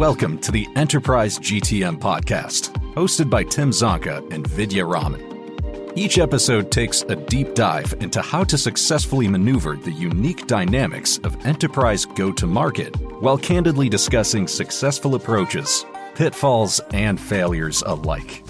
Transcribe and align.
Welcome 0.00 0.38
to 0.38 0.50
the 0.50 0.66
Enterprise 0.76 1.38
GTM 1.38 1.98
podcast, 2.00 2.72
hosted 2.94 3.28
by 3.28 3.44
Tim 3.44 3.68
Zonca 3.68 4.26
and 4.32 4.46
Vidya 4.46 4.86
Raman. 4.86 5.92
Each 5.94 6.16
episode 6.16 6.72
takes 6.72 7.02
a 7.02 7.16
deep 7.16 7.52
dive 7.52 7.92
into 8.00 8.22
how 8.22 8.42
to 8.44 8.56
successfully 8.56 9.28
maneuver 9.28 9.76
the 9.76 9.92
unique 9.92 10.46
dynamics 10.46 11.18
of 11.18 11.44
enterprise 11.44 12.06
go 12.06 12.32
to 12.32 12.46
market 12.46 12.96
while 13.20 13.36
candidly 13.36 13.90
discussing 13.90 14.48
successful 14.48 15.16
approaches, 15.16 15.84
pitfalls, 16.14 16.80
and 16.94 17.20
failures 17.20 17.82
alike. 17.84 18.42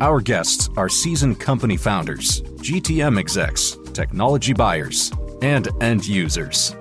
Our 0.00 0.20
guests 0.20 0.70
are 0.76 0.88
seasoned 0.88 1.40
company 1.40 1.76
founders, 1.76 2.42
GTM 2.42 3.18
execs, 3.18 3.76
technology 3.92 4.52
buyers, 4.52 5.10
and 5.42 5.66
end 5.82 6.06
users. 6.06 6.76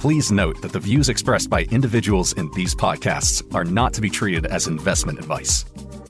Please 0.00 0.32
note 0.32 0.62
that 0.62 0.72
the 0.72 0.80
views 0.80 1.10
expressed 1.10 1.50
by 1.50 1.64
individuals 1.64 2.32
in 2.32 2.50
these 2.52 2.74
podcasts 2.74 3.44
are 3.54 3.66
not 3.66 3.92
to 3.92 4.00
be 4.00 4.08
treated 4.08 4.46
as 4.46 4.66
investment 4.66 5.18
advice. 5.18 5.66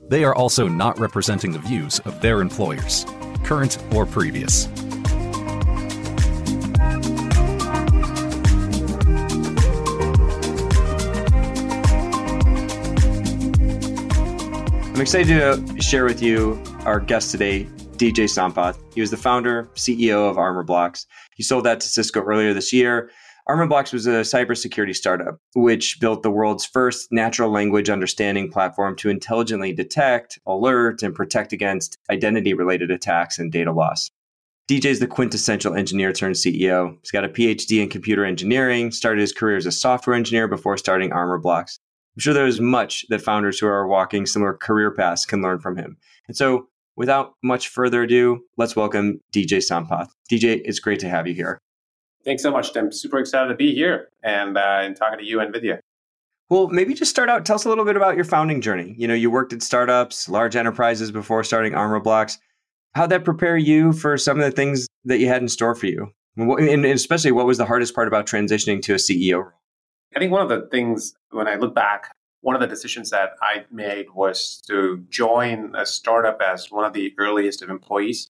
They 0.09 0.23
are 0.23 0.32
also 0.32 0.69
not 0.69 0.96
representing 1.01 1.51
the 1.51 1.59
views 1.59 1.98
of 2.05 2.20
their 2.20 2.41
employers, 2.41 3.05
current 3.42 3.79
or 3.92 4.06
previous. 4.06 4.68
I'm 14.87 15.01
excited 15.01 15.66
to 15.66 15.82
share 15.82 16.04
with 16.04 16.23
you 16.23 16.62
our 16.84 17.01
guest 17.01 17.32
today, 17.32 17.65
DJ 17.96 18.29
Sampath. 18.29 18.79
He 18.95 19.01
was 19.01 19.10
the 19.10 19.16
founder, 19.16 19.68
CEO 19.74 20.30
of 20.30 20.37
Armorblox. 20.37 21.07
He 21.34 21.43
sold 21.43 21.65
that 21.65 21.80
to 21.80 21.88
Cisco 21.88 22.23
earlier 22.23 22.54
this 22.54 22.73
year 22.73 23.10
Armorblox 23.50 23.92
was 23.92 24.06
a 24.06 24.20
cybersecurity 24.20 24.95
startup 24.95 25.40
which 25.56 25.98
built 25.98 26.22
the 26.22 26.30
world's 26.30 26.64
first 26.64 27.10
natural 27.10 27.50
language 27.50 27.90
understanding 27.90 28.48
platform 28.48 28.95
to 28.95 29.10
intelligently 29.10 29.73
detect, 29.73 30.38
alert, 30.46 31.02
and 31.02 31.16
protect 31.16 31.52
against 31.52 31.98
identity 32.12 32.54
related 32.54 32.92
attacks 32.92 33.40
and 33.40 33.51
data 33.51 33.73
loss. 33.73 34.09
DJ 34.70 34.84
is 34.84 35.01
the 35.01 35.09
quintessential 35.09 35.74
engineer 35.74 36.12
turned 36.12 36.37
CEO. 36.37 36.96
He's 37.02 37.10
got 37.10 37.24
a 37.24 37.29
PhD 37.29 37.82
in 37.82 37.88
computer 37.88 38.24
engineering, 38.24 38.92
started 38.92 39.20
his 39.20 39.32
career 39.32 39.57
as 39.57 39.66
a 39.66 39.73
software 39.73 40.14
engineer 40.14 40.46
before 40.46 40.76
starting 40.79 41.10
Armorblox. 41.10 41.80
I'm 42.14 42.20
sure 42.20 42.35
there's 42.35 42.60
much 42.60 43.04
that 43.09 43.20
founders 43.20 43.59
who 43.59 43.66
are 43.66 43.88
walking 43.88 44.26
similar 44.26 44.54
career 44.54 44.92
paths 44.92 45.26
can 45.26 45.42
learn 45.42 45.59
from 45.59 45.76
him. 45.76 45.96
And 46.29 46.37
so, 46.37 46.68
without 46.95 47.32
much 47.42 47.66
further 47.66 48.04
ado, 48.04 48.45
let's 48.57 48.76
welcome 48.76 49.20
DJ 49.32 49.59
Sampath. 49.59 50.10
DJ, 50.30 50.60
it's 50.64 50.79
great 50.79 51.01
to 51.01 51.09
have 51.09 51.26
you 51.26 51.35
here. 51.35 51.60
Thanks 52.24 52.43
so 52.43 52.51
much, 52.51 52.73
Tim. 52.73 52.93
Super 52.93 53.18
excited 53.18 53.49
to 53.49 53.54
be 53.54 53.74
here 53.74 54.09
and 54.23 54.57
uh, 54.57 54.80
and 54.82 54.96
talking 54.96 55.18
to 55.18 55.24
you 55.24 55.40
and 55.40 55.52
Vidya. 55.52 55.80
Well, 56.51 56.68
maybe 56.68 56.95
just 56.95 57.10
start 57.10 57.29
out. 57.29 57.46
Tell 57.46 57.54
us 57.54 57.65
a 57.65 57.68
little 57.68 57.85
bit 57.85 57.96
about 57.96 58.16
your 58.16 58.24
founding 58.24 58.60
journey. 58.60 58.95
You 58.99 59.07
know, 59.07 59.15
you 59.15 59.30
worked 59.30 59.52
at 59.52 59.63
startups, 59.63 60.29
large 60.29 60.57
enterprises 60.57 61.13
before 61.13 61.45
starting 61.45 61.73
Armorblox. 61.73 62.38
How'd 62.95 63.10
that 63.10 63.24
prepare 63.24 63.57
you 63.57 63.93
for 63.93 64.19
some 64.19 64.38
of 64.38 64.44
the 64.44 64.50
things 64.50 64.88
that 65.04 65.21
you 65.21 65.28
had 65.28 65.43
in 65.43 65.48
store 65.48 65.76
for 65.76 65.87
you? 65.87 66.12
And 66.37 66.84
especially, 66.84 67.32
what 67.32 67.47
was 67.47 67.59
the 67.59 67.66
hardest 67.66 67.94
part 67.94 68.09
about 68.09 68.26
transitioning 68.26 68.82
to 68.82 68.94
a 68.94 68.97
CEO 68.97 69.44
role? 69.44 69.53
I 70.15 70.19
think 70.19 70.32
one 70.32 70.43
of 70.43 70.48
the 70.48 70.66
things 70.71 71.15
when 71.31 71.47
I 71.47 71.54
look 71.54 71.75
back, 71.75 72.12
one 72.41 72.56
of 72.56 72.60
the 72.60 72.66
decisions 72.66 73.10
that 73.10 73.31
I 73.41 73.65
made 73.71 74.06
was 74.12 74.60
to 74.66 75.04
join 75.09 75.75
a 75.76 75.87
startup 75.87 76.43
as 76.43 76.71
one 76.71 76.84
of 76.84 76.93
the 76.93 77.15
earliest 77.16 77.62
of 77.62 77.71
employees 77.71 78.28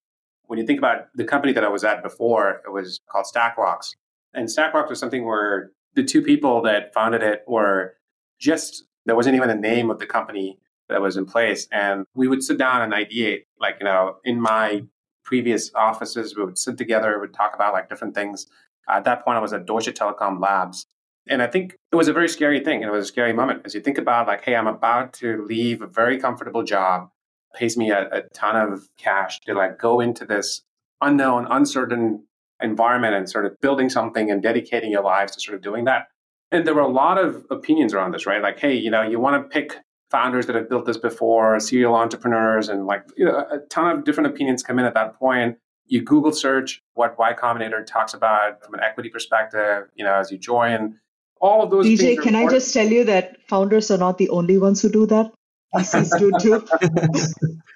when 0.50 0.58
you 0.58 0.66
think 0.66 0.80
about 0.80 1.06
the 1.14 1.22
company 1.22 1.52
that 1.52 1.62
I 1.62 1.68
was 1.68 1.84
at 1.84 2.02
before, 2.02 2.60
it 2.66 2.72
was 2.72 2.98
called 3.08 3.24
StackRox. 3.24 3.94
And 4.34 4.48
StackRox 4.48 4.88
was 4.88 4.98
something 4.98 5.24
where 5.24 5.70
the 5.94 6.02
two 6.02 6.22
people 6.22 6.60
that 6.62 6.92
founded 6.92 7.22
it 7.22 7.44
were 7.46 7.94
just, 8.40 8.82
there 9.06 9.14
wasn't 9.14 9.36
even 9.36 9.48
a 9.48 9.54
name 9.54 9.92
of 9.92 10.00
the 10.00 10.06
company 10.06 10.58
that 10.88 11.00
was 11.00 11.16
in 11.16 11.24
place. 11.24 11.68
And 11.70 12.04
we 12.14 12.26
would 12.26 12.42
sit 12.42 12.58
down 12.58 12.82
and 12.82 12.92
ideate, 12.92 13.44
like, 13.60 13.76
you 13.78 13.84
know, 13.84 14.16
in 14.24 14.40
my 14.40 14.82
previous 15.22 15.70
offices, 15.76 16.36
we 16.36 16.44
would 16.44 16.58
sit 16.58 16.76
together, 16.76 17.12
we 17.14 17.20
would 17.20 17.34
talk 17.34 17.54
about 17.54 17.72
like 17.72 17.88
different 17.88 18.16
things. 18.16 18.48
At 18.88 19.04
that 19.04 19.24
point, 19.24 19.38
I 19.38 19.40
was 19.40 19.52
at 19.52 19.66
Deutsche 19.66 19.94
Telekom 19.94 20.40
Labs. 20.40 20.84
And 21.28 21.42
I 21.42 21.46
think 21.46 21.76
it 21.92 21.96
was 21.96 22.08
a 22.08 22.12
very 22.12 22.28
scary 22.28 22.58
thing. 22.58 22.82
And 22.82 22.86
it 22.86 22.92
was 22.92 23.04
a 23.04 23.12
scary 23.12 23.32
moment 23.32 23.62
as 23.64 23.76
you 23.76 23.80
think 23.80 23.98
about, 23.98 24.26
like, 24.26 24.44
hey, 24.44 24.56
I'm 24.56 24.66
about 24.66 25.12
to 25.20 25.46
leave 25.46 25.80
a 25.80 25.86
very 25.86 26.18
comfortable 26.18 26.64
job 26.64 27.10
pays 27.54 27.76
me 27.76 27.90
a, 27.90 28.08
a 28.10 28.22
ton 28.34 28.56
of 28.56 28.88
cash 28.98 29.40
to 29.40 29.54
like 29.54 29.78
go 29.78 30.00
into 30.00 30.24
this 30.24 30.62
unknown, 31.00 31.46
uncertain 31.50 32.24
environment 32.62 33.14
and 33.14 33.28
sort 33.28 33.46
of 33.46 33.58
building 33.60 33.88
something 33.88 34.30
and 34.30 34.42
dedicating 34.42 34.90
your 34.92 35.02
lives 35.02 35.32
to 35.32 35.40
sort 35.40 35.56
of 35.56 35.62
doing 35.62 35.84
that. 35.84 36.08
And 36.52 36.66
there 36.66 36.74
were 36.74 36.80
a 36.80 36.88
lot 36.88 37.18
of 37.18 37.44
opinions 37.50 37.94
around 37.94 38.12
this, 38.12 38.26
right? 38.26 38.42
Like, 38.42 38.58
hey, 38.58 38.74
you 38.74 38.90
know, 38.90 39.02
you 39.02 39.20
want 39.20 39.42
to 39.42 39.48
pick 39.48 39.76
founders 40.10 40.46
that 40.46 40.56
have 40.56 40.68
built 40.68 40.84
this 40.84 40.96
before, 40.96 41.58
serial 41.60 41.94
entrepreneurs, 41.94 42.68
and 42.68 42.86
like, 42.86 43.04
you 43.16 43.24
know, 43.24 43.38
a 43.50 43.58
ton 43.70 43.96
of 43.96 44.04
different 44.04 44.28
opinions 44.28 44.62
come 44.62 44.78
in 44.78 44.84
at 44.84 44.94
that 44.94 45.16
point. 45.18 45.56
You 45.86 46.02
Google 46.02 46.32
search 46.32 46.82
what 46.94 47.18
Y 47.18 47.32
Combinator 47.34 47.84
talks 47.86 48.14
about 48.14 48.64
from 48.64 48.74
an 48.74 48.80
equity 48.80 49.08
perspective, 49.08 49.88
you 49.94 50.04
know, 50.04 50.14
as 50.14 50.30
you 50.30 50.38
join. 50.38 50.98
All 51.40 51.62
of 51.62 51.70
those. 51.70 51.86
DJ, 51.86 52.20
can 52.20 52.34
I 52.34 52.48
just 52.48 52.74
tell 52.74 52.86
you 52.86 53.04
that 53.04 53.36
founders 53.48 53.90
are 53.90 53.98
not 53.98 54.18
the 54.18 54.28
only 54.28 54.58
ones 54.58 54.82
who 54.82 54.90
do 54.90 55.06
that? 55.06 55.32
VCs 55.74 56.18
do 56.18 56.32
too. 56.40 56.66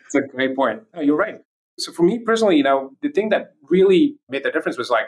It's 0.07 0.15
a 0.15 0.21
great 0.23 0.55
point. 0.55 0.83
Oh, 0.95 1.01
you're 1.01 1.17
right. 1.17 1.41
So 1.79 1.93
for 1.93 2.03
me 2.03 2.19
personally, 2.21 2.57
you 2.57 2.63
know, 2.63 2.91
the 3.03 3.09
thing 3.11 3.31
that 3.31 3.55
really 3.69 4.17
made 4.29 4.45
the 4.45 4.51
difference 4.51 4.79
was 4.79 4.91
like 4.91 5.07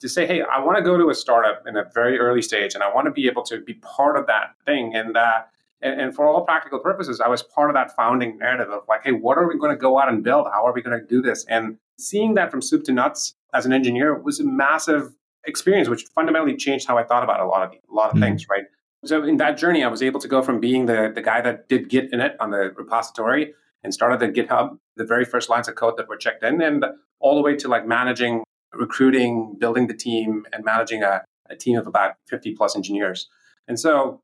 to 0.00 0.08
say, 0.08 0.26
hey, 0.26 0.42
I 0.42 0.60
want 0.60 0.78
to 0.78 0.82
go 0.82 0.96
to 0.96 1.10
a 1.10 1.14
startup 1.14 1.64
in 1.66 1.76
a 1.76 1.84
very 1.94 2.18
early 2.18 2.42
stage, 2.42 2.74
and 2.74 2.82
I 2.82 2.92
want 2.92 3.06
to 3.06 3.10
be 3.10 3.26
able 3.26 3.42
to 3.44 3.60
be 3.60 3.74
part 3.74 4.16
of 4.16 4.26
that 4.26 4.54
thing. 4.64 4.94
And 4.94 5.16
uh, 5.16 5.42
and, 5.80 6.00
and 6.00 6.14
for 6.14 6.26
all 6.26 6.44
practical 6.44 6.78
purposes, 6.78 7.20
I 7.20 7.28
was 7.28 7.42
part 7.42 7.70
of 7.70 7.74
that 7.74 7.94
founding 7.94 8.38
narrative 8.38 8.70
of 8.70 8.82
like, 8.88 9.04
hey, 9.04 9.12
what 9.12 9.38
are 9.38 9.48
we 9.48 9.58
going 9.58 9.70
to 9.70 9.76
go 9.76 9.98
out 9.98 10.08
and 10.08 10.24
build? 10.24 10.46
How 10.52 10.66
are 10.66 10.72
we 10.72 10.82
going 10.82 10.98
to 10.98 11.06
do 11.06 11.22
this? 11.22 11.44
And 11.48 11.78
seeing 11.98 12.34
that 12.34 12.50
from 12.50 12.62
soup 12.62 12.84
to 12.84 12.92
nuts 12.92 13.34
as 13.54 13.66
an 13.66 13.72
engineer 13.72 14.18
was 14.18 14.40
a 14.40 14.44
massive 14.44 15.14
experience, 15.44 15.88
which 15.88 16.04
fundamentally 16.14 16.56
changed 16.56 16.86
how 16.86 16.98
I 16.98 17.04
thought 17.04 17.22
about 17.22 17.40
a 17.40 17.46
lot 17.46 17.62
of 17.62 17.72
a 17.72 17.94
lot 17.94 18.06
of 18.06 18.14
mm-hmm. 18.14 18.22
things. 18.24 18.48
Right. 18.48 18.64
So 19.04 19.22
in 19.22 19.36
that 19.36 19.56
journey, 19.56 19.84
I 19.84 19.88
was 19.88 20.02
able 20.02 20.20
to 20.20 20.28
go 20.28 20.42
from 20.42 20.60
being 20.60 20.86
the, 20.86 21.12
the 21.14 21.22
guy 21.22 21.40
that 21.40 21.68
did 21.68 21.88
Git 21.88 22.12
init 22.12 22.34
on 22.40 22.50
the 22.50 22.72
repository 22.76 23.54
and 23.84 23.94
started 23.94 24.18
the 24.18 24.28
GitHub, 24.28 24.78
the 24.96 25.04
very 25.04 25.24
first 25.24 25.48
lines 25.48 25.68
of 25.68 25.76
code 25.76 25.96
that 25.96 26.08
were 26.08 26.16
checked 26.16 26.42
in, 26.42 26.60
and 26.60 26.84
all 27.20 27.36
the 27.36 27.42
way 27.42 27.54
to 27.56 27.68
like 27.68 27.86
managing 27.86 28.42
recruiting, 28.72 29.56
building 29.58 29.86
the 29.86 29.94
team, 29.94 30.44
and 30.52 30.64
managing 30.64 31.02
a, 31.02 31.22
a 31.48 31.56
team 31.56 31.78
of 31.78 31.86
about 31.86 32.14
50 32.28 32.54
plus 32.54 32.74
engineers. 32.74 33.28
And 33.68 33.78
so 33.78 34.20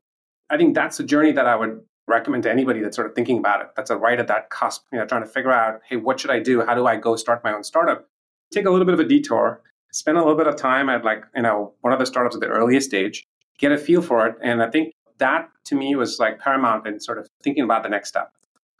I 0.49 0.57
think 0.57 0.75
that's 0.75 0.99
a 0.99 1.03
journey 1.03 1.31
that 1.31 1.47
I 1.47 1.55
would 1.55 1.81
recommend 2.07 2.43
to 2.43 2.51
anybody 2.51 2.81
that's 2.81 2.95
sort 2.95 3.07
of 3.07 3.15
thinking 3.15 3.37
about 3.37 3.61
it. 3.61 3.67
That's 3.75 3.89
a 3.89 3.97
right 3.97 4.19
at 4.19 4.27
that 4.27 4.49
cusp, 4.49 4.83
you 4.91 4.99
know, 4.99 5.05
trying 5.05 5.23
to 5.23 5.27
figure 5.27 5.51
out, 5.51 5.81
hey, 5.87 5.95
what 5.95 6.19
should 6.19 6.29
I 6.29 6.39
do? 6.39 6.63
How 6.63 6.75
do 6.75 6.85
I 6.85 6.97
go 6.97 7.15
start 7.15 7.43
my 7.43 7.53
own 7.53 7.63
startup? 7.63 8.07
Take 8.53 8.65
a 8.65 8.69
little 8.69 8.85
bit 8.85 8.93
of 8.93 8.99
a 8.99 9.05
detour, 9.05 9.61
spend 9.91 10.17
a 10.17 10.21
little 10.21 10.37
bit 10.37 10.47
of 10.47 10.55
time 10.55 10.89
at 10.89 11.03
like, 11.03 11.23
you 11.35 11.41
know, 11.41 11.73
one 11.81 11.93
of 11.93 11.99
the 11.99 12.05
startups 12.05 12.35
at 12.35 12.41
the 12.41 12.47
earliest 12.47 12.87
stage, 12.87 13.25
get 13.57 13.71
a 13.71 13.77
feel 13.77 14.01
for 14.01 14.27
it. 14.27 14.35
And 14.41 14.61
I 14.61 14.69
think 14.69 14.93
that 15.17 15.49
to 15.65 15.75
me 15.75 15.95
was 15.95 16.19
like 16.19 16.39
paramount 16.39 16.87
in 16.87 16.99
sort 16.99 17.17
of 17.17 17.29
thinking 17.43 17.63
about 17.63 17.83
the 17.83 17.89
next 17.89 18.09
step. 18.09 18.31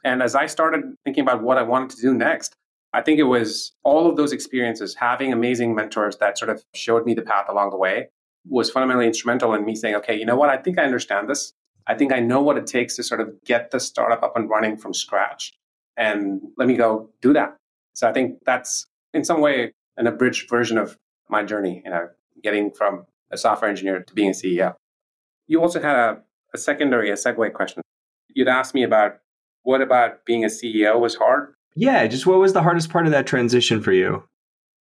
And 0.04 0.22
as 0.22 0.34
I 0.34 0.46
started 0.46 0.82
thinking 1.04 1.22
about 1.22 1.42
what 1.42 1.58
I 1.58 1.62
wanted 1.62 1.90
to 1.90 2.02
do 2.02 2.14
next, 2.14 2.54
I 2.92 3.02
think 3.02 3.18
it 3.18 3.24
was 3.24 3.72
all 3.82 4.08
of 4.08 4.16
those 4.16 4.32
experiences, 4.32 4.94
having 4.94 5.32
amazing 5.32 5.74
mentors 5.74 6.16
that 6.18 6.38
sort 6.38 6.50
of 6.50 6.64
showed 6.74 7.04
me 7.04 7.14
the 7.14 7.22
path 7.22 7.46
along 7.48 7.70
the 7.70 7.76
way, 7.76 8.08
was 8.48 8.70
fundamentally 8.70 9.06
instrumental 9.06 9.52
in 9.54 9.64
me 9.64 9.74
saying, 9.74 9.96
okay, 9.96 10.16
you 10.16 10.24
know 10.24 10.36
what? 10.36 10.48
I 10.48 10.56
think 10.56 10.78
I 10.78 10.84
understand 10.84 11.28
this. 11.28 11.52
I 11.86 11.94
think 11.94 12.12
I 12.12 12.20
know 12.20 12.40
what 12.40 12.56
it 12.56 12.66
takes 12.66 12.96
to 12.96 13.02
sort 13.02 13.20
of 13.20 13.32
get 13.44 13.70
the 13.70 13.80
startup 13.80 14.22
up 14.22 14.36
and 14.36 14.48
running 14.48 14.76
from 14.76 14.94
scratch. 14.94 15.52
And 15.96 16.40
let 16.56 16.68
me 16.68 16.76
go 16.76 17.10
do 17.20 17.32
that. 17.32 17.56
So 17.92 18.08
I 18.08 18.12
think 18.12 18.38
that's 18.44 18.86
in 19.12 19.24
some 19.24 19.40
way 19.40 19.72
an 19.96 20.06
abridged 20.06 20.48
version 20.48 20.78
of 20.78 20.96
my 21.28 21.42
journey, 21.42 21.82
you 21.84 21.90
know, 21.90 22.08
getting 22.42 22.70
from 22.70 23.06
a 23.30 23.36
software 23.36 23.70
engineer 23.70 24.02
to 24.02 24.14
being 24.14 24.30
a 24.30 24.32
CEO. 24.32 24.74
You 25.46 25.60
also 25.60 25.80
had 25.80 25.96
a, 25.96 26.22
a 26.54 26.58
secondary, 26.58 27.10
a 27.10 27.14
segue 27.14 27.52
question. 27.52 27.82
You'd 28.34 28.48
asked 28.48 28.74
me 28.74 28.82
about 28.82 29.18
what 29.62 29.80
about 29.80 30.24
being 30.24 30.44
a 30.44 30.48
CEO 30.48 31.00
was 31.00 31.16
hard? 31.16 31.54
Yeah, 31.74 32.06
just 32.06 32.26
what 32.26 32.38
was 32.38 32.52
the 32.52 32.62
hardest 32.62 32.90
part 32.90 33.06
of 33.06 33.12
that 33.12 33.26
transition 33.26 33.82
for 33.82 33.92
you? 33.92 34.24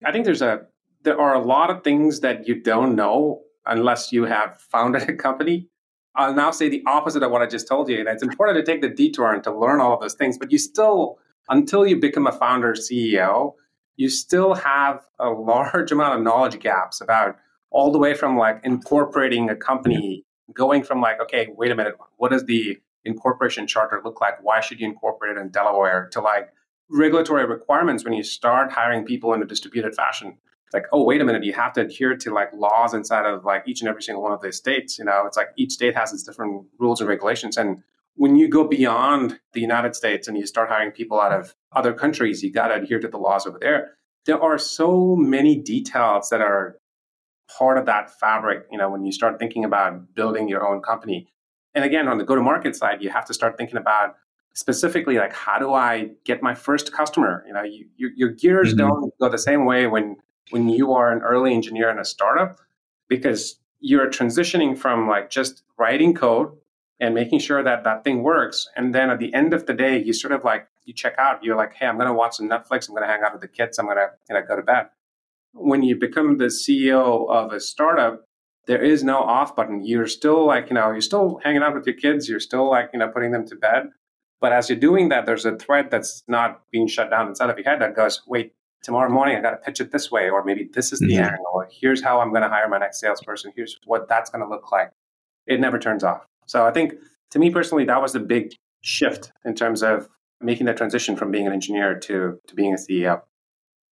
I 0.05 0.13
think 0.13 0.25
there's 0.25 0.43
a 0.43 0.67
there 1.03 1.21
are 1.21 1.35
a 1.35 1.41
lot 1.41 1.71
of 1.71 1.85
things 1.85 2.21
that 2.21 2.49
you 2.49 2.61
don't 2.61 2.95
know 2.95 3.41
unless 3.67 4.13
you 4.13 4.25
have 4.25 4.61
founded 4.71 5.09
a 5.09 5.15
company. 5.15 5.69
I'll 6.17 6.35
now 6.35 6.51
say 6.51 6.69
the 6.69 6.83
opposite 6.87 7.23
of 7.23 7.31
what 7.31 7.43
I 7.43 7.47
just 7.47 7.69
told 7.69 7.89
you. 7.89 7.99
And 7.99 8.09
it's 8.09 8.23
important 8.23 8.65
to 8.65 8.73
take 8.73 8.81
the 8.81 8.89
detour 8.89 9.33
and 9.33 9.43
to 9.45 9.53
learn 9.53 9.81
all 9.81 9.95
of 9.95 10.01
those 10.01 10.15
things, 10.15 10.39
but 10.39 10.53
you 10.53 10.59
still, 10.59 11.19
until 11.49 11.87
you 11.87 11.99
become 11.99 12.27
a 12.27 12.33
founder 12.33 12.75
CEO, 12.75 13.55
you 13.97 14.09
still 14.09 14.55
have 14.55 15.01
a 15.19 15.29
large 15.29 15.93
amount 15.93 16.19
of 16.19 16.23
knowledge 16.23 16.59
gaps 16.61 17.01
about 17.01 17.37
all 17.75 17.91
the 17.91 17.99
way 17.99 18.15
from 18.15 18.39
like 18.39 18.61
incorporating 18.63 19.51
a 19.51 19.57
company, 19.57 20.25
going 20.55 20.85
from 20.85 21.01
like, 21.01 21.21
okay, 21.21 21.49
wait 21.57 21.73
a 21.73 21.75
minute, 21.75 21.97
what 22.17 22.31
does 22.31 22.45
the 22.45 22.79
incorporation 23.05 23.67
charter 23.67 24.01
look 24.03 24.21
like? 24.21 24.43
Why 24.43 24.61
should 24.61 24.81
you 24.81 24.87
incorporate 24.87 25.37
it 25.37 25.41
in 25.41 25.49
Delaware? 25.51 26.09
To 26.13 26.21
like 26.21 26.51
regulatory 26.89 27.45
requirements 27.45 28.05
when 28.05 28.13
you 28.13 28.23
start 28.23 28.71
hiring 28.71 29.05
people 29.05 29.35
in 29.35 29.43
a 29.43 29.45
distributed 29.45 29.95
fashion. 29.95 30.39
like, 30.73 30.87
oh, 30.93 31.03
wait 31.03 31.21
a 31.21 31.25
minute, 31.25 31.43
you 31.43 31.53
have 31.53 31.73
to 31.73 31.81
adhere 31.81 32.17
to 32.17 32.33
like 32.33 32.53
laws 32.53 32.95
inside 32.95 33.27
of 33.27 33.45
like 33.45 33.65
each 33.67 33.81
and 33.81 33.89
every 33.89 34.03
single 34.03 34.23
one 34.23 34.33
of 34.33 34.41
those 34.41 34.57
states. 34.57 34.97
You 34.97 35.05
know, 35.05 35.25
it's 35.27 35.37
like 35.37 35.49
each 35.57 35.73
state 35.73 35.97
has 35.97 36.13
its 36.13 36.23
different 36.23 36.67
rules 36.79 37.01
and 37.01 37.09
regulations. 37.09 37.57
And 37.57 37.83
when 38.15 38.37
you 38.37 38.47
go 38.49 38.69
beyond 38.69 39.41
the 39.53 39.61
United 39.61 39.97
States 39.97 40.29
and 40.29 40.39
you 40.39 40.47
start 40.47 40.69
hiring 40.69 40.93
people 40.93 41.21
out 41.21 41.33
of 41.33 41.57
other 41.73 41.93
countries, 41.93 42.45
you 42.45 42.53
got 42.53 42.69
to 42.69 42.75
adhere 42.75 43.01
to 43.01 43.09
the 43.09 43.19
laws 43.19 43.49
over 43.49 43.59
there. 43.61 43.99
There 44.27 44.41
are 44.41 44.59
so 44.59 45.17
many 45.17 45.57
details 45.57 46.31
that 46.31 46.41
are 46.41 46.77
part 47.49 47.79
of 47.79 47.87
that 47.87 48.11
fabric, 48.19 48.67
you 48.71 48.79
know, 48.79 48.91
when 48.91 49.05
you 49.05 49.13
start 49.13 49.39
thinking 49.39 49.65
about 49.65 50.15
building 50.15 50.49
your 50.49 50.67
own 50.67 50.81
company. 50.81 51.29
And 51.75 51.85
again, 51.85 52.09
on 52.09 52.19
the 52.19 52.25
go 52.25 52.35
to 52.35 52.43
market 52.43 52.77
side, 52.77 53.03
you 53.03 53.11
have 53.11 53.25
to 53.27 53.35
start 53.35 53.57
thinking 53.57 53.77
about 53.77 54.17
specifically 54.55 55.17
like 55.17 55.33
how 55.33 55.59
do 55.59 55.73
I 55.73 56.11
get 56.25 56.43
my 56.43 56.55
first 56.55 56.93
customer? 56.93 57.45
You 57.47 57.53
know, 57.53 57.63
you, 57.63 57.87
you, 57.97 58.11
your 58.17 58.31
gears 58.31 58.71
mm-hmm. 58.71 58.79
don't 58.79 59.19
go 59.19 59.29
the 59.29 59.39
same 59.39 59.65
way 59.65 59.87
when 59.87 60.17
when 60.51 60.69
you 60.69 60.93
are 60.93 61.11
an 61.11 61.23
early 61.23 61.55
engineer 61.55 61.91
in 61.91 61.99
a 61.99 62.05
startup 62.05 62.61
because 63.09 63.59
you're 63.81 64.09
transitioning 64.09 64.77
from 64.77 65.09
like 65.09 65.31
just 65.31 65.63
writing 65.79 66.15
code 66.15 66.53
and 67.01 67.15
making 67.15 67.39
sure 67.39 67.63
that 67.63 67.85
that 67.85 68.05
thing 68.05 68.23
works. 68.23 68.69
And 68.77 68.95
then 68.95 69.11
at 69.11 69.19
the 69.19 69.33
end 69.35 69.53
of 69.53 69.67
the 69.67 69.75
day, 69.75 70.03
you 70.03 70.13
sort 70.13 70.33
of 70.33 70.45
like 70.45 70.69
you 70.85 70.93
check 70.93 71.15
out. 71.19 71.43
You're 71.43 71.57
like, 71.57 71.75
hey, 71.75 71.87
I'm 71.87 71.97
going 71.97 72.07
to 72.07 72.15
watch 72.15 72.37
some 72.37 72.49
Netflix. 72.49 72.89
I'm 72.89 72.95
going 72.95 73.07
to 73.07 73.13
hang 73.13 73.23
out 73.23 73.33
with 73.33 73.43
the 73.43 73.49
kids. 73.49 73.79
I'm 73.79 73.87
going 73.87 73.97
to 73.97 74.11
you 74.29 74.35
know, 74.35 74.47
go 74.47 74.57
to 74.57 74.63
bed. 74.63 74.87
When 75.55 75.83
you 75.83 75.97
become 75.97 76.39
the 76.39 76.47
CEO 76.47 77.31
of 77.31 77.53
a 77.53 77.61
startup, 77.61 78.25
there 78.67 78.83
is 78.83 79.05
no 79.05 79.19
off 79.19 79.55
button. 79.55 79.85
You're 79.85 80.07
still 80.07 80.47
like 80.47 80.69
you 80.69 80.75
know 80.75 80.91
you're 80.91 81.01
still 81.01 81.41
hanging 81.43 81.63
out 81.63 81.75
with 81.75 81.87
your 81.87 81.97
kids. 81.97 82.29
You're 82.29 82.41
still 82.41 82.69
like 82.71 82.91
you 82.93 82.99
know 82.99 83.09
putting 83.09 83.33
them 83.33 83.47
to 83.49 83.57
bed. 83.57 83.89
But 84.41 84.53
as 84.53 84.69
you're 84.69 84.79
doing 84.79 85.09
that, 85.09 85.27
there's 85.27 85.47
a 85.47 85.57
thread 85.57 85.91
that's 85.91 86.23
not 86.29 86.61
being 86.71 86.87
shut 86.87 87.09
down 87.09 87.29
inside 87.29 87.49
of 87.49 87.57
your 87.57 87.65
head 87.65 87.81
that 87.81 87.97
goes, 87.97 88.21
wait, 88.27 88.53
tomorrow 88.83 89.11
morning 89.11 89.37
I 89.37 89.41
got 89.41 89.53
to 89.53 89.57
pitch 89.57 89.81
it 89.81 89.91
this 89.91 90.11
way, 90.11 90.29
or 90.29 90.45
maybe 90.45 90.69
this 90.73 90.93
is 90.93 91.01
the 91.01 91.17
angle, 91.17 91.65
here's 91.71 92.03
how 92.03 92.21
I'm 92.21 92.29
going 92.29 92.43
to 92.43 92.49
hire 92.49 92.69
my 92.69 92.79
next 92.79 93.01
salesperson. 93.01 93.53
Here's 93.57 93.79
what 93.87 94.09
that's 94.09 94.31
going 94.31 94.45
to 94.45 94.49
look 94.49 94.71
like. 94.71 94.91
It 95.47 95.61
never 95.61 95.79
turns 95.79 96.05
off. 96.05 96.27
So 96.47 96.67
I 96.67 96.73
think 96.73 96.95
to 97.31 97.39
me 97.39 97.51
personally, 97.51 97.85
that 97.87 98.03
was 98.03 98.13
the 98.13 98.21
big 98.21 98.53
shift 98.83 99.33
in 99.45 99.55
terms 99.55 99.83
of 99.83 100.09
making 100.41 100.67
that 100.67 100.77
transition 100.77 101.17
from 101.17 101.31
being 101.31 101.47
an 101.47 101.53
engineer 101.53 101.99
to, 102.01 102.39
to 102.47 102.55
being 102.55 102.75
a 102.75 102.77
CEO. 102.77 103.23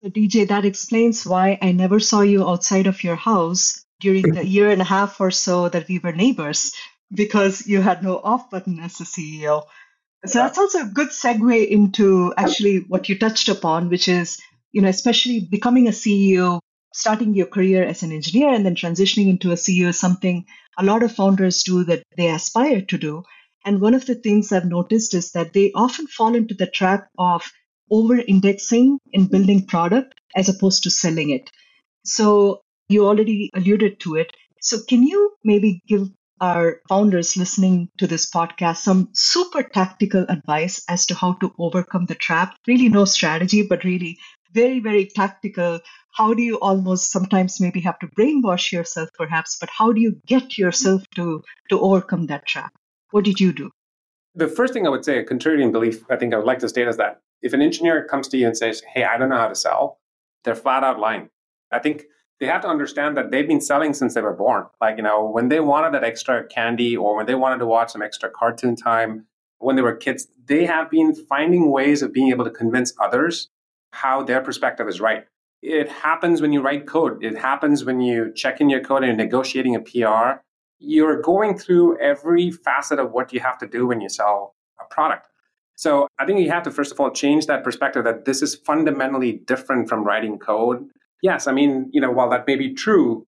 So 0.02 0.08
DJ, 0.08 0.48
that 0.48 0.64
explains 0.64 1.26
why 1.26 1.58
I 1.60 1.72
never 1.72 2.00
saw 2.00 2.22
you 2.22 2.48
outside 2.48 2.86
of 2.86 3.04
your 3.04 3.16
house 3.16 3.84
during 4.00 4.32
the 4.32 4.46
year 4.46 4.70
and 4.70 4.80
a 4.80 4.84
half 4.84 5.20
or 5.20 5.30
so 5.30 5.68
that 5.68 5.88
we 5.88 5.98
were 5.98 6.12
neighbors 6.12 6.72
because 7.12 7.66
you 7.66 7.82
had 7.82 8.02
no 8.02 8.18
off 8.18 8.48
button 8.48 8.80
as 8.80 8.98
a 9.00 9.04
CEO. 9.04 9.64
So 10.24 10.38
that's 10.38 10.56
also 10.56 10.80
a 10.80 10.90
good 10.94 11.08
segue 11.08 11.68
into 11.68 12.32
actually 12.36 12.78
what 12.88 13.10
you 13.10 13.18
touched 13.18 13.50
upon, 13.50 13.90
which 13.90 14.08
is, 14.08 14.40
you 14.72 14.80
know, 14.80 14.88
especially 14.88 15.40
becoming 15.50 15.86
a 15.86 15.92
CEO, 15.92 16.60
starting 16.94 17.34
your 17.34 17.46
career 17.46 17.84
as 17.84 18.02
an 18.02 18.12
engineer 18.12 18.54
and 18.54 18.64
then 18.64 18.76
transitioning 18.76 19.28
into 19.28 19.50
a 19.52 19.56
CEO 19.56 19.88
is 19.88 20.00
something 20.00 20.46
a 20.78 20.84
lot 20.84 21.02
of 21.02 21.12
founders 21.14 21.62
do 21.62 21.84
that 21.84 22.04
they 22.16 22.30
aspire 22.30 22.80
to 22.80 22.96
do. 22.96 23.22
And 23.66 23.82
one 23.82 23.92
of 23.92 24.06
the 24.06 24.14
things 24.14 24.50
I've 24.50 24.64
noticed 24.64 25.12
is 25.12 25.32
that 25.32 25.52
they 25.52 25.72
often 25.74 26.06
fall 26.06 26.34
into 26.34 26.54
the 26.54 26.66
trap 26.66 27.08
of 27.18 27.42
over 27.90 28.18
indexing 28.18 28.98
in 29.12 29.26
building 29.26 29.66
product 29.66 30.14
as 30.36 30.48
opposed 30.48 30.82
to 30.84 30.90
selling 30.90 31.30
it. 31.30 31.50
So 32.04 32.62
you 32.88 33.06
already 33.06 33.50
alluded 33.54 34.00
to 34.00 34.16
it. 34.16 34.32
So 34.60 34.78
can 34.88 35.02
you 35.02 35.32
maybe 35.44 35.82
give 35.86 36.08
our 36.40 36.80
founders 36.88 37.36
listening 37.36 37.90
to 37.98 38.06
this 38.06 38.30
podcast 38.30 38.78
some 38.78 39.10
super 39.12 39.62
tactical 39.62 40.24
advice 40.28 40.82
as 40.88 41.06
to 41.06 41.14
how 41.14 41.34
to 41.34 41.52
overcome 41.58 42.06
the 42.06 42.14
trap. 42.14 42.56
Really, 42.66 42.88
no 42.88 43.04
strategy, 43.04 43.66
but 43.68 43.84
really 43.84 44.18
very, 44.52 44.80
very 44.80 45.06
tactical. 45.06 45.80
How 46.12 46.34
do 46.34 46.42
you 46.42 46.58
almost 46.58 47.12
sometimes 47.12 47.60
maybe 47.60 47.80
have 47.80 47.98
to 48.00 48.08
brainwash 48.18 48.72
yourself, 48.72 49.10
perhaps, 49.16 49.58
but 49.60 49.68
how 49.70 49.92
do 49.92 50.00
you 50.00 50.20
get 50.26 50.58
yourself 50.58 51.02
to, 51.14 51.42
to 51.68 51.80
overcome 51.80 52.26
that 52.26 52.46
trap? 52.46 52.72
What 53.10 53.24
did 53.24 53.38
you 53.38 53.52
do? 53.52 53.70
The 54.34 54.48
first 54.48 54.72
thing 54.72 54.86
I 54.86 54.90
would 54.90 55.04
say, 55.04 55.18
a 55.18 55.24
contrarian 55.24 55.72
belief, 55.72 56.04
I 56.08 56.16
think 56.16 56.32
I 56.32 56.36
would 56.38 56.46
like 56.46 56.60
to 56.60 56.68
state 56.68 56.88
is 56.88 56.96
that 56.96 57.20
if 57.42 57.52
an 57.52 57.62
engineer 57.62 58.04
comes 58.04 58.28
to 58.28 58.36
you 58.36 58.46
and 58.46 58.56
says, 58.56 58.82
Hey, 58.94 59.04
I 59.04 59.16
don't 59.18 59.28
know 59.28 59.38
how 59.38 59.48
to 59.48 59.54
sell, 59.54 59.98
they're 60.44 60.54
flat 60.54 60.84
out 60.84 60.98
lying. 60.98 61.30
I 61.72 61.78
think 61.78 62.04
they 62.40 62.46
have 62.46 62.62
to 62.62 62.68
understand 62.68 63.16
that 63.16 63.30
they've 63.30 63.46
been 63.46 63.60
selling 63.60 63.92
since 63.92 64.14
they 64.14 64.22
were 64.22 64.32
born. 64.32 64.64
Like, 64.80 64.96
you 64.96 65.02
know, 65.02 65.24
when 65.24 65.48
they 65.48 65.60
wanted 65.60 65.92
that 65.94 66.04
extra 66.04 66.44
candy 66.46 66.96
or 66.96 67.14
when 67.16 67.26
they 67.26 67.34
wanted 67.34 67.58
to 67.58 67.66
watch 67.66 67.92
some 67.92 68.02
extra 68.02 68.30
cartoon 68.30 68.76
time 68.76 69.26
when 69.58 69.76
they 69.76 69.82
were 69.82 69.94
kids, 69.94 70.26
they 70.46 70.64
have 70.64 70.90
been 70.90 71.14
finding 71.14 71.70
ways 71.70 72.02
of 72.02 72.12
being 72.12 72.30
able 72.30 72.44
to 72.44 72.50
convince 72.50 72.94
others 72.98 73.50
how 73.92 74.22
their 74.22 74.40
perspective 74.40 74.88
is 74.88 75.00
right. 75.00 75.24
It 75.62 75.90
happens 75.90 76.40
when 76.40 76.52
you 76.52 76.62
write 76.62 76.86
code. 76.86 77.22
It 77.22 77.36
happens 77.36 77.84
when 77.84 78.00
you 78.00 78.32
check 78.34 78.60
in 78.60 78.70
your 78.70 78.80
code 78.80 79.02
and 79.02 79.08
you're 79.08 79.26
negotiating 79.26 79.74
a 79.74 79.80
PR. 79.80 80.40
You're 80.78 81.20
going 81.20 81.58
through 81.58 82.00
every 82.00 82.50
facet 82.50 82.98
of 82.98 83.12
what 83.12 83.32
you 83.34 83.40
have 83.40 83.58
to 83.58 83.66
do 83.66 83.86
when 83.86 84.00
you 84.00 84.08
sell 84.08 84.54
a 84.80 84.84
product. 84.84 85.28
So 85.80 86.06
I 86.18 86.26
think 86.26 86.40
you 86.40 86.50
have 86.50 86.62
to, 86.64 86.70
first 86.70 86.92
of 86.92 87.00
all, 87.00 87.10
change 87.10 87.46
that 87.46 87.64
perspective 87.64 88.04
that 88.04 88.26
this 88.26 88.42
is 88.42 88.54
fundamentally 88.54 89.32
different 89.46 89.88
from 89.88 90.04
writing 90.04 90.38
code 90.38 90.88
yes, 91.22 91.46
I 91.46 91.52
mean, 91.52 91.90
you 91.92 92.00
know, 92.00 92.10
while 92.10 92.30
that 92.30 92.46
may 92.46 92.56
be 92.56 92.74
true, 92.74 93.26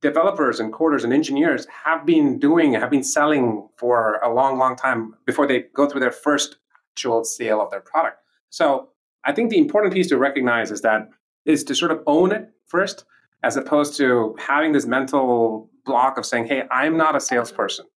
developers 0.00 0.60
and 0.60 0.72
coders 0.72 1.04
and 1.04 1.12
engineers 1.12 1.66
have 1.84 2.04
been 2.04 2.38
doing, 2.38 2.72
have 2.72 2.90
been 2.90 3.04
selling 3.04 3.68
for 3.76 4.18
a 4.22 4.32
long, 4.32 4.58
long 4.58 4.76
time 4.76 5.14
before 5.26 5.46
they 5.46 5.64
go 5.74 5.88
through 5.88 6.00
their 6.00 6.12
first 6.12 6.56
actual 6.92 7.24
sale 7.24 7.60
of 7.60 7.70
their 7.70 7.80
product. 7.80 8.18
So 8.50 8.88
I 9.24 9.32
think 9.32 9.50
the 9.50 9.58
important 9.58 9.94
piece 9.94 10.08
to 10.08 10.18
recognize 10.18 10.70
is 10.70 10.82
that 10.82 11.08
is 11.44 11.64
to 11.64 11.74
sort 11.74 11.90
of 11.90 12.00
own 12.06 12.32
it 12.32 12.50
first, 12.66 13.04
as 13.42 13.56
opposed 13.56 13.96
to 13.96 14.36
having 14.38 14.72
this 14.72 14.86
mental 14.86 15.70
block 15.84 16.18
of 16.18 16.26
saying, 16.26 16.46
"Hey, 16.46 16.64
I'm 16.70 16.96
not 16.96 17.16
a 17.16 17.20
salesperson." 17.20 17.86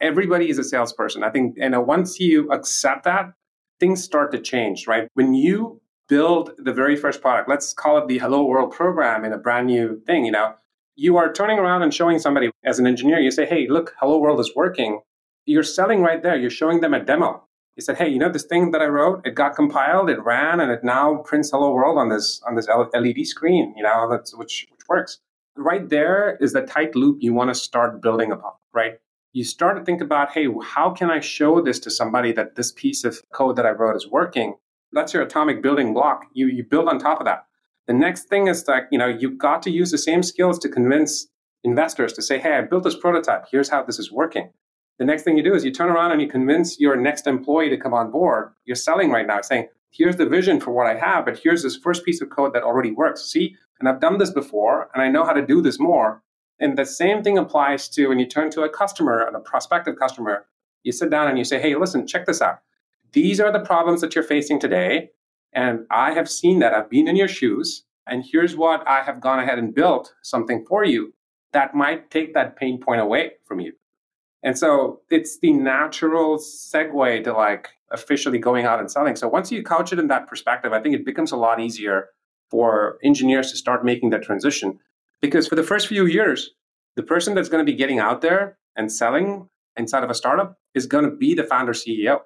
Everybody 0.00 0.48
is 0.50 0.58
a 0.58 0.64
salesperson. 0.64 1.22
I 1.22 1.30
think, 1.30 1.56
you 1.56 1.68
know, 1.68 1.80
once 1.80 2.18
you 2.18 2.50
accept 2.50 3.04
that, 3.04 3.32
things 3.80 4.02
start 4.02 4.32
to 4.32 4.38
change, 4.38 4.86
right? 4.86 5.08
When 5.14 5.34
you 5.34 5.80
build 6.08 6.52
the 6.58 6.72
very 6.72 6.96
first 6.96 7.20
product, 7.20 7.48
let's 7.48 7.72
call 7.72 7.98
it 7.98 8.08
the 8.08 8.18
Hello 8.18 8.44
World 8.44 8.72
program 8.72 9.24
in 9.24 9.32
a 9.32 9.38
brand 9.38 9.66
new 9.66 10.00
thing, 10.06 10.24
you 10.24 10.32
know, 10.32 10.54
you 10.94 11.16
are 11.18 11.32
turning 11.32 11.58
around 11.58 11.82
and 11.82 11.92
showing 11.92 12.18
somebody 12.18 12.50
as 12.64 12.78
an 12.78 12.86
engineer, 12.86 13.18
you 13.18 13.30
say, 13.30 13.44
hey, 13.44 13.66
look, 13.68 13.94
Hello 14.00 14.18
World 14.18 14.40
is 14.40 14.52
working. 14.56 15.00
You're 15.44 15.62
selling 15.62 16.00
right 16.00 16.22
there. 16.22 16.36
You're 16.36 16.50
showing 16.50 16.80
them 16.80 16.94
a 16.94 17.04
demo. 17.04 17.46
You 17.76 17.82
said, 17.82 17.98
hey, 17.98 18.08
you 18.08 18.18
know 18.18 18.30
this 18.30 18.44
thing 18.44 18.70
that 18.70 18.80
I 18.80 18.86
wrote? 18.86 19.26
It 19.26 19.34
got 19.34 19.54
compiled, 19.54 20.08
it 20.08 20.22
ran, 20.24 20.60
and 20.60 20.72
it 20.72 20.82
now 20.82 21.16
prints 21.16 21.50
Hello 21.50 21.70
World 21.72 21.98
on 21.98 22.08
this 22.08 22.40
on 22.48 22.54
this 22.56 22.66
LED 22.68 23.26
screen, 23.26 23.74
you 23.76 23.82
know, 23.82 24.08
that's 24.10 24.34
which 24.34 24.66
which 24.70 24.80
works. 24.88 25.18
Right 25.56 25.86
there 25.88 26.38
is 26.40 26.54
the 26.54 26.62
tight 26.62 26.94
loop 26.96 27.18
you 27.20 27.34
want 27.34 27.50
to 27.50 27.54
start 27.54 28.00
building 28.00 28.32
upon, 28.32 28.52
right? 28.72 28.94
You 29.36 29.44
start 29.44 29.76
to 29.76 29.84
think 29.84 30.00
about, 30.00 30.30
hey, 30.30 30.46
how 30.64 30.88
can 30.88 31.10
I 31.10 31.20
show 31.20 31.60
this 31.60 31.78
to 31.80 31.90
somebody 31.90 32.32
that 32.32 32.54
this 32.54 32.72
piece 32.72 33.04
of 33.04 33.20
code 33.34 33.56
that 33.56 33.66
I 33.66 33.70
wrote 33.72 33.94
is 33.94 34.08
working? 34.08 34.54
that's 34.92 35.12
your 35.12 35.22
atomic 35.22 35.62
building 35.62 35.92
block. 35.92 36.24
You 36.32 36.46
you 36.46 36.64
build 36.64 36.88
on 36.88 36.98
top 36.98 37.20
of 37.20 37.26
that. 37.26 37.44
The 37.86 37.92
next 37.92 38.30
thing 38.30 38.46
is 38.46 38.64
that 38.64 38.84
you 38.90 38.98
know 38.98 39.08
you've 39.08 39.36
got 39.36 39.62
to 39.64 39.70
use 39.70 39.90
the 39.90 39.98
same 39.98 40.22
skills 40.22 40.58
to 40.60 40.70
convince 40.70 41.28
investors 41.64 42.14
to 42.14 42.22
say, 42.22 42.38
"Hey, 42.38 42.54
I 42.54 42.62
built 42.62 42.84
this 42.84 42.96
prototype. 42.96 43.44
Here's 43.50 43.68
how 43.68 43.82
this 43.82 43.98
is 43.98 44.10
working." 44.10 44.48
The 44.98 45.04
next 45.04 45.24
thing 45.24 45.36
you 45.36 45.44
do 45.44 45.54
is 45.54 45.66
you 45.66 45.70
turn 45.70 45.90
around 45.90 46.12
and 46.12 46.22
you 46.22 46.28
convince 46.28 46.80
your 46.80 46.96
next 46.96 47.26
employee 47.26 47.68
to 47.68 47.76
come 47.76 47.92
on 47.92 48.10
board. 48.10 48.54
You're 48.64 48.84
selling 48.88 49.10
right 49.10 49.26
now, 49.26 49.42
saying, 49.42 49.68
"Here's 49.90 50.16
the 50.16 50.30
vision 50.36 50.60
for 50.60 50.70
what 50.70 50.86
I 50.86 50.94
have, 50.94 51.26
but 51.26 51.40
here's 51.44 51.62
this 51.62 51.76
first 51.76 52.06
piece 52.06 52.22
of 52.22 52.30
code 52.30 52.54
that 52.54 52.62
already 52.62 52.92
works." 52.92 53.30
See, 53.30 53.54
and 53.80 53.86
I've 53.86 54.00
done 54.00 54.16
this 54.16 54.30
before, 54.30 54.88
and 54.94 55.02
I 55.02 55.10
know 55.10 55.24
how 55.24 55.34
to 55.34 55.46
do 55.52 55.60
this 55.60 55.78
more. 55.78 56.22
And 56.58 56.78
the 56.78 56.86
same 56.86 57.22
thing 57.22 57.38
applies 57.38 57.88
to 57.90 58.08
when 58.08 58.18
you 58.18 58.26
turn 58.26 58.50
to 58.50 58.62
a 58.62 58.68
customer 58.68 59.26
and 59.26 59.36
a 59.36 59.40
prospective 59.40 59.96
customer. 59.98 60.46
You 60.82 60.92
sit 60.92 61.10
down 61.10 61.28
and 61.28 61.36
you 61.36 61.44
say, 61.44 61.60
"Hey, 61.60 61.74
listen, 61.74 62.06
check 62.06 62.26
this 62.26 62.40
out 62.40 62.60
these 63.16 63.40
are 63.40 63.50
the 63.50 63.60
problems 63.60 64.02
that 64.02 64.14
you're 64.14 64.22
facing 64.22 64.60
today. 64.60 65.10
And 65.54 65.86
I 65.90 66.12
have 66.12 66.28
seen 66.28 66.58
that. 66.58 66.74
I've 66.74 66.90
been 66.90 67.08
in 67.08 67.16
your 67.16 67.28
shoes. 67.28 67.84
And 68.06 68.22
here's 68.30 68.56
what 68.56 68.86
I 68.86 69.02
have 69.02 69.22
gone 69.22 69.38
ahead 69.38 69.58
and 69.58 69.74
built 69.74 70.14
something 70.22 70.66
for 70.66 70.84
you 70.84 71.14
that 71.52 71.74
might 71.74 72.10
take 72.10 72.34
that 72.34 72.56
pain 72.56 72.78
point 72.78 73.00
away 73.00 73.32
from 73.46 73.60
you. 73.60 73.72
And 74.42 74.58
so 74.58 75.00
it's 75.10 75.38
the 75.38 75.54
natural 75.54 76.36
segue 76.36 77.24
to 77.24 77.32
like 77.32 77.70
officially 77.90 78.38
going 78.38 78.66
out 78.66 78.80
and 78.80 78.90
selling. 78.90 79.16
So 79.16 79.28
once 79.28 79.50
you 79.50 79.62
couch 79.62 79.94
it 79.94 79.98
in 79.98 80.08
that 80.08 80.28
perspective, 80.28 80.74
I 80.74 80.80
think 80.82 80.94
it 80.94 81.06
becomes 81.06 81.32
a 81.32 81.36
lot 81.36 81.58
easier 81.58 82.10
for 82.50 82.98
engineers 83.02 83.50
to 83.50 83.56
start 83.56 83.82
making 83.82 84.10
that 84.10 84.22
transition. 84.22 84.78
Because 85.20 85.48
for 85.48 85.54
the 85.54 85.62
first 85.62 85.88
few 85.88 86.06
years, 86.06 86.50
the 86.94 87.02
person 87.02 87.34
that's 87.34 87.48
going 87.48 87.64
to 87.64 87.70
be 87.70 87.76
getting 87.76 87.98
out 87.98 88.20
there 88.20 88.58
and 88.76 88.90
selling 88.90 89.48
inside 89.76 90.04
of 90.04 90.10
a 90.10 90.14
startup 90.14 90.58
is 90.74 90.86
going 90.86 91.04
to 91.04 91.10
be 91.10 91.34
the 91.34 91.44
founder 91.44 91.72
CEO. 91.72 92.20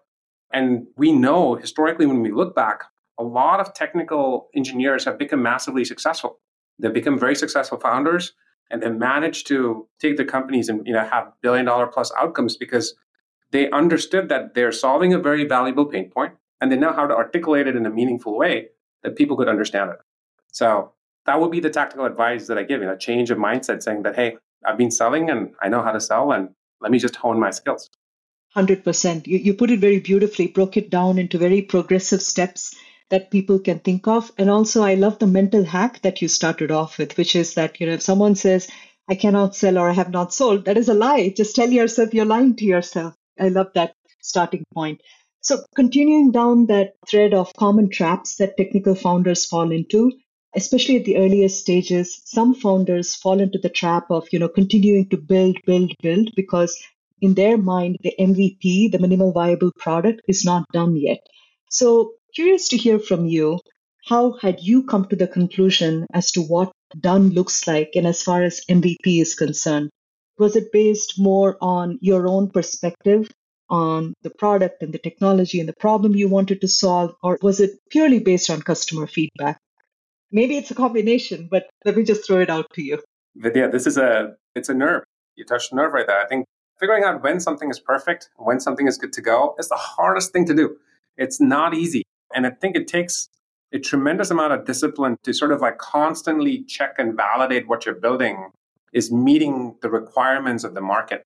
And 0.52 0.86
we 0.96 1.12
know 1.12 1.54
historically, 1.54 2.06
when 2.06 2.20
we 2.20 2.32
look 2.32 2.54
back, 2.54 2.84
a 3.18 3.24
lot 3.24 3.60
of 3.60 3.74
technical 3.74 4.48
engineers 4.54 5.04
have 5.04 5.18
become 5.18 5.42
massively 5.42 5.84
successful. 5.84 6.38
They've 6.78 6.92
become 6.92 7.18
very 7.18 7.36
successful 7.36 7.78
founders 7.78 8.32
and 8.70 8.82
they 8.82 8.90
managed 8.90 9.46
to 9.48 9.88
take 10.00 10.16
the 10.16 10.24
companies 10.24 10.68
and 10.68 10.86
you 10.86 10.92
know 10.92 11.04
have 11.04 11.32
billion 11.42 11.66
dollar 11.66 11.86
plus 11.86 12.12
outcomes 12.18 12.56
because 12.56 12.94
they 13.50 13.70
understood 13.70 14.28
that 14.28 14.54
they're 14.54 14.72
solving 14.72 15.12
a 15.12 15.18
very 15.18 15.44
valuable 15.44 15.84
pain 15.84 16.08
point 16.10 16.34
and 16.60 16.70
they 16.70 16.76
know 16.76 16.92
how 16.92 17.06
to 17.06 17.14
articulate 17.14 17.66
it 17.66 17.76
in 17.76 17.84
a 17.84 17.90
meaningful 17.90 18.38
way 18.38 18.68
that 19.02 19.16
people 19.16 19.36
could 19.36 19.48
understand 19.48 19.90
it. 19.90 19.98
So 20.52 20.92
that 21.30 21.40
would 21.40 21.52
be 21.52 21.60
the 21.60 21.70
tactical 21.70 22.06
advice 22.06 22.48
that 22.48 22.58
I 22.58 22.64
give, 22.64 22.80
you 22.80 22.88
know, 22.88 22.96
change 22.96 23.30
of 23.30 23.38
mindset, 23.38 23.84
saying 23.84 24.02
that, 24.02 24.16
hey, 24.16 24.36
I've 24.66 24.76
been 24.76 24.90
selling 24.90 25.30
and 25.30 25.54
I 25.62 25.68
know 25.68 25.80
how 25.80 25.92
to 25.92 26.00
sell 26.00 26.32
and 26.32 26.48
let 26.80 26.90
me 26.90 26.98
just 26.98 27.14
hone 27.14 27.38
my 27.38 27.50
skills. 27.52 27.88
100%. 28.56 29.28
You, 29.28 29.38
you 29.38 29.54
put 29.54 29.70
it 29.70 29.78
very 29.78 30.00
beautifully, 30.00 30.48
broke 30.48 30.76
it 30.76 30.90
down 30.90 31.20
into 31.20 31.38
very 31.38 31.62
progressive 31.62 32.20
steps 32.20 32.74
that 33.10 33.30
people 33.30 33.60
can 33.60 33.78
think 33.78 34.08
of. 34.08 34.32
And 34.38 34.50
also, 34.50 34.82
I 34.82 34.94
love 34.94 35.20
the 35.20 35.28
mental 35.28 35.62
hack 35.62 36.02
that 36.02 36.20
you 36.20 36.26
started 36.26 36.72
off 36.72 36.98
with, 36.98 37.16
which 37.16 37.36
is 37.36 37.54
that, 37.54 37.78
you 37.78 37.86
know, 37.86 37.92
if 37.92 38.02
someone 38.02 38.34
says, 38.34 38.66
I 39.08 39.14
cannot 39.14 39.54
sell 39.54 39.78
or 39.78 39.88
I 39.88 39.92
have 39.92 40.10
not 40.10 40.34
sold, 40.34 40.64
that 40.64 40.78
is 40.78 40.88
a 40.88 40.94
lie. 40.94 41.32
Just 41.36 41.54
tell 41.54 41.70
yourself 41.70 42.12
you're 42.12 42.24
lying 42.24 42.56
to 42.56 42.64
yourself. 42.64 43.14
I 43.38 43.50
love 43.50 43.68
that 43.76 43.94
starting 44.20 44.64
point. 44.74 45.00
So, 45.42 45.62
continuing 45.76 46.32
down 46.32 46.66
that 46.66 46.94
thread 47.08 47.34
of 47.34 47.52
common 47.56 47.88
traps 47.88 48.34
that 48.36 48.56
technical 48.56 48.96
founders 48.96 49.46
fall 49.46 49.70
into, 49.70 50.10
especially 50.54 50.96
at 50.96 51.04
the 51.04 51.16
earliest 51.16 51.60
stages, 51.60 52.20
some 52.24 52.54
founders 52.54 53.14
fall 53.14 53.40
into 53.40 53.58
the 53.58 53.68
trap 53.68 54.10
of, 54.10 54.28
you 54.32 54.38
know, 54.38 54.48
continuing 54.48 55.08
to 55.08 55.16
build, 55.16 55.56
build, 55.66 55.92
build 56.02 56.30
because 56.34 56.76
in 57.20 57.34
their 57.34 57.58
mind, 57.58 57.98
the 58.02 58.14
MVP, 58.18 58.90
the 58.90 58.98
minimal 58.98 59.32
viable 59.32 59.72
product, 59.78 60.22
is 60.26 60.44
not 60.44 60.64
done 60.72 60.96
yet. 60.96 61.26
So, 61.70 62.14
curious 62.34 62.68
to 62.68 62.76
hear 62.76 62.98
from 62.98 63.26
you. 63.26 63.60
How 64.06 64.32
had 64.32 64.60
you 64.60 64.84
come 64.84 65.06
to 65.08 65.16
the 65.16 65.28
conclusion 65.28 66.06
as 66.12 66.32
to 66.32 66.40
what 66.40 66.72
done 66.98 67.30
looks 67.30 67.66
like, 67.66 67.90
and 67.94 68.06
as 68.06 68.22
far 68.22 68.42
as 68.42 68.64
MVP 68.68 69.20
is 69.20 69.34
concerned? 69.34 69.90
Was 70.38 70.56
it 70.56 70.72
based 70.72 71.18
more 71.18 71.58
on 71.60 71.98
your 72.00 72.26
own 72.26 72.50
perspective 72.50 73.30
on 73.68 74.14
the 74.22 74.30
product 74.30 74.82
and 74.82 74.92
the 74.92 74.98
technology 74.98 75.60
and 75.60 75.68
the 75.68 75.74
problem 75.78 76.16
you 76.16 76.28
wanted 76.28 76.62
to 76.62 76.68
solve, 76.68 77.14
or 77.22 77.38
was 77.42 77.60
it 77.60 77.78
purely 77.90 78.18
based 78.18 78.50
on 78.50 78.62
customer 78.62 79.06
feedback? 79.06 79.60
Maybe 80.32 80.56
it's 80.56 80.70
a 80.70 80.74
combination, 80.74 81.48
but 81.50 81.68
let 81.84 81.96
me 81.96 82.04
just 82.04 82.26
throw 82.26 82.40
it 82.40 82.50
out 82.50 82.66
to 82.74 82.82
you. 82.82 83.00
Vidya, 83.36 83.70
this 83.70 83.86
is 83.86 83.96
a 83.96 84.34
it's 84.54 84.68
a 84.68 84.74
nerve. 84.74 85.04
You 85.36 85.44
touched 85.44 85.72
a 85.72 85.76
nerve 85.76 85.92
right 85.92 86.06
there. 86.06 86.20
I 86.20 86.26
think 86.26 86.46
figuring 86.78 87.04
out 87.04 87.22
when 87.22 87.40
something 87.40 87.70
is 87.70 87.78
perfect, 87.78 88.30
when 88.36 88.60
something 88.60 88.86
is 88.86 88.98
good 88.98 89.12
to 89.14 89.20
go, 89.20 89.54
is 89.58 89.68
the 89.68 89.76
hardest 89.76 90.32
thing 90.32 90.46
to 90.46 90.54
do. 90.54 90.76
It's 91.16 91.40
not 91.40 91.74
easy. 91.74 92.02
And 92.34 92.46
I 92.46 92.50
think 92.50 92.76
it 92.76 92.88
takes 92.88 93.28
a 93.72 93.78
tremendous 93.78 94.30
amount 94.30 94.52
of 94.52 94.64
discipline 94.64 95.16
to 95.22 95.32
sort 95.32 95.52
of 95.52 95.60
like 95.60 95.78
constantly 95.78 96.64
check 96.64 96.94
and 96.98 97.16
validate 97.16 97.68
what 97.68 97.86
you're 97.86 97.94
building 97.94 98.50
is 98.92 99.12
meeting 99.12 99.76
the 99.82 99.90
requirements 99.90 100.64
of 100.64 100.74
the 100.74 100.80
market. 100.80 101.22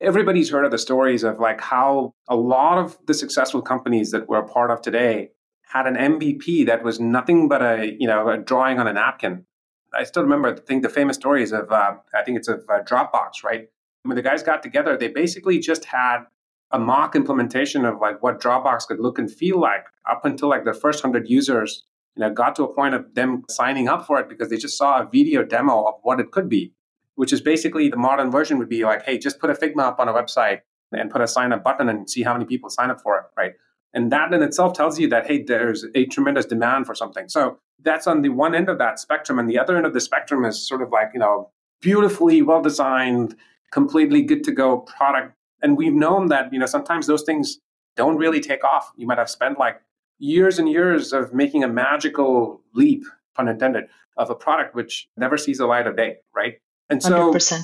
Everybody's 0.00 0.50
heard 0.50 0.64
of 0.64 0.70
the 0.70 0.78
stories 0.78 1.24
of 1.24 1.40
like 1.40 1.60
how 1.60 2.12
a 2.28 2.36
lot 2.36 2.78
of 2.78 2.96
the 3.06 3.14
successful 3.14 3.62
companies 3.62 4.12
that 4.12 4.28
we're 4.28 4.38
a 4.38 4.48
part 4.48 4.70
of 4.70 4.80
today 4.80 5.30
had 5.68 5.86
an 5.86 5.96
MVP 5.96 6.66
that 6.66 6.82
was 6.82 6.98
nothing 6.98 7.48
but 7.48 7.62
a 7.62 7.96
you 7.98 8.06
know 8.06 8.28
a 8.28 8.38
drawing 8.38 8.78
on 8.78 8.86
a 8.86 8.92
napkin. 8.92 9.44
I 9.92 10.04
still 10.04 10.22
remember 10.22 10.48
I 10.48 10.54
think 10.54 10.82
the 10.82 10.88
famous 10.88 11.16
stories 11.16 11.52
of 11.52 11.70
uh, 11.70 11.94
I 12.14 12.22
think 12.24 12.38
it's 12.38 12.48
of 12.48 12.64
uh, 12.68 12.82
Dropbox, 12.82 13.44
right? 13.44 13.68
When 14.02 14.16
the 14.16 14.22
guys 14.22 14.42
got 14.42 14.62
together, 14.62 14.96
they 14.96 15.08
basically 15.08 15.58
just 15.58 15.84
had 15.86 16.24
a 16.70 16.78
mock 16.78 17.14
implementation 17.14 17.84
of 17.84 18.00
like 18.00 18.22
what 18.22 18.40
Dropbox 18.40 18.86
could 18.86 19.00
look 19.00 19.18
and 19.18 19.30
feel 19.30 19.60
like 19.60 19.84
up 20.10 20.24
until 20.24 20.48
like 20.48 20.64
the 20.64 20.72
first 20.74 21.02
hundred 21.02 21.28
users, 21.28 21.84
you 22.16 22.20
know, 22.20 22.30
got 22.30 22.56
to 22.56 22.64
a 22.64 22.74
point 22.74 22.94
of 22.94 23.14
them 23.14 23.44
signing 23.50 23.88
up 23.88 24.06
for 24.06 24.18
it 24.20 24.28
because 24.28 24.48
they 24.48 24.56
just 24.56 24.76
saw 24.76 25.00
a 25.02 25.08
video 25.10 25.44
demo 25.44 25.84
of 25.84 25.94
what 26.02 26.20
it 26.20 26.30
could 26.30 26.48
be, 26.48 26.72
which 27.16 27.32
is 27.32 27.40
basically 27.40 27.88
the 27.88 27.96
modern 27.96 28.30
version 28.30 28.58
would 28.58 28.68
be 28.68 28.84
like, 28.84 29.02
hey, 29.02 29.18
just 29.18 29.38
put 29.38 29.50
a 29.50 29.54
Figma 29.54 29.82
up 29.82 30.00
on 30.00 30.08
a 30.08 30.14
website 30.14 30.60
and 30.92 31.10
put 31.10 31.20
a 31.20 31.28
sign 31.28 31.52
up 31.52 31.62
button 31.62 31.88
and 31.90 32.08
see 32.08 32.22
how 32.22 32.32
many 32.32 32.46
people 32.46 32.70
sign 32.70 32.90
up 32.90 33.00
for 33.02 33.18
it, 33.18 33.24
right? 33.36 33.52
And 33.94 34.12
that 34.12 34.32
in 34.32 34.42
itself 34.42 34.74
tells 34.74 34.98
you 34.98 35.08
that, 35.08 35.26
hey, 35.26 35.42
there's 35.42 35.84
a 35.94 36.06
tremendous 36.06 36.44
demand 36.44 36.86
for 36.86 36.94
something. 36.94 37.28
So 37.28 37.58
that's 37.82 38.06
on 38.06 38.22
the 38.22 38.28
one 38.28 38.54
end 38.54 38.68
of 38.68 38.78
that 38.78 38.98
spectrum. 38.98 39.38
And 39.38 39.48
the 39.48 39.58
other 39.58 39.76
end 39.76 39.86
of 39.86 39.94
the 39.94 40.00
spectrum 40.00 40.44
is 40.44 40.66
sort 40.66 40.82
of 40.82 40.90
like, 40.90 41.10
you 41.14 41.20
know, 41.20 41.50
beautifully 41.80 42.42
well 42.42 42.60
designed, 42.60 43.34
completely 43.70 44.22
good 44.22 44.44
to 44.44 44.52
go 44.52 44.78
product 44.78 45.34
and 45.62 45.76
we've 45.76 45.94
known 45.94 46.28
that, 46.28 46.52
you 46.52 46.58
know, 46.58 46.66
sometimes 46.66 47.06
those 47.06 47.22
things 47.22 47.58
don't 47.96 48.16
really 48.16 48.40
take 48.40 48.64
off. 48.64 48.92
You 48.96 49.06
might 49.06 49.18
have 49.18 49.30
spent 49.30 49.58
like 49.58 49.80
years 50.18 50.58
and 50.58 50.68
years 50.68 51.12
of 51.12 51.34
making 51.34 51.64
a 51.64 51.68
magical 51.68 52.62
leap, 52.74 53.04
pun 53.34 53.48
intended, 53.48 53.84
of 54.16 54.30
a 54.30 54.34
product 54.34 54.74
which 54.74 55.08
never 55.16 55.36
sees 55.36 55.58
the 55.58 55.66
light 55.66 55.86
of 55.86 55.96
day, 55.96 56.16
right? 56.34 56.54
And 56.88 57.02
so 57.02 57.32
100%. 57.32 57.62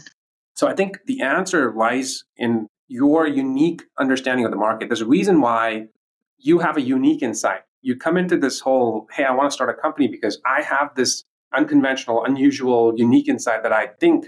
So 0.57 0.69
I 0.69 0.75
think 0.75 0.99
the 1.07 1.23
answer 1.23 1.73
lies 1.73 2.25
in 2.37 2.69
your 2.89 3.27
unique 3.27 3.83
understanding 3.99 4.45
of 4.45 4.51
the 4.51 4.57
market. 4.57 4.89
There's 4.89 5.01
a 5.01 5.07
reason 5.07 5.41
why 5.41 5.87
you 6.45 6.59
have 6.59 6.77
a 6.77 6.83
unique 6.83 7.23
insight. 7.23 7.63
You 7.81 7.97
come 7.97 8.19
into 8.19 8.37
this 8.37 8.61
whole, 8.61 9.09
hey, 9.13 9.25
I 9.25 9.33
want 9.33 9.51
to 9.51 9.55
start 9.55 9.71
a 9.71 9.81
company 9.81 10.09
because 10.09 10.39
I 10.45 10.61
have 10.61 10.95
this 10.95 11.25
unconventional, 11.57 12.23
unusual, 12.25 12.93
unique 12.97 13.29
insight 13.29 13.63
that 13.63 13.73
I 13.73 13.89
think 13.99 14.27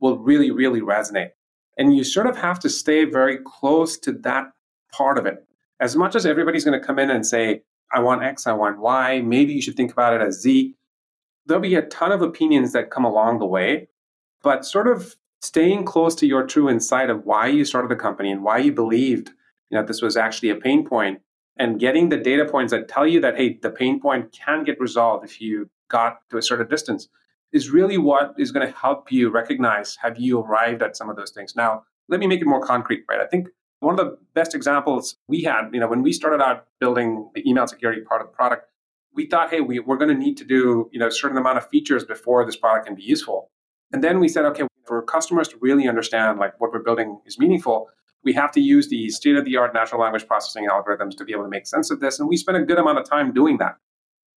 will 0.00 0.18
really, 0.18 0.52
really 0.52 0.80
resonate. 0.80 1.30
And 1.76 1.94
you 1.94 2.04
sort 2.04 2.28
of 2.28 2.36
have 2.36 2.60
to 2.60 2.70
stay 2.70 3.04
very 3.04 3.38
close 3.44 3.98
to 3.98 4.12
that 4.12 4.52
part 4.92 5.18
of 5.18 5.26
it. 5.26 5.44
As 5.80 5.96
much 5.96 6.14
as 6.14 6.24
everybody's 6.24 6.64
going 6.64 6.80
to 6.80 6.86
come 6.86 7.00
in 7.00 7.10
and 7.10 7.26
say, 7.26 7.62
I 7.92 7.98
want 7.98 8.22
X, 8.22 8.46
I 8.46 8.52
want 8.52 8.78
Y, 8.78 9.20
maybe 9.22 9.52
you 9.52 9.60
should 9.60 9.76
think 9.76 9.92
about 9.92 10.14
it 10.14 10.24
as 10.24 10.40
Z. 10.40 10.74
There'll 11.46 11.60
be 11.60 11.74
a 11.74 11.82
ton 11.82 12.12
of 12.12 12.22
opinions 12.22 12.72
that 12.72 12.90
come 12.90 13.04
along 13.04 13.40
the 13.40 13.46
way, 13.46 13.88
but 14.40 14.64
sort 14.64 14.86
of 14.86 15.16
staying 15.42 15.84
close 15.84 16.14
to 16.16 16.26
your 16.26 16.46
true 16.46 16.70
insight 16.70 17.10
of 17.10 17.24
why 17.24 17.48
you 17.48 17.64
started 17.64 17.90
the 17.90 17.96
company 17.96 18.30
and 18.30 18.44
why 18.44 18.58
you 18.58 18.72
believed 18.72 19.30
you 19.70 19.78
know 19.78 19.84
this 19.84 20.02
was 20.02 20.16
actually 20.16 20.50
a 20.50 20.56
pain 20.56 20.84
point 20.84 21.20
and 21.56 21.80
getting 21.80 22.08
the 22.08 22.16
data 22.16 22.44
points 22.44 22.72
that 22.72 22.88
tell 22.88 23.06
you 23.06 23.20
that 23.20 23.36
hey 23.36 23.58
the 23.62 23.70
pain 23.70 24.00
point 24.00 24.32
can 24.32 24.64
get 24.64 24.78
resolved 24.80 25.24
if 25.24 25.40
you 25.40 25.68
got 25.88 26.18
to 26.30 26.36
a 26.36 26.42
certain 26.42 26.68
distance 26.68 27.08
is 27.52 27.70
really 27.70 27.98
what 27.98 28.34
is 28.38 28.52
going 28.52 28.66
to 28.66 28.76
help 28.76 29.10
you 29.10 29.30
recognize 29.30 29.96
have 30.02 30.18
you 30.18 30.40
arrived 30.40 30.82
at 30.82 30.96
some 30.96 31.08
of 31.08 31.16
those 31.16 31.30
things. 31.30 31.54
Now, 31.56 31.84
let 32.08 32.20
me 32.20 32.26
make 32.26 32.40
it 32.40 32.46
more 32.46 32.60
concrete, 32.60 33.04
right? 33.08 33.20
I 33.20 33.26
think 33.26 33.48
one 33.80 33.98
of 33.98 34.04
the 34.04 34.18
best 34.34 34.54
examples 34.54 35.16
we 35.28 35.42
had, 35.42 35.70
you 35.72 35.80
know, 35.80 35.88
when 35.88 36.02
we 36.02 36.12
started 36.12 36.42
out 36.42 36.66
building 36.80 37.30
the 37.34 37.48
email 37.48 37.66
security 37.66 38.02
part 38.02 38.20
of 38.20 38.28
the 38.28 38.32
product, 38.32 38.66
we 39.12 39.26
thought, 39.26 39.50
hey, 39.50 39.60
we, 39.60 39.78
we're 39.80 39.96
going 39.96 40.10
to 40.10 40.14
need 40.14 40.36
to 40.36 40.44
do, 40.44 40.90
you 40.92 40.98
know, 40.98 41.06
a 41.06 41.12
certain 41.12 41.38
amount 41.38 41.58
of 41.58 41.68
features 41.68 42.04
before 42.04 42.44
this 42.44 42.56
product 42.56 42.86
can 42.86 42.94
be 42.94 43.02
useful. 43.02 43.50
And 43.92 44.02
then 44.02 44.20
we 44.20 44.28
said, 44.28 44.44
okay, 44.46 44.64
for 44.84 45.02
customers 45.02 45.48
to 45.48 45.56
really 45.60 45.88
understand 45.88 46.38
like 46.38 46.60
what 46.60 46.72
we're 46.72 46.82
building 46.82 47.20
is 47.24 47.38
meaningful, 47.38 47.88
we 48.24 48.32
have 48.32 48.50
to 48.52 48.60
use 48.60 48.88
the 48.88 49.08
state 49.10 49.36
of 49.36 49.44
the 49.44 49.56
art 49.56 49.72
natural 49.72 50.00
language 50.00 50.26
processing 50.26 50.66
algorithms 50.68 51.16
to 51.16 51.24
be 51.24 51.32
able 51.32 51.44
to 51.44 51.48
make 51.48 51.66
sense 51.66 51.90
of 51.90 52.00
this. 52.00 52.18
And 52.18 52.28
we 52.28 52.36
spent 52.36 52.58
a 52.58 52.64
good 52.64 52.78
amount 52.78 52.98
of 52.98 53.08
time 53.08 53.32
doing 53.32 53.58
that 53.58 53.76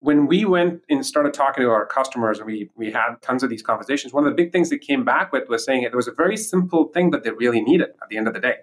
when 0.01 0.27
we 0.27 0.45
went 0.45 0.81
and 0.89 1.05
started 1.05 1.33
talking 1.33 1.63
to 1.63 1.69
our 1.69 1.85
customers 1.85 2.39
and 2.39 2.47
we, 2.47 2.69
we 2.75 2.91
had 2.91 3.15
tons 3.21 3.43
of 3.43 3.49
these 3.49 3.61
conversations, 3.61 4.13
one 4.13 4.25
of 4.25 4.31
the 4.31 4.35
big 4.35 4.51
things 4.51 4.69
that 4.69 4.79
came 4.79 5.03
back 5.03 5.31
with 5.31 5.49
was 5.49 5.63
saying 5.63 5.83
it 5.83 5.95
was 5.95 6.07
a 6.07 6.13
very 6.13 6.37
simple 6.37 6.85
thing 6.93 7.11
that 7.11 7.23
they 7.23 7.31
really 7.31 7.61
needed 7.61 7.89
at 8.01 8.09
the 8.09 8.17
end 8.17 8.27
of 8.27 8.33
the 8.33 8.39
day, 8.39 8.55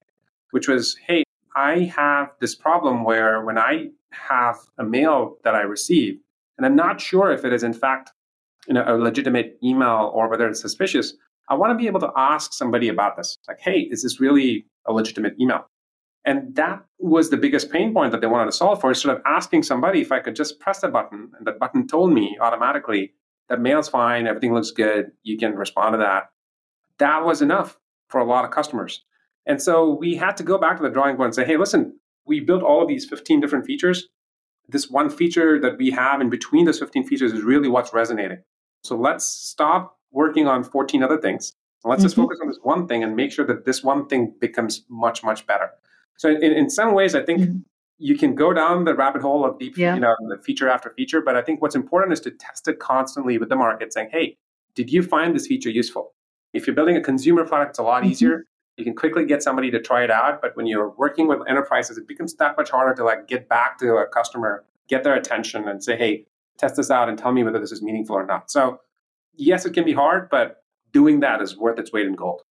which 0.50 0.66
was, 0.66 0.96
hey, 1.06 1.24
I 1.54 1.92
have 1.94 2.30
this 2.40 2.54
problem 2.54 3.04
where 3.04 3.44
when 3.44 3.58
I 3.58 3.88
have 4.12 4.56
a 4.78 4.84
mail 4.84 5.36
that 5.44 5.54
I 5.54 5.62
receive, 5.62 6.18
and 6.56 6.64
I'm 6.64 6.76
not 6.76 7.00
sure 7.00 7.30
if 7.30 7.44
it 7.44 7.52
is 7.52 7.62
in 7.62 7.74
fact 7.74 8.12
you 8.66 8.74
know, 8.74 8.84
a 8.86 8.96
legitimate 8.96 9.58
email 9.62 10.10
or 10.14 10.28
whether 10.28 10.48
it's 10.48 10.60
suspicious, 10.60 11.14
I 11.48 11.54
want 11.54 11.70
to 11.70 11.76
be 11.76 11.86
able 11.86 12.00
to 12.00 12.10
ask 12.16 12.52
somebody 12.52 12.88
about 12.88 13.16
this. 13.16 13.36
Like, 13.46 13.60
hey, 13.60 13.80
is 13.90 14.02
this 14.02 14.20
really 14.20 14.66
a 14.88 14.92
legitimate 14.92 15.34
email? 15.40 15.68
And 16.24 16.56
that 16.56 16.84
was 16.98 17.30
the 17.30 17.36
biggest 17.36 17.70
pain 17.70 17.94
point 17.94 18.10
that 18.10 18.20
they 18.20 18.26
wanted 18.26 18.46
to 18.46 18.56
solve 18.56 18.80
for, 18.80 18.88
instead 18.88 19.14
of 19.14 19.22
asking 19.24 19.62
somebody 19.62 20.00
if 20.00 20.10
I 20.10 20.18
could 20.18 20.34
just 20.34 20.58
press 20.58 20.82
a 20.82 20.88
button 20.88 21.30
and 21.38 21.46
that 21.46 21.60
button 21.60 21.86
told 21.86 22.12
me 22.12 22.36
automatically 22.40 23.12
that 23.48 23.60
mail's 23.60 23.88
fine, 23.88 24.26
everything 24.26 24.52
looks 24.52 24.72
good, 24.72 25.12
you 25.22 25.38
can 25.38 25.54
respond 25.54 25.94
to 25.94 25.98
that. 25.98 26.30
That 26.98 27.24
was 27.24 27.42
enough 27.42 27.78
for 28.08 28.20
a 28.20 28.24
lot 28.24 28.44
of 28.44 28.50
customers. 28.50 29.04
And 29.46 29.62
so 29.62 29.94
we 29.94 30.16
had 30.16 30.36
to 30.38 30.42
go 30.42 30.58
back 30.58 30.76
to 30.78 30.82
the 30.82 30.90
drawing 30.90 31.16
board 31.16 31.26
and 31.26 31.34
say, 31.34 31.44
hey, 31.44 31.56
listen, 31.56 31.96
we 32.26 32.40
built 32.40 32.64
all 32.64 32.82
of 32.82 32.88
these 32.88 33.04
15 33.04 33.40
different 33.40 33.64
features. 33.64 34.08
This 34.68 34.90
one 34.90 35.10
feature 35.10 35.60
that 35.60 35.78
we 35.78 35.92
have 35.92 36.20
in 36.20 36.28
between 36.28 36.64
those 36.64 36.80
15 36.80 37.06
features 37.06 37.32
is 37.32 37.42
really 37.42 37.68
what's 37.68 37.94
resonating. 37.94 38.38
So 38.82 38.96
let's 38.96 39.24
stop 39.24 39.96
working 40.10 40.48
on 40.48 40.64
14 40.64 41.04
other 41.04 41.18
things. 41.18 41.52
Let's 41.86 42.00
mm-hmm. 42.00 42.06
just 42.06 42.16
focus 42.16 42.38
on 42.42 42.48
this 42.48 42.58
one 42.62 42.88
thing 42.88 43.04
and 43.04 43.14
make 43.14 43.30
sure 43.30 43.46
that 43.46 43.64
this 43.64 43.82
one 43.82 44.06
thing 44.06 44.34
becomes 44.40 44.84
much, 44.88 45.22
much 45.22 45.46
better. 45.46 45.70
So 46.16 46.30
in, 46.30 46.42
in 46.52 46.68
some 46.68 46.94
ways, 46.94 47.14
I 47.14 47.22
think 47.22 47.40
mm-hmm. 47.40 47.58
you 47.98 48.16
can 48.18 48.34
go 48.34 48.52
down 48.52 48.84
the 48.84 48.94
rabbit 48.94 49.22
hole 49.22 49.44
of 49.44 49.58
deep, 49.58 49.76
yeah. 49.76 49.94
you 49.94 50.00
know, 50.00 50.16
the 50.28 50.42
feature 50.42 50.68
after 50.68 50.90
feature. 50.90 51.20
But 51.20 51.36
I 51.36 51.42
think 51.42 51.62
what's 51.62 51.76
important 51.76 52.12
is 52.12 52.20
to 52.20 52.30
test 52.32 52.66
it 52.68 52.80
constantly 52.80 53.38
with 53.38 53.48
the 53.48 53.56
market, 53.56 53.92
saying, 53.92 54.08
"Hey, 54.10 54.36
did 54.74 54.92
you 54.92 55.02
find 55.02 55.34
this 55.34 55.46
feature 55.46 55.70
useful?" 55.70 56.12
If 56.52 56.66
you're 56.66 56.74
building 56.74 56.96
a 56.96 57.00
consumer 57.00 57.44
product, 57.44 57.70
it's 57.70 57.78
a 57.78 57.82
lot 57.82 58.02
mm-hmm. 58.02 58.12
easier. 58.12 58.44
You 58.76 58.84
can 58.84 58.94
quickly 58.94 59.24
get 59.24 59.42
somebody 59.42 59.70
to 59.70 59.80
try 59.80 60.02
it 60.02 60.10
out. 60.10 60.42
But 60.42 60.56
when 60.56 60.66
you're 60.66 60.90
working 60.90 61.28
with 61.28 61.38
enterprises, 61.48 61.96
it 61.98 62.08
becomes 62.08 62.34
that 62.34 62.56
much 62.56 62.70
harder 62.70 62.94
to 62.94 63.04
like 63.04 63.28
get 63.28 63.48
back 63.48 63.78
to 63.78 63.96
a 63.96 64.06
customer, 64.06 64.64
get 64.88 65.04
their 65.04 65.14
attention, 65.14 65.68
and 65.68 65.82
say, 65.84 65.96
"Hey, 65.96 66.26
test 66.58 66.76
this 66.76 66.90
out 66.90 67.08
and 67.08 67.16
tell 67.18 67.32
me 67.32 67.44
whether 67.44 67.60
this 67.60 67.72
is 67.72 67.82
meaningful 67.82 68.16
or 68.16 68.26
not." 68.26 68.50
So 68.50 68.80
yes, 69.36 69.66
it 69.66 69.74
can 69.74 69.84
be 69.84 69.92
hard, 69.92 70.28
but 70.30 70.64
doing 70.92 71.20
that 71.20 71.42
is 71.42 71.56
worth 71.56 71.78
its 71.78 71.92
weight 71.92 72.06
in 72.06 72.14
gold. 72.14 72.42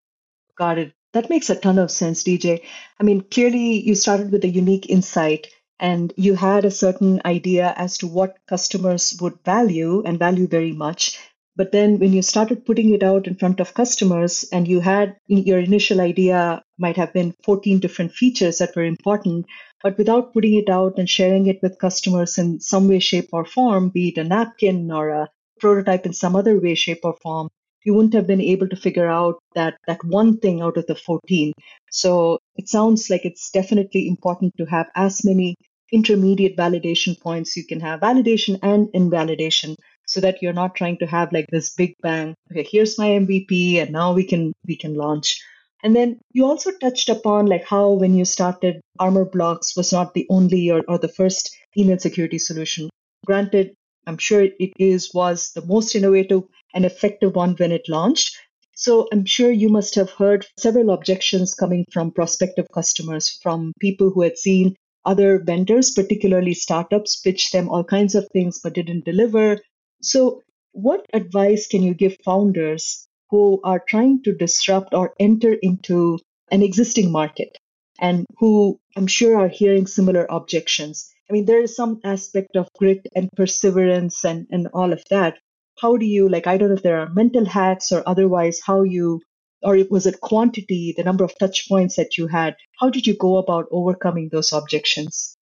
Got 0.56 0.78
it. 0.78 0.92
That 1.12 1.30
makes 1.30 1.50
a 1.50 1.56
ton 1.56 1.78
of 1.78 1.90
sense, 1.90 2.24
DJ. 2.24 2.62
I 2.98 3.04
mean, 3.04 3.22
clearly 3.22 3.80
you 3.80 3.94
started 3.94 4.32
with 4.32 4.44
a 4.44 4.48
unique 4.48 4.90
insight 4.90 5.48
and 5.78 6.12
you 6.16 6.34
had 6.34 6.64
a 6.64 6.70
certain 6.70 7.20
idea 7.24 7.72
as 7.76 7.98
to 7.98 8.06
what 8.06 8.38
customers 8.48 9.16
would 9.20 9.38
value 9.44 10.02
and 10.04 10.18
value 10.18 10.46
very 10.46 10.72
much. 10.72 11.18
But 11.56 11.70
then 11.70 12.00
when 12.00 12.12
you 12.12 12.22
started 12.22 12.66
putting 12.66 12.92
it 12.94 13.04
out 13.04 13.28
in 13.28 13.36
front 13.36 13.60
of 13.60 13.74
customers 13.74 14.44
and 14.52 14.66
you 14.66 14.80
had 14.80 15.16
your 15.28 15.60
initial 15.60 16.00
idea 16.00 16.62
might 16.78 16.96
have 16.96 17.12
been 17.12 17.34
14 17.44 17.78
different 17.78 18.12
features 18.12 18.58
that 18.58 18.74
were 18.74 18.84
important, 18.84 19.46
but 19.82 19.96
without 19.96 20.32
putting 20.32 20.54
it 20.54 20.68
out 20.68 20.98
and 20.98 21.08
sharing 21.08 21.46
it 21.46 21.60
with 21.62 21.78
customers 21.78 22.38
in 22.38 22.58
some 22.58 22.88
way, 22.88 22.98
shape, 22.98 23.28
or 23.32 23.44
form, 23.44 23.90
be 23.90 24.08
it 24.08 24.18
a 24.18 24.24
napkin 24.24 24.90
or 24.90 25.10
a 25.10 25.28
prototype 25.60 26.06
in 26.06 26.12
some 26.12 26.34
other 26.34 26.58
way, 26.58 26.74
shape, 26.74 27.00
or 27.04 27.16
form, 27.22 27.50
you 27.84 27.94
wouldn't 27.94 28.14
have 28.14 28.26
been 28.26 28.40
able 28.40 28.68
to 28.68 28.76
figure 28.76 29.08
out 29.08 29.36
that 29.54 29.76
that 29.86 30.02
one 30.04 30.38
thing 30.38 30.62
out 30.62 30.76
of 30.76 30.86
the 30.86 30.94
14. 30.94 31.52
So 31.90 32.38
it 32.56 32.68
sounds 32.68 33.10
like 33.10 33.24
it's 33.24 33.50
definitely 33.50 34.08
important 34.08 34.54
to 34.58 34.64
have 34.64 34.86
as 34.96 35.24
many 35.24 35.54
intermediate 35.92 36.56
validation 36.56 37.18
points 37.20 37.56
you 37.56 37.64
can 37.64 37.80
have 37.80 38.00
validation 38.00 38.58
and 38.62 38.88
invalidation 38.94 39.76
so 40.06 40.20
that 40.20 40.42
you're 40.42 40.52
not 40.60 40.74
trying 40.74 40.98
to 40.98 41.06
have 41.06 41.32
like 41.32 41.46
this 41.50 41.74
big 41.74 41.94
bang 42.02 42.34
okay 42.50 42.66
here's 42.68 42.98
my 42.98 43.10
mvp 43.10 43.76
and 43.80 43.92
now 43.92 44.12
we 44.12 44.24
can 44.24 44.52
we 44.66 44.76
can 44.76 44.94
launch 44.94 45.40
and 45.84 45.94
then 45.94 46.18
you 46.32 46.46
also 46.46 46.72
touched 46.80 47.10
upon 47.10 47.46
like 47.46 47.64
how 47.64 47.90
when 47.90 48.14
you 48.14 48.24
started 48.24 48.80
Armorblox 48.98 49.76
was 49.76 49.92
not 49.92 50.14
the 50.14 50.26
only 50.30 50.70
or, 50.70 50.82
or 50.88 50.98
the 50.98 51.14
first 51.20 51.54
email 51.76 51.98
security 51.98 52.38
solution 52.38 52.88
granted 53.26 53.74
i'm 54.06 54.18
sure 54.18 54.42
it 54.42 54.72
is 54.78 55.12
was 55.14 55.52
the 55.54 55.64
most 55.66 55.94
innovative 55.94 56.42
and 56.74 56.84
effective 56.84 57.34
one 57.34 57.54
when 57.56 57.72
it 57.72 57.88
launched 57.88 58.36
so 58.76 59.06
I'm 59.12 59.24
sure 59.24 59.52
you 59.52 59.68
must 59.68 59.94
have 59.94 60.10
heard 60.10 60.46
several 60.58 60.90
objections 60.90 61.54
coming 61.54 61.84
from 61.92 62.10
prospective 62.10 62.66
customers, 62.74 63.38
from 63.40 63.72
people 63.78 64.10
who 64.10 64.22
had 64.22 64.36
seen 64.36 64.74
other 65.04 65.38
vendors, 65.38 65.92
particularly 65.92 66.54
startups, 66.54 67.20
pitch 67.20 67.52
them 67.52 67.68
all 67.68 67.84
kinds 67.84 68.16
of 68.16 68.28
things 68.32 68.58
but 68.62 68.74
didn't 68.74 69.04
deliver. 69.04 69.60
So, 70.02 70.42
what 70.72 71.06
advice 71.12 71.68
can 71.68 71.84
you 71.84 71.94
give 71.94 72.16
founders 72.24 73.06
who 73.30 73.60
are 73.62 73.78
trying 73.78 74.22
to 74.24 74.34
disrupt 74.34 74.92
or 74.92 75.14
enter 75.20 75.52
into 75.52 76.18
an 76.50 76.62
existing 76.62 77.12
market 77.12 77.56
and 78.00 78.26
who 78.38 78.80
I'm 78.96 79.06
sure 79.06 79.38
are 79.38 79.48
hearing 79.48 79.86
similar 79.86 80.26
objections? 80.28 81.13
I 81.28 81.32
mean, 81.32 81.46
there 81.46 81.62
is 81.62 81.74
some 81.74 82.00
aspect 82.04 82.56
of 82.56 82.68
grit 82.78 83.06
and 83.14 83.30
perseverance 83.36 84.24
and, 84.24 84.46
and 84.50 84.68
all 84.74 84.92
of 84.92 85.02
that. 85.10 85.38
How 85.80 85.96
do 85.96 86.06
you, 86.06 86.28
like, 86.28 86.46
I 86.46 86.56
don't 86.56 86.68
know 86.68 86.74
if 86.74 86.82
there 86.82 87.00
are 87.00 87.08
mental 87.08 87.44
hacks 87.44 87.90
or 87.92 88.02
otherwise, 88.06 88.60
how 88.64 88.82
you 88.82 89.20
or 89.64 89.78
was 89.90 90.06
it 90.06 90.20
quantity, 90.20 90.94
the 90.96 91.02
number 91.02 91.24
of 91.24 91.36
touch 91.38 91.68
points 91.68 91.96
that 91.96 92.18
you 92.18 92.26
had? 92.26 92.54
How 92.78 92.90
did 92.90 93.06
you 93.06 93.16
go 93.16 93.38
about 93.38 93.66
overcoming 93.70 94.28
those 94.30 94.52
objections? 94.52 95.36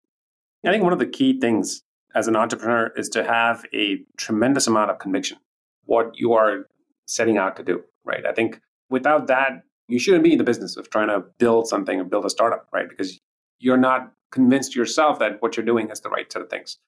I 0.65 0.71
think 0.71 0.83
one 0.83 0.93
of 0.93 0.99
the 0.99 1.05
key 1.05 1.39
things 1.39 1.83
as 2.15 2.27
an 2.27 2.35
entrepreneur 2.35 2.91
is 2.95 3.09
to 3.09 3.23
have 3.23 3.65
a 3.73 3.97
tremendous 4.17 4.65
amount 4.65 4.91
of 4.91 4.99
conviction 4.99 5.37
what 5.85 6.17
you 6.17 6.33
are 6.33 6.67
setting 7.05 7.37
out 7.37 7.57
to 7.57 7.63
do, 7.63 7.83
right? 8.05 8.25
I 8.25 8.31
think 8.31 8.61
without 8.89 9.27
that, 9.27 9.63
you 9.89 9.99
shouldn't 9.99 10.23
be 10.23 10.31
in 10.31 10.37
the 10.37 10.45
business 10.45 10.77
of 10.77 10.89
trying 10.89 11.09
to 11.09 11.25
build 11.37 11.67
something 11.67 11.99
or 11.99 12.05
build 12.05 12.25
a 12.25 12.29
startup, 12.29 12.67
right? 12.71 12.87
Because 12.87 13.19
you're 13.59 13.77
not 13.77 14.13
convinced 14.33 14.75
yourself 14.75 15.19
that 15.19 15.41
what 15.41 15.55
you're 15.55 15.65
doing 15.65 15.89
is 15.89 16.01
the 16.01 16.09
right 16.09 16.29
set 16.31 16.41
of 16.41 16.49
things. 16.49 16.79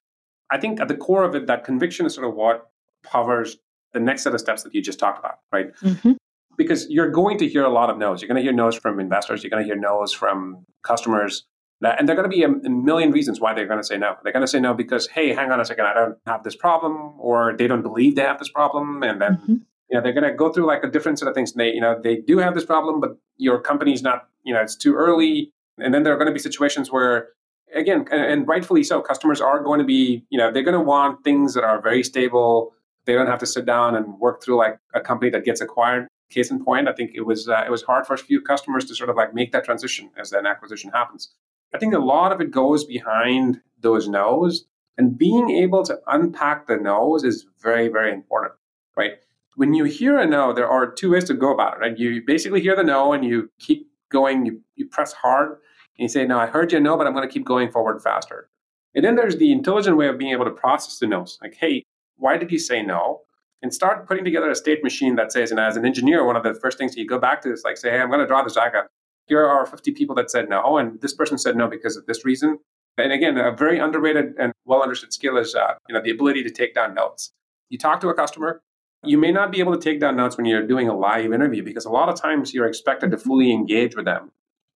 I 0.52 0.58
think 0.58 0.82
at 0.82 0.90
the 0.90 0.98
core 0.98 1.24
of 1.24 1.36
it, 1.36 1.48
that 1.48 1.64
conviction 1.64 2.06
is 2.06 2.14
sort 2.14 2.28
of 2.28 2.36
what 2.36 2.70
powers 3.04 3.58
the 3.94 4.00
next 4.00 4.24
set 4.24 4.34
of 4.34 4.40
steps 4.42 4.64
that 4.64 4.76
you 4.76 4.82
just 4.82 5.00
talked 5.00 5.20
about, 5.20 5.40
right? 5.52 5.74
Mm-hmm 5.82 6.14
because 6.58 6.88
you're 6.90 7.10
going 7.10 7.38
to 7.38 7.48
hear 7.48 7.64
a 7.64 7.70
lot 7.70 7.90
of 7.90 7.98
no's. 7.98 8.22
You're 8.22 8.28
going 8.28 8.38
to 8.38 8.44
hear 8.44 8.54
no's 8.54 8.76
from 8.76 9.00
investors. 9.00 9.44
You're 9.44 9.50
going 9.50 9.64
to 9.64 9.68
hear 9.68 9.80
no's 9.80 10.14
from 10.14 10.66
customers. 10.84 11.46
And 11.82 12.08
there 12.08 12.16
are 12.16 12.22
going 12.22 12.30
to 12.30 12.36
be 12.36 12.44
a, 12.44 12.70
million 12.70 13.12
reasons 13.12 13.40
why 13.40 13.54
they're 13.54 13.68
going 13.68 13.80
to 13.80 13.86
say 13.86 13.98
no. 13.98 14.16
They're 14.24 14.34
going 14.34 14.46
to 14.46 14.48
say 14.48 14.60
no 14.60 14.74
because, 14.74 15.08
hey, 15.08 15.34
hang 15.34 15.52
on 15.52 15.60
a 15.60 15.66
second, 15.66 15.86
I 15.86 15.94
don't 15.94 16.18
have 16.26 16.44
this 16.44 16.56
problem, 16.56 17.14
or 17.20 17.56
they 17.56 17.68
don't 17.68 17.84
believe 17.84 18.16
they 18.16 18.24
have 18.24 18.40
this 18.40 18.50
problem. 18.50 19.04
And 19.04 19.22
then, 19.22 19.34
mm-hmm. 19.34 19.54
you 19.90 19.98
know, 19.98 20.02
they're 20.02 20.14
going 20.14 20.30
to 20.30 20.34
go 20.34 20.52
through 20.52 20.66
like 20.66 20.84
a 20.84 20.90
different 20.90 21.20
set 21.20 21.28
of 21.28 21.36
things. 21.36 21.52
And 21.52 21.60
they, 21.60 21.74
you 21.74 21.82
know, 21.82 22.00
they 22.02 22.18
do 22.18 22.38
have 22.40 22.56
this 22.56 22.66
problem, 22.66 23.02
but 23.02 23.18
your 23.38 23.60
company's 23.60 24.02
not, 24.02 24.28
you 24.44 24.54
know, 24.54 24.62
it's 24.62 24.76
too 24.76 24.96
early. 24.96 25.52
And 25.78 25.94
then 25.94 26.04
there 26.04 26.14
are 26.14 26.18
going 26.18 26.28
to 26.28 26.34
be 26.34 26.40
situations 26.40 26.92
where, 26.92 27.30
again, 27.74 28.06
and, 28.12 28.48
rightfully 28.48 28.84
so, 28.84 29.02
customers 29.02 29.42
are 29.42 29.62
going 29.62 29.80
to 29.80 29.86
be, 29.86 30.26
you 30.30 30.38
know, 30.38 30.52
they're 30.52 30.64
going 30.64 30.78
to 30.78 30.84
want 30.84 31.24
things 31.24 31.54
that 31.54 31.64
are 31.64 31.82
very 31.82 32.04
stable. 32.04 32.74
They 33.06 33.14
don't 33.14 33.28
have 33.28 33.40
to 33.40 33.46
sit 33.46 33.66
down 33.66 33.96
and 33.96 34.20
work 34.20 34.44
through 34.44 34.58
like 34.58 34.78
a 34.94 35.02
company 35.02 35.30
that 35.32 35.44
gets 35.46 35.62
acquired 35.62 36.08
Case 36.32 36.50
in 36.50 36.64
point, 36.64 36.88
I 36.88 36.94
think 36.94 37.12
it 37.14 37.22
was 37.22 37.48
uh, 37.48 37.64
it 37.68 37.70
was 37.70 37.84
hard 37.84 38.08
for 38.08 38.16
a 38.16 38.18
few 38.18 38.42
customers 38.42 38.86
to 38.86 38.96
sort 38.96 39.12
of 39.12 39.16
like 39.16 39.36
make 39.36 39.52
that 39.52 39.64
transition 39.64 40.10
as 40.20 40.32
an 40.32 40.48
acquisition 40.48 40.90
happens. 40.90 41.30
I 41.74 41.78
think 41.78 41.94
a 41.94 42.00
lot 42.00 42.32
of 42.32 42.42
it 42.42 42.50
goes 42.50 42.84
behind 42.84 43.62
those 43.80 44.08
no's, 44.08 44.66
and 44.98 45.16
being 45.16 45.52
able 45.52 45.84
to 45.84 46.00
unpack 46.08 46.66
the 46.66 46.78
no's 46.78 47.24
is 47.24 47.46
very 47.62 47.90
very 47.90 48.12
important, 48.12 48.56
right? 48.98 49.12
When 49.56 49.76
you 49.76 49.84
hear 49.84 50.18
a 50.18 50.26
no, 50.26 50.52
there 50.52 50.68
are 50.68 50.92
two 50.92 51.12
ways 51.12 51.26
to 51.26 51.36
go 51.36 51.54
about 51.54 51.76
it. 51.76 51.80
Right? 51.80 51.98
You 51.98 52.24
basically 52.26 52.60
hear 52.60 52.76
the 52.76 52.84
no 52.84 53.14
and 53.14 53.24
you 53.24 53.52
keep 53.60 53.88
going. 54.10 54.46
You 54.46 54.62
you 54.76 54.88
press 54.88 55.14
hard 55.14 55.50
and 55.50 55.58
you 55.98 56.08
say, 56.10 56.26
"No, 56.26 56.40
I 56.40 56.48
heard 56.48 56.72
you 56.72 56.80
no, 56.80 56.98
but 56.98 57.08
I'm 57.08 57.14
going 57.14 57.28
to 57.28 57.34
keep 57.34 57.46
going 57.46 57.72
forward 57.72 58.02
faster." 58.02 58.50
And 58.94 59.04
then 59.04 59.16
there's 59.16 59.38
the 59.38 59.52
intelligent 59.52 59.98
way 59.98 60.08
of 60.08 60.18
being 60.18 60.32
able 60.32 60.46
to 60.46 60.52
process 60.52 61.00
the 61.00 61.08
no's. 61.08 61.38
Like, 61.42 61.56
hey, 61.56 61.84
why 62.16 62.38
did 62.38 62.52
you 62.52 62.60
say 62.60 62.82
no? 62.82 63.26
and 63.66 63.74
start 63.74 64.08
putting 64.08 64.24
together 64.24 64.50
a 64.52 64.56
state 64.56 64.84
machine 64.84 65.16
that 65.16 65.32
says, 65.32 65.50
and 65.50 65.60
as 65.60 65.76
an 65.76 65.86
engineer, 65.86 66.24
one 66.24 66.36
of 66.36 66.44
the 66.44 66.54
first 66.54 66.78
things 66.78 66.96
you 66.96 67.08
go 67.08 67.18
back 67.18 67.42
to 67.42 67.52
is 67.52 67.64
like, 67.64 67.78
say, 67.78 67.90
hey, 67.90 68.00
I'm 68.00 68.10
going 68.10 68.20
to 68.20 68.28
draw 68.28 68.44
this 68.44 68.54
diagram. 68.54 68.86
Here 69.26 69.44
are 69.44 69.66
50 69.66 69.92
people 69.94 70.14
that 70.18 70.30
said 70.30 70.50
no, 70.50 70.78
and 70.78 71.02
this 71.02 71.16
person 71.16 71.40
said 71.40 71.58
no 71.58 71.68
because 71.68 71.98
of 71.98 72.06
this 72.06 72.24
reason. 72.24 72.60
And 73.00 73.12
again, 73.12 73.40
a 73.40 73.52
very 73.52 73.80
underrated 73.80 74.36
and 74.38 74.54
well 74.66 74.84
understood 74.84 75.14
skill 75.14 75.38
is 75.38 75.56
uh, 75.56 75.74
you 75.90 75.96
know 75.96 76.02
the 76.02 76.12
ability 76.12 76.44
to 76.44 76.52
take 76.52 76.76
down 76.76 76.94
notes. 76.94 77.34
You 77.70 77.80
talk 77.80 78.00
to 78.02 78.10
a 78.10 78.14
customer, 78.14 78.62
you 79.08 79.18
may 79.18 79.32
not 79.32 79.52
be 79.52 79.60
able 79.60 79.78
to 79.78 79.80
take 79.80 80.00
down 80.00 80.16
notes 80.16 80.38
when 80.38 80.46
you're 80.46 80.66
doing 80.66 80.88
a 80.88 80.96
live 80.96 81.34
interview 81.34 81.64
because 81.64 81.86
a 81.86 81.90
lot 81.90 82.10
of 82.10 82.20
times 82.20 82.54
you're 82.54 82.68
expected 82.68 83.12
to 83.12 83.18
mm-hmm. 83.18 83.28
fully 83.28 83.52
engage 83.52 83.96
with 83.96 84.06
them. 84.06 84.32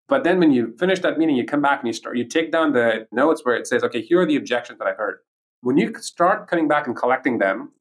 But 0.08 0.24
then 0.24 0.40
when 0.40 0.52
you 0.52 0.76
finish 0.80 1.00
that 1.02 1.20
meeting, 1.20 1.36
you 1.36 1.46
come 1.46 1.62
back 1.62 1.80
and 1.80 1.88
you 1.88 1.94
start 1.94 2.18
you 2.18 2.26
take 2.26 2.52
down 2.52 2.74
the 2.74 3.08
notes 3.12 3.46
where 3.46 3.56
it 3.56 3.68
says, 3.68 3.84
okay, 3.84 4.02
here 4.02 4.20
are 4.20 4.26
the 4.26 4.36
objections 4.36 4.80
that 4.80 4.88
I 4.88 4.94
heard. 4.94 5.20
When 5.62 5.78
you 5.78 5.94
start 6.00 6.50
coming 6.50 6.68
back 6.68 6.88
and 6.88 6.96
collecting 6.96 7.38
them, 7.38 7.72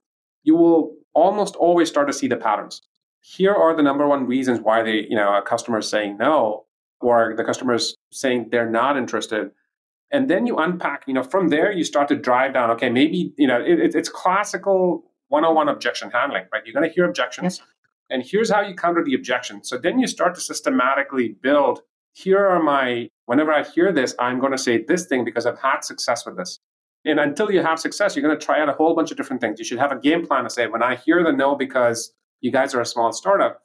you 0.42 0.54
will 0.54 0.94
almost 1.14 1.56
always 1.56 1.88
start 1.88 2.06
to 2.08 2.12
see 2.12 2.28
the 2.28 2.36
patterns. 2.36 2.82
Here 3.20 3.54
are 3.54 3.74
the 3.74 3.82
number 3.82 4.06
one 4.06 4.26
reasons 4.26 4.60
why 4.60 4.82
they, 4.82 5.06
you 5.08 5.16
know, 5.16 5.36
a 5.36 5.42
customer 5.42 5.78
is 5.78 5.88
saying 5.88 6.18
no, 6.18 6.66
or 7.00 7.34
the 7.36 7.44
customer 7.44 7.74
is 7.74 7.96
saying 8.12 8.48
they're 8.50 8.70
not 8.70 8.96
interested. 8.96 9.50
And 10.10 10.28
then 10.28 10.46
you 10.46 10.56
unpack, 10.56 11.04
you 11.06 11.14
know, 11.14 11.22
from 11.22 11.48
there 11.48 11.72
you 11.72 11.84
start 11.84 12.08
to 12.08 12.16
drive 12.16 12.54
down, 12.54 12.70
okay, 12.72 12.90
maybe, 12.90 13.32
you 13.36 13.46
know, 13.46 13.60
it, 13.60 13.94
it's 13.94 14.08
classical 14.08 15.04
101 15.28 15.68
objection 15.68 16.10
handling, 16.10 16.44
right? 16.52 16.62
You're 16.64 16.74
going 16.74 16.88
to 16.88 16.94
hear 16.94 17.04
objections. 17.04 17.58
Yes. 17.58 17.68
And 18.10 18.22
here's 18.22 18.50
how 18.50 18.62
you 18.62 18.74
counter 18.74 19.04
the 19.04 19.14
objection. 19.14 19.62
So 19.64 19.76
then 19.76 19.98
you 19.98 20.06
start 20.06 20.34
to 20.34 20.40
systematically 20.40 21.36
build 21.42 21.82
here 22.14 22.44
are 22.44 22.62
my, 22.62 23.10
whenever 23.26 23.52
I 23.52 23.62
hear 23.62 23.92
this, 23.92 24.14
I'm 24.18 24.40
going 24.40 24.52
to 24.52 24.58
say 24.58 24.82
this 24.82 25.06
thing 25.06 25.24
because 25.24 25.46
I've 25.46 25.60
had 25.60 25.84
success 25.84 26.26
with 26.26 26.36
this. 26.36 26.58
And 27.04 27.20
until 27.20 27.52
you 27.52 27.62
have 27.62 27.78
success, 27.78 28.16
you're 28.16 28.24
going 28.26 28.38
to 28.38 28.44
try 28.44 28.60
out 28.60 28.68
a 28.68 28.72
whole 28.72 28.94
bunch 28.94 29.10
of 29.10 29.16
different 29.16 29.40
things. 29.40 29.58
You 29.58 29.64
should 29.64 29.78
have 29.78 29.92
a 29.92 29.98
game 29.98 30.26
plan 30.26 30.44
to 30.44 30.50
say, 30.50 30.66
when 30.66 30.82
I 30.82 30.96
hear 30.96 31.22
the 31.22 31.32
no 31.32 31.54
because 31.54 32.12
you 32.40 32.50
guys 32.50 32.74
are 32.74 32.80
a 32.80 32.86
small 32.86 33.12
startup, 33.12 33.60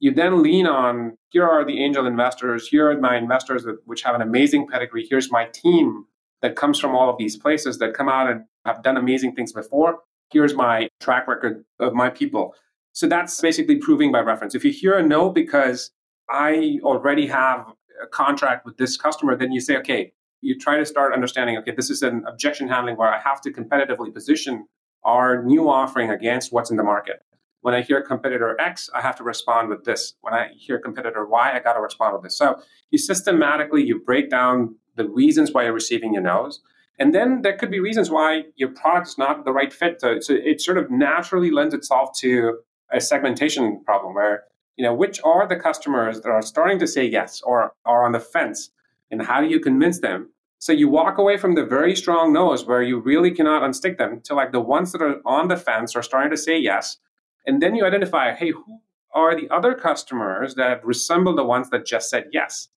you 0.00 0.12
then 0.14 0.42
lean 0.42 0.66
on 0.66 1.16
here 1.30 1.44
are 1.44 1.64
the 1.64 1.82
angel 1.82 2.06
investors, 2.06 2.68
here 2.68 2.90
are 2.90 2.98
my 2.98 3.16
investors 3.16 3.66
which 3.84 4.02
have 4.02 4.14
an 4.14 4.22
amazing 4.22 4.66
pedigree, 4.68 5.06
here's 5.08 5.30
my 5.30 5.46
team 5.52 6.06
that 6.40 6.56
comes 6.56 6.78
from 6.78 6.94
all 6.94 7.10
of 7.10 7.18
these 7.18 7.36
places 7.36 7.78
that 7.78 7.94
come 7.94 8.08
out 8.08 8.30
and 8.30 8.44
have 8.64 8.82
done 8.82 8.96
amazing 8.96 9.34
things 9.34 9.52
before. 9.52 9.98
Here's 10.30 10.54
my 10.54 10.88
track 11.00 11.26
record 11.26 11.64
of 11.78 11.94
my 11.94 12.10
people. 12.10 12.54
So 12.92 13.06
that's 13.06 13.40
basically 13.40 13.76
proving 13.76 14.12
by 14.12 14.20
reference. 14.20 14.54
If 14.54 14.64
you 14.64 14.72
hear 14.72 14.98
a 14.98 15.02
no 15.02 15.30
because 15.30 15.90
I 16.28 16.78
already 16.82 17.26
have 17.28 17.72
a 18.02 18.06
contract 18.06 18.66
with 18.66 18.76
this 18.76 18.96
customer, 18.96 19.36
then 19.36 19.52
you 19.52 19.60
say, 19.60 19.76
okay, 19.78 20.12
you 20.40 20.58
try 20.58 20.76
to 20.76 20.86
start 20.86 21.12
understanding 21.12 21.56
okay 21.58 21.72
this 21.72 21.90
is 21.90 22.02
an 22.02 22.24
objection 22.26 22.68
handling 22.68 22.96
where 22.96 23.12
i 23.12 23.18
have 23.18 23.40
to 23.40 23.50
competitively 23.50 24.12
position 24.12 24.66
our 25.04 25.42
new 25.42 25.68
offering 25.68 26.10
against 26.10 26.52
what's 26.52 26.70
in 26.70 26.76
the 26.76 26.82
market 26.82 27.22
when 27.62 27.74
i 27.74 27.82
hear 27.82 28.00
competitor 28.02 28.58
x 28.60 28.88
i 28.94 29.00
have 29.00 29.16
to 29.16 29.24
respond 29.24 29.68
with 29.68 29.84
this 29.84 30.14
when 30.20 30.34
i 30.34 30.48
hear 30.56 30.78
competitor 30.78 31.26
y 31.26 31.52
i 31.52 31.58
got 31.58 31.74
to 31.74 31.80
respond 31.80 32.14
with 32.14 32.22
this 32.22 32.36
so 32.36 32.60
you 32.90 32.98
systematically 32.98 33.84
you 33.84 34.00
break 34.04 34.30
down 34.30 34.74
the 34.96 35.08
reasons 35.08 35.52
why 35.52 35.64
you're 35.64 35.72
receiving 35.72 36.12
your 36.12 36.22
no's 36.22 36.60
and 36.98 37.14
then 37.14 37.42
there 37.42 37.56
could 37.56 37.70
be 37.70 37.80
reasons 37.80 38.10
why 38.10 38.42
your 38.56 38.70
product 38.70 39.08
is 39.08 39.18
not 39.18 39.44
the 39.44 39.52
right 39.52 39.72
fit 39.72 40.00
so, 40.00 40.18
it 40.28 40.60
sort 40.60 40.78
of 40.78 40.90
naturally 40.90 41.50
lends 41.50 41.74
itself 41.74 42.10
to 42.18 42.58
a 42.92 43.00
segmentation 43.00 43.82
problem 43.84 44.14
where 44.14 44.44
you 44.76 44.84
know 44.84 44.94
which 44.94 45.20
are 45.24 45.46
the 45.46 45.56
customers 45.56 46.20
that 46.20 46.30
are 46.30 46.42
starting 46.42 46.78
to 46.78 46.86
say 46.86 47.04
yes 47.04 47.40
or 47.42 47.72
are 47.84 48.04
on 48.04 48.12
the 48.12 48.20
fence 48.20 48.70
and 49.10 49.22
how 49.22 49.40
do 49.40 49.48
you 49.48 49.60
convince 49.60 50.00
them? 50.00 50.30
So 50.58 50.72
you 50.72 50.88
walk 50.88 51.18
away 51.18 51.36
from 51.36 51.54
the 51.54 51.64
very 51.64 51.94
strong 51.94 52.32
no's 52.32 52.64
where 52.64 52.82
you 52.82 52.98
really 52.98 53.30
cannot 53.30 53.62
unstick 53.62 53.96
them 53.96 54.20
to 54.24 54.34
like 54.34 54.52
the 54.52 54.60
ones 54.60 54.92
that 54.92 55.02
are 55.02 55.20
on 55.24 55.48
the 55.48 55.56
fence 55.56 55.94
are 55.94 56.02
starting 56.02 56.30
to 56.30 56.36
say 56.36 56.58
yes. 56.58 56.98
And 57.46 57.62
then 57.62 57.74
you 57.74 57.84
identify, 57.84 58.34
hey, 58.34 58.50
who 58.50 58.80
are 59.14 59.34
the 59.34 59.48
other 59.50 59.74
customers 59.74 60.56
that 60.56 60.84
resemble 60.84 61.34
the 61.34 61.44
ones 61.44 61.70
that 61.70 61.86
just 61.86 62.10
said 62.10 62.26
yes? 62.32 62.68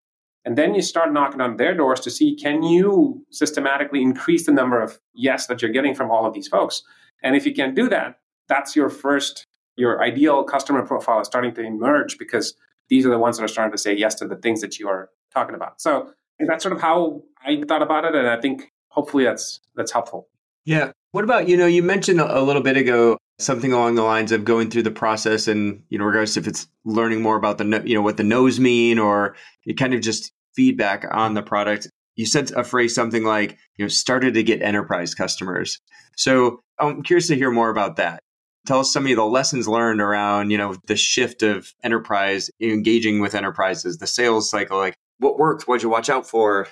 And 0.43 0.57
then 0.57 0.73
you 0.73 0.81
start 0.81 1.13
knocking 1.13 1.41
on 1.41 1.57
their 1.57 1.75
doors 1.75 1.99
to 2.01 2.09
see 2.09 2.35
can 2.35 2.63
you 2.63 3.23
systematically 3.29 4.01
increase 4.01 4.45
the 4.45 4.51
number 4.51 4.81
of 4.81 4.99
yes 5.13 5.47
that 5.47 5.61
you're 5.61 5.71
getting 5.71 5.93
from 5.93 6.09
all 6.09 6.25
of 6.25 6.33
these 6.33 6.47
folks? 6.47 6.81
And 7.23 7.35
if 7.35 7.45
you 7.45 7.53
can 7.53 7.75
do 7.75 7.87
that, 7.89 8.19
that's 8.47 8.75
your 8.75 8.89
first 8.89 9.45
your 9.77 10.01
ideal 10.03 10.43
customer 10.43 10.85
profile 10.85 11.21
is 11.21 11.27
starting 11.27 11.53
to 11.55 11.61
emerge 11.61 12.17
because 12.17 12.55
these 12.89 13.05
are 13.05 13.09
the 13.09 13.17
ones 13.17 13.37
that 13.37 13.43
are 13.43 13.47
starting 13.47 13.71
to 13.71 13.77
say 13.77 13.95
yes 13.95 14.15
to 14.15 14.27
the 14.27 14.35
things 14.35 14.61
that 14.61 14.77
you 14.79 14.87
are 14.87 15.09
talking 15.33 15.55
about. 15.55 15.81
So 15.81 16.11
that's 16.39 16.63
sort 16.63 16.75
of 16.75 16.81
how 16.81 17.23
I 17.45 17.63
thought 17.67 17.81
about 17.81 18.05
it, 18.05 18.15
and 18.15 18.27
I 18.27 18.39
think 18.39 18.71
hopefully 18.89 19.23
that's 19.23 19.61
that's 19.75 19.91
helpful. 19.91 20.27
Yeah. 20.65 20.91
What 21.11 21.23
about 21.23 21.47
you 21.47 21.57
know 21.57 21.65
you 21.65 21.83
mentioned 21.83 22.19
a 22.19 22.41
little 22.41 22.61
bit 22.61 22.77
ago 22.77 23.17
something 23.41 23.73
along 23.73 23.95
the 23.95 24.03
lines 24.03 24.31
of 24.31 24.45
going 24.45 24.69
through 24.69 24.83
the 24.83 24.91
process 24.91 25.47
and 25.47 25.83
you 25.89 25.97
know 25.97 26.05
regardless 26.05 26.37
if 26.37 26.47
it's 26.47 26.67
learning 26.85 27.21
more 27.21 27.35
about 27.35 27.57
the 27.57 27.83
you 27.85 27.95
know 27.95 28.01
what 28.01 28.17
the 28.17 28.23
no's 28.23 28.59
mean 28.59 28.99
or 28.99 29.35
it 29.65 29.73
kind 29.73 29.93
of 29.93 30.01
just 30.01 30.31
feedback 30.55 31.05
on 31.11 31.33
the 31.33 31.41
product. 31.41 31.87
You 32.15 32.25
said 32.25 32.51
a 32.51 32.63
phrase 32.63 32.93
something 32.93 33.23
like 33.23 33.57
you 33.77 33.85
know 33.85 33.89
started 33.89 34.33
to 34.35 34.43
get 34.43 34.61
enterprise 34.61 35.15
customers. 35.15 35.79
So 36.17 36.59
i'm 36.79 37.03
curious 37.03 37.27
to 37.27 37.35
hear 37.35 37.51
more 37.51 37.69
about 37.69 37.95
that. 37.97 38.21
Tell 38.67 38.79
us 38.79 38.93
some 38.93 39.07
of 39.07 39.15
the 39.15 39.25
lessons 39.25 39.67
learned 39.67 40.01
around 40.01 40.51
you 40.51 40.57
know 40.57 40.75
the 40.87 40.95
shift 40.95 41.41
of 41.41 41.73
enterprise 41.83 42.49
engaging 42.59 43.19
with 43.21 43.35
enterprises 43.35 43.97
the 43.97 44.07
sales 44.07 44.49
cycle 44.49 44.77
like 44.77 44.95
what 45.19 45.37
worked 45.37 45.67
what'd 45.67 45.83
you 45.83 45.89
watch 45.89 46.09
out 46.09 46.27
for? 46.27 46.67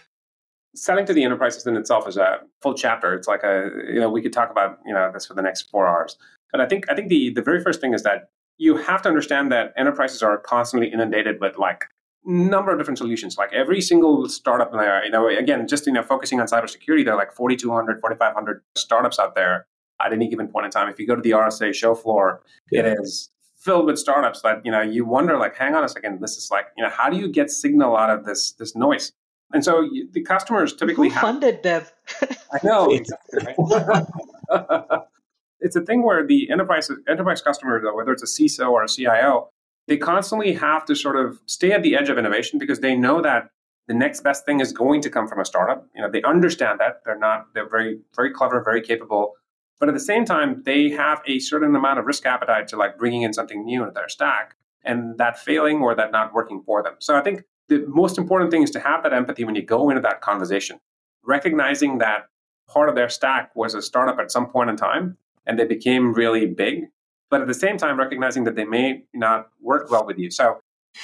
Selling 0.75 1.05
to 1.07 1.13
the 1.13 1.23
enterprises 1.23 1.65
in 1.65 1.75
itself 1.75 2.07
is 2.07 2.15
a 2.17 2.41
full 2.61 2.75
chapter. 2.75 3.13
It's 3.13 3.27
like 3.27 3.43
a 3.43 3.69
you 3.87 3.99
know 3.99 4.09
we 4.09 4.21
could 4.21 4.33
talk 4.33 4.51
about 4.51 4.79
you 4.85 4.93
know 4.93 5.11
this 5.11 5.25
for 5.25 5.33
the 5.33 5.41
next 5.41 5.63
four 5.71 5.87
hours 5.87 6.17
but 6.51 6.61
i 6.61 6.67
think 6.67 6.89
i 6.89 6.95
think 6.95 7.09
the 7.09 7.31
the 7.31 7.41
very 7.41 7.61
first 7.61 7.81
thing 7.81 7.93
is 7.93 8.03
that 8.03 8.29
you 8.57 8.75
have 8.75 9.01
to 9.01 9.09
understand 9.09 9.51
that 9.51 9.73
enterprises 9.77 10.21
are 10.21 10.37
constantly 10.37 10.91
inundated 10.91 11.39
with 11.39 11.57
like 11.57 11.85
number 12.25 12.71
of 12.71 12.77
different 12.77 12.97
solutions 12.97 13.37
like 13.37 13.51
every 13.53 13.79
single 13.79 14.27
startup 14.27 14.71
there, 14.71 15.03
you 15.03 15.11
know 15.11 15.27
again 15.27 15.67
just 15.67 15.87
you 15.87 15.93
know 15.93 16.03
focusing 16.03 16.39
on 16.39 16.47
cybersecurity 16.47 17.03
there 17.03 17.13
are 17.13 17.17
like 17.17 17.33
4200 17.33 17.99
4500 18.01 18.61
startups 18.75 19.19
out 19.19 19.35
there 19.35 19.65
at 20.03 20.13
any 20.13 20.27
given 20.27 20.47
point 20.47 20.65
in 20.65 20.71
time. 20.71 20.89
If 20.89 20.99
you 20.99 21.07
go 21.07 21.15
to 21.15 21.21
the 21.21 21.31
RSA 21.31 21.73
show 21.73 21.95
floor, 21.95 22.41
yeah. 22.71 22.81
it 22.81 22.99
is 22.99 23.29
filled 23.59 23.85
with 23.85 23.99
startups 23.99 24.41
that 24.41 24.61
you 24.65 24.71
know 24.71 24.81
you 24.81 25.05
wonder 25.05 25.37
like, 25.37 25.55
hang 25.55 25.75
on 25.75 25.83
a 25.83 25.89
second, 25.89 26.21
this 26.21 26.37
is 26.37 26.49
like 26.51 26.67
you 26.77 26.83
know 26.83 26.89
how 26.89 27.09
do 27.09 27.17
you 27.17 27.29
get 27.29 27.49
signal 27.49 27.95
out 27.95 28.09
of 28.09 28.25
this 28.25 28.53
this 28.53 28.75
noise? 28.75 29.11
And 29.51 29.63
so 29.63 29.81
you, 29.81 30.07
the 30.11 30.21
customers 30.21 30.75
typically 30.75 31.09
Who 31.09 31.19
funded 31.19 31.63
them. 31.63 31.83
I 32.21 32.59
know 32.63 32.91
exactly. 32.91 33.55
Right? 33.57 34.05
it's 35.59 35.75
a 35.75 35.81
thing 35.81 36.03
where 36.03 36.25
the 36.25 36.49
enterprise 36.49 36.89
enterprise 37.07 37.41
customer, 37.41 37.81
though, 37.81 37.95
whether 37.95 38.11
it's 38.11 38.23
a 38.23 38.25
CISO 38.25 38.69
or 38.69 38.83
a 38.83 38.87
CIO, 38.87 39.49
they 39.87 39.97
constantly 39.97 40.53
have 40.53 40.85
to 40.85 40.95
sort 40.95 41.15
of 41.15 41.39
stay 41.45 41.71
at 41.71 41.83
the 41.83 41.95
edge 41.95 42.09
of 42.09 42.17
innovation 42.17 42.59
because 42.59 42.79
they 42.79 42.95
know 42.95 43.21
that 43.21 43.49
the 43.87 43.93
next 43.93 44.21
best 44.21 44.45
thing 44.45 44.59
is 44.59 44.71
going 44.71 45.01
to 45.01 45.09
come 45.09 45.27
from 45.27 45.39
a 45.39 45.45
startup. 45.45 45.85
You 45.95 46.01
know, 46.01 46.11
they 46.11 46.21
understand 46.23 46.79
that 46.79 47.01
they're 47.05 47.17
not 47.17 47.47
they're 47.53 47.69
very 47.69 47.99
very 48.15 48.31
clever, 48.31 48.63
very 48.63 48.81
capable, 48.81 49.33
but 49.79 49.89
at 49.89 49.95
the 49.95 49.99
same 49.99 50.25
time, 50.25 50.63
they 50.63 50.89
have 50.89 51.21
a 51.25 51.39
certain 51.39 51.75
amount 51.75 51.99
of 51.99 52.05
risk 52.05 52.25
appetite 52.25 52.67
to 52.69 52.77
like 52.77 52.97
bringing 52.97 53.23
in 53.23 53.33
something 53.33 53.65
new 53.65 53.81
into 53.81 53.93
their 53.93 54.09
stack 54.09 54.55
and 54.83 55.17
that 55.17 55.39
failing 55.39 55.77
or 55.77 55.95
that 55.95 56.11
not 56.11 56.33
working 56.33 56.61
for 56.65 56.81
them. 56.83 56.95
So 56.99 57.15
I 57.15 57.21
think 57.21 57.43
the 57.67 57.83
most 57.87 58.17
important 58.17 58.51
thing 58.51 58.63
is 58.63 58.71
to 58.71 58.79
have 58.79 59.03
that 59.03 59.13
empathy 59.13 59.43
when 59.43 59.55
you 59.55 59.61
go 59.61 59.89
into 59.89 60.01
that 60.01 60.21
conversation, 60.21 60.79
recognizing 61.23 61.97
that 61.99 62.29
part 62.67 62.89
of 62.89 62.95
their 62.95 63.09
stack 63.09 63.55
was 63.55 63.73
a 63.73 63.81
startup 63.81 64.19
at 64.19 64.31
some 64.31 64.47
point 64.47 64.69
in 64.69 64.77
time 64.77 65.17
and 65.49 65.57
they 65.57 65.65
became 65.65 66.13
really 66.13 66.45
big. 66.45 66.85
But 67.31 67.41
at 67.41 67.47
the 67.47 67.55
same 67.55 67.75
time, 67.75 67.97
recognizing 67.97 68.43
that 68.43 68.55
they 68.55 68.65
may 68.65 69.03
not 69.15 69.49
work 69.59 69.89
well 69.89 70.05
with 70.05 70.19
you. 70.19 70.29
So 70.29 70.59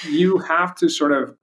you 0.08 0.38
have 0.38 0.72
to 0.76 0.88
sort 0.88 1.10
of 1.10 1.36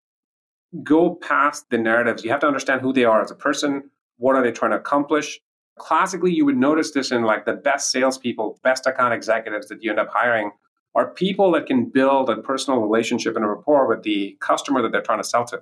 go 0.84 1.16
past 1.16 1.70
the 1.70 1.78
narratives. 1.78 2.24
You 2.24 2.32
have 2.32 2.40
to 2.40 2.48
understand 2.48 2.80
who 2.80 2.94
they 2.94 3.04
are 3.04 3.22
as 3.22 3.30
a 3.30 3.36
person. 3.36 3.92
What 4.18 4.38
are 4.38 4.42
they 4.42 4.54
trying 4.54 4.72
to 4.72 4.78
accomplish? 4.78 5.42
Classically, 5.78 6.34
you 6.34 6.46
would 6.46 6.56
notice 6.56 6.92
this 6.92 7.12
in 7.12 7.24
like 7.24 7.46
the 7.46 7.54
best 7.54 7.92
salespeople, 7.92 8.58
best 8.64 8.88
account 8.88 9.14
executives 9.14 9.68
that 9.68 9.84
you 9.84 9.90
end 9.90 10.00
up 10.00 10.08
hiring 10.10 10.52
are 10.96 11.10
people 11.10 11.52
that 11.52 11.66
can 11.66 11.86
build 11.90 12.30
a 12.30 12.38
personal 12.38 12.80
relationship 12.80 13.36
and 13.36 13.44
a 13.44 13.48
rapport 13.50 13.86
with 13.88 14.04
the 14.04 14.38
customer 14.40 14.82
that 14.82 14.94
they're 14.94 15.02
trying 15.02 15.20
to 15.20 15.28
sell 15.28 15.44
to. 15.46 15.62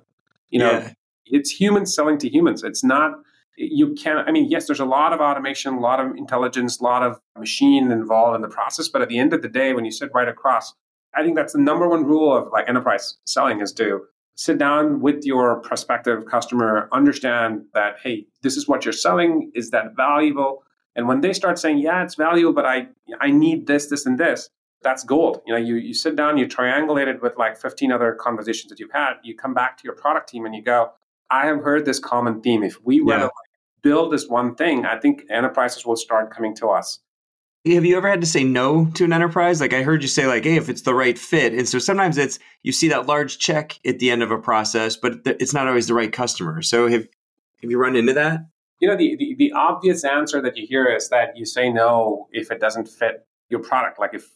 You 0.50 0.60
know, 0.60 0.70
yeah. 0.70 0.92
it's 1.26 1.50
humans 1.50 1.92
selling 1.92 2.18
to 2.18 2.28
humans. 2.28 2.62
It's 2.62 2.84
not 2.84 3.14
you 3.56 3.94
can 3.94 4.18
I 4.18 4.30
mean, 4.32 4.48
yes, 4.50 4.66
there's 4.66 4.80
a 4.80 4.84
lot 4.84 5.12
of 5.12 5.20
automation, 5.20 5.74
a 5.74 5.80
lot 5.80 6.00
of 6.00 6.16
intelligence, 6.16 6.80
a 6.80 6.84
lot 6.84 7.02
of 7.02 7.20
machine 7.38 7.90
involved 7.90 8.36
in 8.36 8.42
the 8.42 8.48
process, 8.48 8.88
but 8.88 9.02
at 9.02 9.08
the 9.08 9.18
end 9.18 9.32
of 9.32 9.42
the 9.42 9.48
day, 9.48 9.72
when 9.72 9.84
you 9.84 9.90
sit 9.90 10.10
right 10.14 10.28
across, 10.28 10.74
I 11.14 11.22
think 11.22 11.36
that's 11.36 11.52
the 11.52 11.60
number 11.60 11.88
one 11.88 12.04
rule 12.04 12.36
of 12.36 12.50
like 12.52 12.68
enterprise 12.68 13.18
selling 13.26 13.60
is 13.60 13.72
to 13.74 14.02
sit 14.34 14.58
down 14.58 15.00
with 15.00 15.24
your 15.24 15.60
prospective 15.60 16.24
customer, 16.26 16.88
understand 16.92 17.64
that, 17.74 17.96
hey, 18.02 18.26
this 18.42 18.56
is 18.56 18.66
what 18.66 18.84
you're 18.84 18.92
selling. 18.92 19.50
Is 19.54 19.70
that 19.70 19.94
valuable? 19.96 20.64
And 20.96 21.08
when 21.08 21.20
they 21.20 21.32
start 21.32 21.58
saying, 21.58 21.78
yeah, 21.78 22.02
it's 22.02 22.14
valuable, 22.14 22.52
but 22.52 22.66
I, 22.66 22.88
I 23.20 23.30
need 23.30 23.66
this, 23.66 23.86
this, 23.86 24.06
and 24.06 24.18
this, 24.18 24.48
that's 24.82 25.04
gold. 25.04 25.42
You 25.46 25.54
know, 25.54 25.60
you, 25.60 25.76
you 25.76 25.94
sit 25.94 26.16
down, 26.16 26.38
you 26.38 26.46
triangulate 26.46 27.06
it 27.06 27.22
with 27.22 27.36
like 27.38 27.56
15 27.56 27.92
other 27.92 28.14
conversations 28.14 28.70
that 28.70 28.80
you've 28.80 28.92
had. 28.92 29.14
You 29.22 29.36
come 29.36 29.54
back 29.54 29.78
to 29.78 29.84
your 29.84 29.94
product 29.94 30.28
team 30.28 30.44
and 30.44 30.54
you 30.54 30.62
go, 30.62 30.92
I 31.30 31.46
have 31.46 31.60
heard 31.62 31.84
this 31.84 31.98
common 31.98 32.40
theme. 32.40 32.62
If 32.62 32.82
we 32.84 33.00
were 33.00 33.14
yeah. 33.14 33.20
to 33.24 33.30
build 33.82 34.12
this 34.12 34.28
one 34.28 34.54
thing, 34.54 34.84
I 34.84 34.98
think 34.98 35.24
enterprises 35.30 35.86
will 35.86 35.96
start 35.96 36.34
coming 36.34 36.54
to 36.56 36.68
us 36.68 37.00
have 37.64 37.84
you 37.84 37.96
ever 37.96 38.08
had 38.08 38.20
to 38.20 38.26
say 38.26 38.42
no 38.42 38.86
to 38.94 39.04
an 39.04 39.12
enterprise? 39.12 39.60
Like 39.60 39.72
I 39.72 39.82
heard 39.82 40.02
you 40.02 40.08
say 40.08 40.26
like, 40.26 40.44
hey, 40.44 40.56
if 40.56 40.68
it's 40.68 40.82
the 40.82 40.94
right 40.94 41.16
fit. 41.16 41.52
And 41.52 41.68
so 41.68 41.78
sometimes 41.78 42.18
it's 42.18 42.38
you 42.62 42.72
see 42.72 42.88
that 42.88 43.06
large 43.06 43.38
check 43.38 43.78
at 43.86 44.00
the 44.00 44.10
end 44.10 44.22
of 44.22 44.30
a 44.32 44.38
process, 44.38 44.96
but 44.96 45.20
it's 45.24 45.54
not 45.54 45.68
always 45.68 45.86
the 45.86 45.94
right 45.94 46.12
customer. 46.12 46.62
So 46.62 46.88
have 46.88 47.06
have 47.62 47.70
you 47.70 47.78
run 47.78 47.94
into 47.94 48.14
that? 48.14 48.40
You 48.80 48.88
know, 48.88 48.96
the, 48.96 49.14
the, 49.16 49.36
the 49.38 49.52
obvious 49.52 50.04
answer 50.04 50.42
that 50.42 50.56
you 50.56 50.66
hear 50.66 50.86
is 50.86 51.08
that 51.10 51.36
you 51.36 51.44
say 51.44 51.70
no 51.70 52.26
if 52.32 52.50
it 52.50 52.58
doesn't 52.58 52.88
fit 52.88 53.26
your 53.48 53.60
product. 53.60 54.00
Like 54.00 54.14
if 54.14 54.28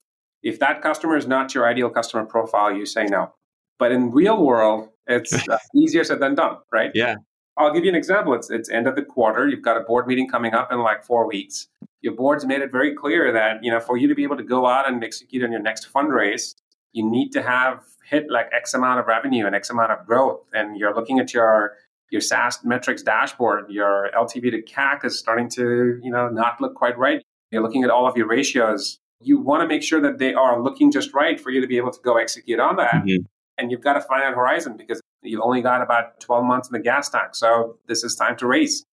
if 0.45 0.61
that 0.61 0.81
customer 0.81 1.17
is 1.17 1.27
not 1.27 1.53
your 1.53 1.67
ideal 1.69 1.91
customer 1.91 2.25
profile, 2.25 2.73
you 2.73 2.87
say 2.87 3.07
no. 3.07 3.35
But 3.79 3.93
in 3.93 4.11
real 4.11 4.43
world, 4.43 4.89
it's 5.07 5.35
easier 5.75 6.05
said 6.05 6.21
than 6.21 6.35
done, 6.35 6.59
right? 6.73 6.91
Yeah. 6.95 7.17
I'll 7.59 7.73
give 7.73 7.85
you 7.85 7.91
an 7.91 7.97
example. 7.97 8.35
It's 8.35 8.51
it's 8.51 8.71
end 8.71 8.87
of 8.87 8.97
the 8.97 9.03
quarter. 9.03 9.49
You've 9.49 9.63
got 9.63 9.77
a 9.77 9.81
board 9.81 10.07
meeting 10.07 10.29
coming 10.29 10.55
up 10.55 10.71
in 10.73 10.81
like 10.81 11.05
four 11.05 11.27
weeks. 11.27 11.69
Your 12.03 12.15
board's 12.15 12.45
made 12.45 12.61
it 12.61 12.71
very 12.71 12.95
clear 12.95 13.33
that 13.33 13.65
you 13.65 13.71
know 13.71 13.81
for 13.81 13.97
you 13.97 14.09
to 14.09 14.15
be 14.15 14.25
able 14.25 14.37
to 14.37 14.43
go 14.43 14.67
out 14.67 14.89
and 14.89 15.03
execute 15.03 15.43
on 15.43 15.51
your 15.51 15.63
next 15.63 15.91
fundraise, 15.93 16.55
you 16.93 17.09
need 17.09 17.31
to 17.31 17.43
have 17.43 17.83
hit 18.05 18.31
like 18.31 18.49
X 18.55 18.75
amount 18.75 19.01
of 19.01 19.07
revenue 19.07 19.47
and 19.47 19.55
X 19.55 19.71
amount 19.71 19.91
of 19.91 20.07
growth. 20.07 20.41
And 20.53 20.77
you're 20.77 20.95
looking 20.95 21.19
at 21.19 21.33
your 21.33 21.75
your 22.11 22.21
SaaS 22.21 22.63
metrics 22.63 23.03
dashboard. 23.03 23.71
Your 23.71 24.11
LTV 24.15 24.51
to 24.51 24.63
CAC 24.63 25.05
is 25.05 25.19
starting 25.19 25.49
to 25.51 25.99
you 26.03 26.11
know 26.11 26.29
not 26.29 26.61
look 26.61 26.75
quite 26.75 26.99
right. 26.99 27.23
You're 27.51 27.63
looking 27.63 27.85
at 27.85 27.91
all 27.91 28.07
of 28.07 28.17
your 28.17 28.27
ratios. 28.27 28.99
You 29.23 29.41
want 29.41 29.63
to 29.63 29.67
make 29.67 29.83
sure 29.83 30.01
that 30.03 30.19
they 30.19 30.35
are 30.35 30.63
looking 30.63 30.93
just 30.93 31.15
right 31.15 31.41
for 31.41 31.51
you 31.51 31.63
to 31.63 31.67
be 31.67 31.79
able 31.79 31.91
to 31.91 32.01
go 32.03 32.19
execute 32.19 32.61
on 32.61 32.77
that. 32.77 32.93
Mm-hmm. 32.93 33.25
And 33.59 33.71
you've 33.71 33.81
got 33.81 33.97
a 33.97 34.01
finite 34.01 34.35
horizon 34.35 34.77
because 34.77 35.01
You've 35.27 35.43
only 35.43 35.61
got 35.61 35.83
about 35.83 36.21
12 36.21 36.45
months 36.45 36.69
in 36.69 36.73
the 36.73 36.81
gas 36.81 37.09
tank. 37.09 37.35
So 37.35 37.79
this 37.89 38.05
is 38.05 38.15
time 38.15 38.37
to 38.39 38.47
raise. 38.47 38.85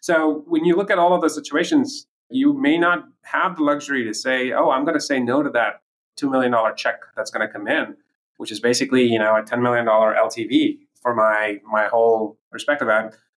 So 0.00 0.44
when 0.46 0.64
you 0.64 0.74
look 0.74 0.90
at 0.90 0.98
all 0.98 1.14
of 1.14 1.20
those 1.20 1.34
situations, 1.34 2.06
you 2.30 2.52
may 2.52 2.78
not 2.78 3.04
have 3.24 3.56
the 3.56 3.62
luxury 3.62 4.04
to 4.04 4.14
say, 4.14 4.52
oh, 4.52 4.70
I'm 4.70 4.84
going 4.84 4.96
to 4.96 5.00
say 5.00 5.20
no 5.20 5.42
to 5.42 5.50
that 5.50 5.82
$2 6.18 6.30
million 6.30 6.54
check 6.76 7.00
that's 7.16 7.30
going 7.30 7.46
to 7.46 7.52
come 7.52 7.68
in, 7.68 7.96
which 8.38 8.50
is 8.50 8.58
basically, 8.58 9.04
you 9.04 9.18
know, 9.18 9.36
a 9.36 9.42
$10 9.42 9.62
million 9.62 9.86
LTV 9.86 10.78
for 11.00 11.14
my, 11.14 11.58
my 11.70 11.86
whole 11.86 12.38
perspective. 12.50 12.88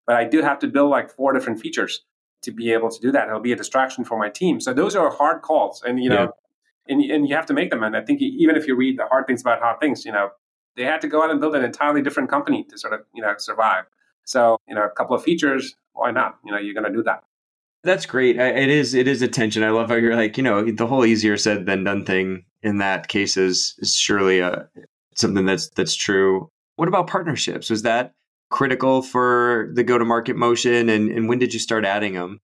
But 0.07 0.15
I 0.15 0.23
do 0.23 0.41
have 0.41 0.59
to 0.59 0.67
build 0.67 0.89
like 0.89 1.09
four 1.09 1.33
different 1.33 1.59
features 1.59 2.01
to 2.43 2.51
be 2.51 2.71
able 2.71 2.89
to 2.89 2.99
do 3.01 3.11
that. 3.11 3.27
It'll 3.27 3.39
be 3.39 3.51
a 3.51 3.55
distraction 3.55 4.05
for 4.05 4.17
my 4.17 4.29
team. 4.29 4.61
So 4.61 4.73
those 4.73 4.95
are 4.95 5.09
hard 5.09 5.41
calls. 5.41 5.83
And, 5.85 6.01
you 6.01 6.09
know, 6.09 6.33
yeah. 6.87 6.95
and, 6.95 7.01
and 7.11 7.27
you 7.27 7.35
have 7.35 7.47
to 7.47 7.53
make 7.53 7.71
them. 7.71 7.83
And 7.83 7.97
I 7.97 8.01
think 8.01 8.21
even 8.21 8.55
if 8.55 8.67
you 8.67 8.75
read 8.75 8.97
the 8.97 9.07
hard 9.07 9.27
things 9.27 9.41
about 9.41 9.59
hard 9.59 9.79
things, 9.79 10.05
you 10.05 10.11
know, 10.11 10.29
they 10.75 10.83
had 10.83 11.01
to 11.01 11.07
go 11.07 11.23
out 11.23 11.31
and 11.31 11.39
build 11.39 11.55
an 11.55 11.63
entirely 11.63 12.01
different 12.01 12.29
company 12.29 12.63
to 12.69 12.77
sort 12.77 12.93
of 12.93 13.01
you 13.13 13.21
know 13.21 13.33
survive. 13.37 13.85
So 14.25 14.57
you 14.67 14.75
know, 14.75 14.83
a 14.83 14.89
couple 14.89 15.15
of 15.15 15.23
features, 15.23 15.75
why 15.93 16.11
not? 16.11 16.37
You 16.45 16.51
know, 16.51 16.57
you're 16.57 16.73
going 16.73 16.91
to 16.91 16.93
do 16.93 17.03
that. 17.03 17.23
That's 17.83 18.07
great. 18.07 18.37
It 18.37 18.69
is. 18.69 18.95
It 18.95 19.07
is 19.07 19.21
attention. 19.21 19.63
I 19.63 19.69
love 19.69 19.89
how 19.89 19.95
you're 19.95 20.15
like, 20.15 20.37
you 20.37 20.43
know, 20.43 20.71
the 20.71 20.87
whole 20.87 21.05
easier 21.05 21.37
said 21.37 21.67
than 21.67 21.83
done 21.83 22.03
thing 22.03 22.45
in 22.63 22.79
that 22.79 23.07
case 23.07 23.37
is, 23.37 23.75
is 23.77 23.95
surely 23.95 24.39
a, 24.39 24.47
uh, 24.47 24.63
something 25.13 25.45
that's 25.45 25.69
that's 25.69 25.95
true. 25.95 26.49
What 26.77 26.87
about 26.87 27.07
partnerships? 27.07 27.69
Was 27.69 27.83
that 27.83 28.13
critical 28.49 29.03
for 29.03 29.69
the 29.73 29.83
go 29.83 29.99
to 29.99 30.05
market 30.05 30.35
motion, 30.35 30.89
and 30.89 31.11
and 31.11 31.29
when 31.29 31.37
did 31.37 31.53
you 31.53 31.59
start 31.59 31.85
adding 31.85 32.13
them? 32.13 32.41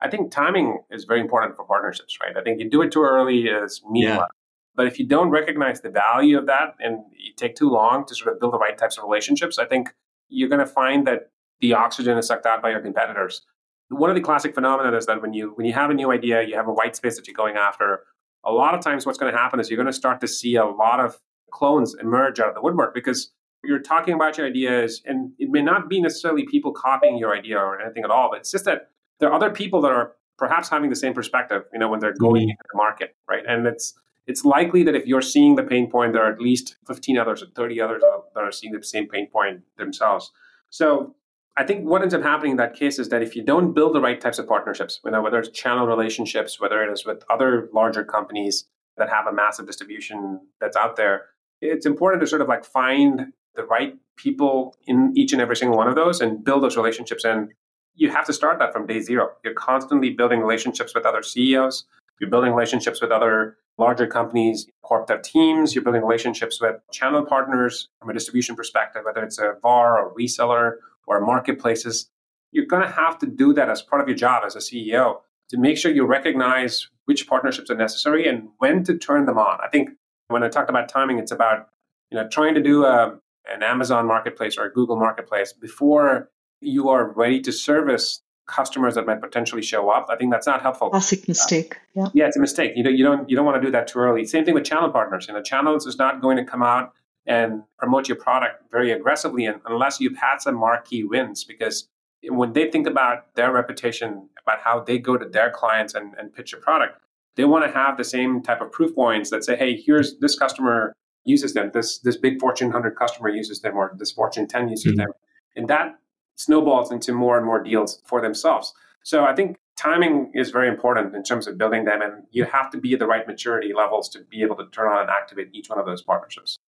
I 0.00 0.08
think 0.08 0.30
timing 0.30 0.78
is 0.90 1.04
very 1.04 1.20
important 1.20 1.56
for 1.56 1.64
partnerships, 1.64 2.18
right? 2.22 2.36
I 2.36 2.42
think 2.42 2.60
you 2.60 2.70
do 2.70 2.82
it 2.82 2.92
too 2.92 3.02
early 3.02 3.46
is 3.46 3.82
meaningless. 3.90 4.28
But 4.76 4.86
if 4.86 4.98
you 4.98 5.06
don't 5.06 5.30
recognize 5.30 5.80
the 5.80 5.90
value 5.90 6.38
of 6.38 6.46
that 6.46 6.74
and 6.80 6.98
you 7.16 7.32
take 7.34 7.56
too 7.56 7.70
long 7.70 8.04
to 8.06 8.14
sort 8.14 8.34
of 8.34 8.40
build 8.40 8.52
the 8.52 8.58
right 8.58 8.76
types 8.76 8.98
of 8.98 9.04
relationships, 9.04 9.58
I 9.58 9.64
think 9.64 9.94
you're 10.28 10.48
going 10.48 10.60
to 10.60 10.66
find 10.66 11.06
that 11.06 11.30
the 11.60 11.72
oxygen 11.72 12.18
is 12.18 12.26
sucked 12.26 12.46
out 12.46 12.60
by 12.60 12.70
your 12.70 12.80
competitors. 12.80 13.42
One 13.88 14.10
of 14.10 14.16
the 14.16 14.22
classic 14.22 14.54
phenomena 14.54 14.94
is 14.96 15.06
that 15.06 15.22
when 15.22 15.32
you 15.32 15.52
when 15.54 15.66
you 15.66 15.72
have 15.72 15.90
a 15.90 15.94
new 15.94 16.10
idea, 16.10 16.42
you 16.42 16.56
have 16.56 16.68
a 16.68 16.72
white 16.72 16.96
space 16.96 17.16
that 17.16 17.26
you're 17.26 17.34
going 17.34 17.56
after. 17.56 18.00
A 18.44 18.52
lot 18.52 18.74
of 18.74 18.80
times, 18.80 19.06
what's 19.06 19.18
going 19.18 19.32
to 19.32 19.38
happen 19.38 19.58
is 19.58 19.70
you're 19.70 19.76
going 19.76 19.86
to 19.86 19.92
start 19.92 20.20
to 20.20 20.28
see 20.28 20.56
a 20.56 20.64
lot 20.64 21.00
of 21.00 21.16
clones 21.52 21.94
emerge 22.00 22.38
out 22.40 22.48
of 22.48 22.54
the 22.54 22.60
woodwork 22.60 22.94
because 22.94 23.32
you're 23.64 23.80
talking 23.80 24.14
about 24.14 24.36
your 24.36 24.46
ideas, 24.46 25.02
and 25.06 25.32
it 25.38 25.50
may 25.50 25.62
not 25.62 25.88
be 25.88 26.00
necessarily 26.00 26.44
people 26.46 26.72
copying 26.72 27.16
your 27.16 27.34
idea 27.34 27.58
or 27.58 27.80
anything 27.80 28.04
at 28.04 28.10
all, 28.10 28.28
but 28.30 28.40
it's 28.40 28.50
just 28.50 28.64
that 28.64 28.90
there 29.18 29.28
are 29.28 29.34
other 29.34 29.50
people 29.50 29.80
that 29.80 29.92
are 29.92 30.12
perhaps 30.38 30.68
having 30.68 30.90
the 30.90 30.96
same 30.96 31.14
perspective, 31.14 31.62
you 31.72 31.78
know, 31.78 31.88
when 31.88 32.00
they're 32.00 32.14
going 32.14 32.42
mm-hmm. 32.42 32.50
into 32.50 32.62
the 32.72 32.76
market, 32.76 33.16
right? 33.28 33.42
And 33.48 33.66
it's 33.66 33.94
it's 34.26 34.44
likely 34.44 34.82
that 34.82 34.94
if 34.94 35.06
you're 35.06 35.22
seeing 35.22 35.54
the 35.54 35.62
pain 35.62 35.90
point, 35.90 36.12
there 36.12 36.24
are 36.24 36.32
at 36.32 36.40
least 36.40 36.76
15 36.86 37.18
others 37.18 37.42
or 37.42 37.46
30 37.54 37.80
others 37.80 38.02
that 38.34 38.40
are 38.40 38.52
seeing 38.52 38.72
the 38.72 38.82
same 38.82 39.08
pain 39.08 39.28
point 39.28 39.62
themselves. 39.78 40.32
So 40.70 41.14
I 41.56 41.64
think 41.64 41.86
what 41.86 42.02
ends 42.02 42.12
up 42.12 42.22
happening 42.22 42.52
in 42.52 42.56
that 42.58 42.74
case 42.74 42.98
is 42.98 43.08
that 43.08 43.22
if 43.22 43.34
you 43.34 43.42
don't 43.42 43.72
build 43.72 43.94
the 43.94 44.00
right 44.00 44.20
types 44.20 44.38
of 44.38 44.46
partnerships, 44.46 45.00
you 45.04 45.10
know, 45.10 45.22
whether 45.22 45.38
it's 45.38 45.48
channel 45.48 45.86
relationships, 45.86 46.60
whether 46.60 46.82
it 46.82 46.92
is 46.92 47.06
with 47.06 47.24
other 47.30 47.68
larger 47.72 48.04
companies 48.04 48.66
that 48.96 49.08
have 49.08 49.26
a 49.26 49.32
massive 49.32 49.66
distribution 49.66 50.40
that's 50.60 50.76
out 50.76 50.96
there, 50.96 51.26
it's 51.60 51.86
important 51.86 52.20
to 52.20 52.26
sort 52.26 52.42
of 52.42 52.48
like 52.48 52.64
find 52.64 53.32
the 53.54 53.64
right 53.64 53.94
people 54.16 54.76
in 54.86 55.12
each 55.16 55.32
and 55.32 55.40
every 55.40 55.56
single 55.56 55.78
one 55.78 55.88
of 55.88 55.94
those 55.94 56.20
and 56.20 56.44
build 56.44 56.62
those 56.62 56.76
relationships. 56.76 57.24
And 57.24 57.52
you 57.94 58.10
have 58.10 58.26
to 58.26 58.32
start 58.32 58.58
that 58.58 58.72
from 58.72 58.86
day 58.86 59.00
zero. 59.00 59.30
You're 59.42 59.54
constantly 59.54 60.10
building 60.10 60.40
relationships 60.40 60.94
with 60.94 61.06
other 61.06 61.22
CEOs. 61.22 61.84
You're 62.20 62.28
building 62.28 62.52
relationships 62.52 63.00
with 63.00 63.10
other 63.10 63.56
larger 63.78 64.06
companies, 64.06 64.66
corp 64.82 65.06
dev 65.06 65.22
teams. 65.22 65.74
You're 65.74 65.84
building 65.84 66.02
relationships 66.02 66.60
with 66.60 66.76
channel 66.92 67.24
partners 67.24 67.88
from 68.00 68.10
a 68.10 68.14
distribution 68.14 68.56
perspective, 68.56 69.02
whether 69.04 69.22
it's 69.22 69.38
a 69.38 69.54
VAR 69.62 69.98
or 69.98 70.14
reseller 70.14 70.76
or 71.06 71.20
marketplaces. 71.20 72.10
You're 72.52 72.66
going 72.66 72.82
to 72.82 72.90
have 72.90 73.18
to 73.18 73.26
do 73.26 73.52
that 73.54 73.68
as 73.68 73.82
part 73.82 74.00
of 74.00 74.08
your 74.08 74.16
job 74.16 74.42
as 74.46 74.56
a 74.56 74.60
CEO 74.60 75.20
to 75.50 75.58
make 75.58 75.78
sure 75.78 75.90
you 75.90 76.06
recognize 76.06 76.88
which 77.04 77.28
partnerships 77.28 77.70
are 77.70 77.76
necessary 77.76 78.26
and 78.28 78.48
when 78.58 78.82
to 78.84 78.96
turn 78.96 79.26
them 79.26 79.38
on. 79.38 79.58
I 79.62 79.68
think 79.68 79.90
when 80.28 80.42
I 80.42 80.48
talked 80.48 80.70
about 80.70 80.88
timing, 80.88 81.18
it's 81.18 81.32
about 81.32 81.68
you 82.10 82.16
know 82.16 82.28
trying 82.28 82.54
to 82.54 82.62
do 82.62 82.84
a, 82.84 83.18
an 83.52 83.62
Amazon 83.62 84.06
marketplace 84.06 84.56
or 84.56 84.64
a 84.64 84.72
Google 84.72 84.96
marketplace 84.96 85.52
before 85.52 86.30
you 86.60 86.88
are 86.88 87.12
ready 87.12 87.40
to 87.42 87.52
service 87.52 88.22
customers 88.46 88.94
that 88.94 89.06
might 89.06 89.20
potentially 89.20 89.62
show 89.62 89.90
up. 89.90 90.06
I 90.08 90.16
think 90.16 90.32
that's 90.32 90.46
not 90.46 90.62
helpful. 90.62 90.90
Classic 90.90 91.26
mistake. 91.26 91.76
Yeah. 91.94 92.08
Yeah, 92.14 92.26
it's 92.26 92.36
a 92.36 92.40
mistake. 92.40 92.72
You 92.76 92.84
don't 92.84 92.96
you 92.96 93.04
don't 93.04 93.30
you 93.30 93.36
don't 93.36 93.44
want 93.44 93.60
to 93.60 93.66
do 93.66 93.72
that 93.72 93.88
too 93.88 93.98
early. 93.98 94.24
Same 94.24 94.44
thing 94.44 94.54
with 94.54 94.64
channel 94.64 94.90
partners. 94.90 95.26
You 95.28 95.34
know, 95.34 95.42
channels 95.42 95.86
is 95.86 95.98
not 95.98 96.20
going 96.20 96.36
to 96.36 96.44
come 96.44 96.62
out 96.62 96.92
and 97.26 97.64
promote 97.78 98.08
your 98.08 98.16
product 98.16 98.62
very 98.70 98.92
aggressively 98.92 99.48
unless 99.66 100.00
you've 100.00 100.16
had 100.16 100.38
some 100.38 100.54
marquee 100.54 101.02
wins 101.02 101.42
because 101.42 101.88
when 102.22 102.52
they 102.52 102.70
think 102.70 102.86
about 102.86 103.34
their 103.34 103.52
reputation, 103.52 104.28
about 104.42 104.60
how 104.60 104.80
they 104.80 104.98
go 104.98 105.16
to 105.16 105.28
their 105.28 105.50
clients 105.50 105.94
and, 105.94 106.14
and 106.18 106.32
pitch 106.32 106.52
a 106.52 106.56
product, 106.56 107.00
they 107.36 107.44
want 107.44 107.64
to 107.64 107.70
have 107.70 107.96
the 107.96 108.04
same 108.04 108.42
type 108.42 108.60
of 108.60 108.72
proof 108.72 108.94
points 108.94 109.30
that 109.30 109.44
say, 109.44 109.56
hey, 109.56 109.76
here's 109.76 110.18
this 110.18 110.38
customer 110.38 110.94
uses 111.24 111.54
them, 111.54 111.70
this 111.74 111.98
this 111.98 112.16
big 112.16 112.40
Fortune 112.40 112.68
100 112.68 112.96
customer 112.96 113.28
uses 113.28 113.60
them, 113.60 113.76
or 113.76 113.92
this 113.98 114.12
Fortune 114.12 114.46
10 114.46 114.68
uses 114.68 114.92
mm-hmm. 114.92 114.98
them. 114.98 115.08
And 115.56 115.68
that 115.68 115.98
snowballs 116.36 116.92
into 116.92 117.12
more 117.12 117.36
and 117.36 117.44
more 117.44 117.62
deals 117.62 118.00
for 118.06 118.20
themselves. 118.20 118.72
So 119.02 119.24
I 119.24 119.34
think 119.34 119.56
timing 119.76 120.32
is 120.34 120.50
very 120.50 120.68
important 120.68 121.14
in 121.14 121.22
terms 121.22 121.46
of 121.46 121.58
building 121.58 121.84
them, 121.84 122.02
and 122.02 122.24
you 122.30 122.44
have 122.44 122.70
to 122.70 122.78
be 122.78 122.94
at 122.94 122.98
the 122.98 123.06
right 123.06 123.26
maturity 123.26 123.72
levels 123.72 124.08
to 124.10 124.20
be 124.30 124.42
able 124.42 124.56
to 124.56 124.66
turn 124.70 124.88
on 124.88 125.00
and 125.00 125.10
activate 125.10 125.50
each 125.52 125.68
one 125.68 125.78
of 125.78 125.86
those 125.86 126.02
partnerships. 126.02 126.58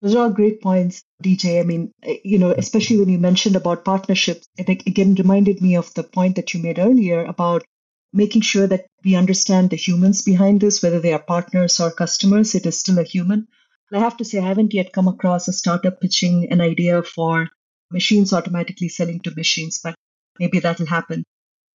Those 0.00 0.14
are 0.14 0.24
all 0.24 0.30
great 0.30 0.62
points, 0.62 1.04
DJ. 1.22 1.60
I 1.60 1.64
mean, 1.64 1.92
eh, 2.02 2.16
you 2.24 2.38
know, 2.38 2.52
especially 2.52 2.98
when 2.98 3.10
you 3.10 3.18
mentioned 3.18 3.56
about 3.56 3.84
partnerships, 3.84 4.48
I 4.58 4.62
think 4.62 4.86
again 4.86 5.14
reminded 5.14 5.60
me 5.60 5.76
of 5.76 5.92
the 5.92 6.02
point 6.02 6.36
that 6.36 6.54
you 6.54 6.62
made 6.62 6.78
earlier 6.78 7.22
about 7.24 7.64
making 8.12 8.40
sure 8.40 8.66
that 8.66 8.86
we 9.04 9.14
understand 9.14 9.70
the 9.70 9.76
humans 9.76 10.22
behind 10.22 10.60
this, 10.60 10.82
whether 10.82 11.00
they 11.00 11.12
are 11.12 11.22
partners 11.22 11.78
or 11.78 11.90
customers, 11.90 12.54
it 12.54 12.66
is 12.66 12.80
still 12.80 12.98
a 12.98 13.04
human. 13.04 13.46
I 13.92 13.98
have 13.98 14.16
to 14.18 14.24
say, 14.24 14.38
I 14.38 14.46
haven't 14.46 14.72
yet 14.72 14.92
come 14.92 15.08
across 15.08 15.48
a 15.48 15.52
startup 15.52 16.00
pitching 16.00 16.48
an 16.50 16.60
idea 16.60 17.02
for 17.02 17.48
machines 17.90 18.32
automatically 18.32 18.88
selling 18.88 19.20
to 19.20 19.34
machines, 19.34 19.80
but 19.82 19.94
maybe 20.38 20.60
that'll 20.60 20.86
happen. 20.86 21.24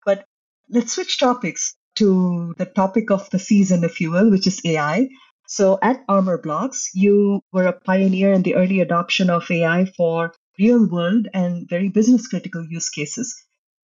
But 0.05 0.25
let's 0.69 0.93
switch 0.93 1.19
topics 1.19 1.75
to 1.95 2.53
the 2.57 2.65
topic 2.65 3.11
of 3.11 3.29
the 3.29 3.39
season, 3.39 3.83
if 3.83 4.01
you 4.01 4.11
will, 4.11 4.29
which 4.29 4.47
is 4.47 4.61
AI. 4.65 5.09
So 5.47 5.77
at 5.81 6.05
Armorblox, 6.07 6.89
you 6.93 7.41
were 7.51 7.65
a 7.65 7.79
pioneer 7.79 8.33
in 8.33 8.43
the 8.43 8.55
early 8.55 8.79
adoption 8.81 9.29
of 9.29 9.49
AI 9.49 9.85
for 9.97 10.33
real 10.57 10.87
world 10.89 11.27
and 11.33 11.69
very 11.69 11.89
business 11.89 12.27
critical 12.27 12.65
use 12.67 12.89
cases. 12.89 13.35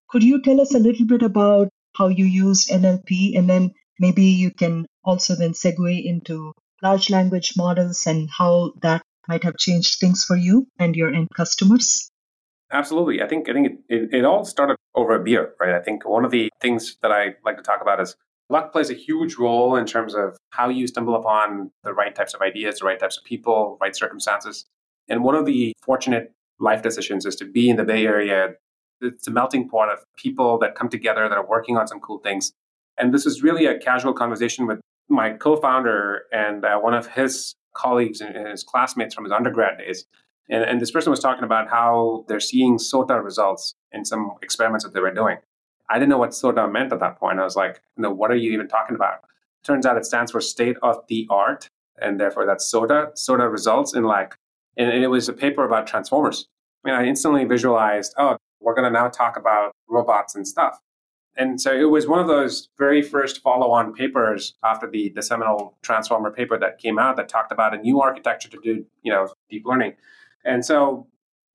Could 0.09 0.23
you 0.23 0.41
tell 0.41 0.61
us 0.61 0.75
a 0.75 0.79
little 0.79 1.07
bit 1.07 1.23
about 1.23 1.69
how 1.97 2.09
you 2.09 2.25
used 2.25 2.71
NLP 2.71 3.37
and 3.37 3.49
then 3.49 3.73
maybe 3.99 4.25
you 4.25 4.51
can 4.51 4.87
also 5.05 5.35
then 5.35 5.53
segue 5.53 6.05
into 6.05 6.53
large 6.83 7.11
language 7.11 7.55
models 7.57 8.07
and 8.07 8.29
how 8.31 8.73
that 8.83 9.03
might 9.27 9.43
have 9.43 9.57
changed 9.57 9.99
things 9.99 10.25
for 10.25 10.37
you 10.37 10.67
and 10.79 10.97
your 10.97 11.12
end 11.12 11.29
customers? 11.35 12.11
Absolutely. 12.70 13.22
I 13.22 13.28
think 13.28 13.48
I 13.48 13.52
think 13.52 13.66
it, 13.66 13.78
it, 13.88 14.14
it, 14.14 14.24
all 14.24 14.44
started 14.44 14.76
over 14.94 15.14
a 15.14 15.22
beer, 15.22 15.54
right? 15.59 15.74
I 15.74 15.81
think 15.81 16.07
one 16.07 16.24
of 16.24 16.31
the 16.31 16.50
things 16.61 16.96
that 17.02 17.11
I 17.11 17.35
like 17.44 17.57
to 17.57 17.62
talk 17.62 17.81
about 17.81 18.00
is 18.00 18.14
luck 18.50 18.72
plays 18.72 18.90
a 18.90 18.94
huge 18.94 19.37
role 19.37 19.76
in 19.76 19.87
terms 19.87 20.14
of 20.14 20.37
how 20.50 20.68
you 20.68 20.87
stumble 20.87 21.14
upon 21.14 21.70
the 21.83 21.94
right 21.94 22.14
types 22.14 22.35
of 22.35 22.42
ideas, 22.42 22.81
the 22.81 22.87
right 22.87 22.98
types 22.98 23.16
of 23.16 23.24
people, 23.24 23.78
right 23.81 23.96
circumstances. 23.96 24.66
And 25.09 25.24
one 25.24 25.35
of 25.35 25.46
the 25.46 25.72
fortunate 25.83 26.35
life 26.61 26.83
decisions 26.83 27.24
is 27.24 27.37
to 27.37 27.46
be 27.46 27.70
in 27.70 27.76
the 27.76 27.85
Bay 27.85 28.04
Area. 28.04 28.50
It's 29.00 29.26
a 29.26 29.31
melting 29.31 29.68
pot 29.68 29.90
of 29.90 30.00
people 30.16 30.59
that 30.59 30.74
come 30.74 30.90
together 30.90 31.26
that 31.28 31.38
are 31.38 31.46
working 31.46 31.76
on 31.78 31.87
some 31.87 32.00
cool 32.00 32.18
things. 32.18 32.52
And 32.98 33.14
this 33.14 33.24
is 33.24 33.42
really 33.42 33.64
a 33.64 33.78
casual 33.78 34.12
conversation 34.12 34.66
with 34.66 34.81
my 35.09 35.31
co-founder 35.31 36.22
and 36.33 36.64
uh, 36.64 36.78
one 36.78 36.94
of 36.94 37.07
his 37.07 37.54
colleagues 37.74 38.20
and 38.20 38.35
his 38.48 38.64
classmates 38.64 39.14
from 39.14 39.24
his 39.24 39.33
undergrad 39.33 39.78
days. 39.78 40.04
And, 40.51 40.65
and 40.65 40.81
this 40.81 40.91
person 40.91 41.11
was 41.11 41.21
talking 41.21 41.45
about 41.45 41.69
how 41.69 42.25
they're 42.29 42.41
seeing 42.41 42.79
SOTA 42.79 43.23
results 43.23 43.75
in 43.93 44.05
some 44.05 44.33
experiments 44.43 44.85
that 44.85 44.95
they 44.95 45.01
were 45.01 45.13
doing. 45.13 45.39
I 45.91 45.95
didn't 45.99 46.11
know 46.11 46.19
what 46.19 46.31
SOTA 46.31 46.71
meant 46.71 46.93
at 46.93 47.01
that 47.01 47.19
point. 47.19 47.41
I 47.41 47.45
was 47.45 47.57
like, 47.57 47.81
no, 47.97 48.13
what 48.13 48.31
are 48.31 48.37
you 48.37 48.53
even 48.53 48.69
talking 48.69 48.95
about? 48.95 49.21
Turns 49.65 49.87
out 49.87 49.97
it 49.97 50.07
stands 50.07 50.33
for 50.33 50.41
state 50.41 50.77
of 50.83 50.99
the 51.09 51.27
art, 51.31 51.69
and 52.01 52.21
therefore 52.21 52.47
that's 52.47 52.71
SOTA. 52.71 53.13
SOTA 53.15 53.51
results 53.51 53.95
in 53.95 54.05
like, 54.05 54.37
and, 54.77 54.91
and 54.91 55.03
it 55.03 55.09
was 55.09 55.29
a 55.29 55.33
paper 55.33 55.65
about 55.65 55.87
transformers. 55.87 56.47
I 56.85 56.91
mean, 56.91 57.01
I 57.01 57.05
instantly 57.07 57.45
visualized, 57.45 58.15
oh, 58.19 58.37
we're 58.61 58.75
going 58.75 58.91
to 58.91 58.91
now 58.91 59.09
talk 59.09 59.37
about 59.37 59.73
robots 59.89 60.35
and 60.35 60.47
stuff. 60.47 60.79
And 61.37 61.61
so 61.61 61.73
it 61.73 61.85
was 61.85 62.09
one 62.09 62.19
of 62.19 62.27
those 62.27 62.69
very 62.79 63.01
first 63.01 63.43
follow 63.43 63.71
on 63.71 63.95
papers 63.95 64.55
after 64.65 64.91
the, 64.91 65.13
the 65.15 65.23
seminal 65.23 65.77
transformer 65.83 66.33
paper 66.33 66.59
that 66.59 66.79
came 66.79 66.99
out 66.99 67.17
that 67.17 67.29
talked 67.29 67.53
about 67.53 67.75
a 67.75 67.79
new 67.79 68.01
architecture 68.01 68.49
to 68.51 68.59
do, 68.63 68.85
you 69.03 69.13
know, 69.13 69.29
deep 69.49 69.65
learning. 69.65 69.95
And 70.49 70.65
so 70.65 71.07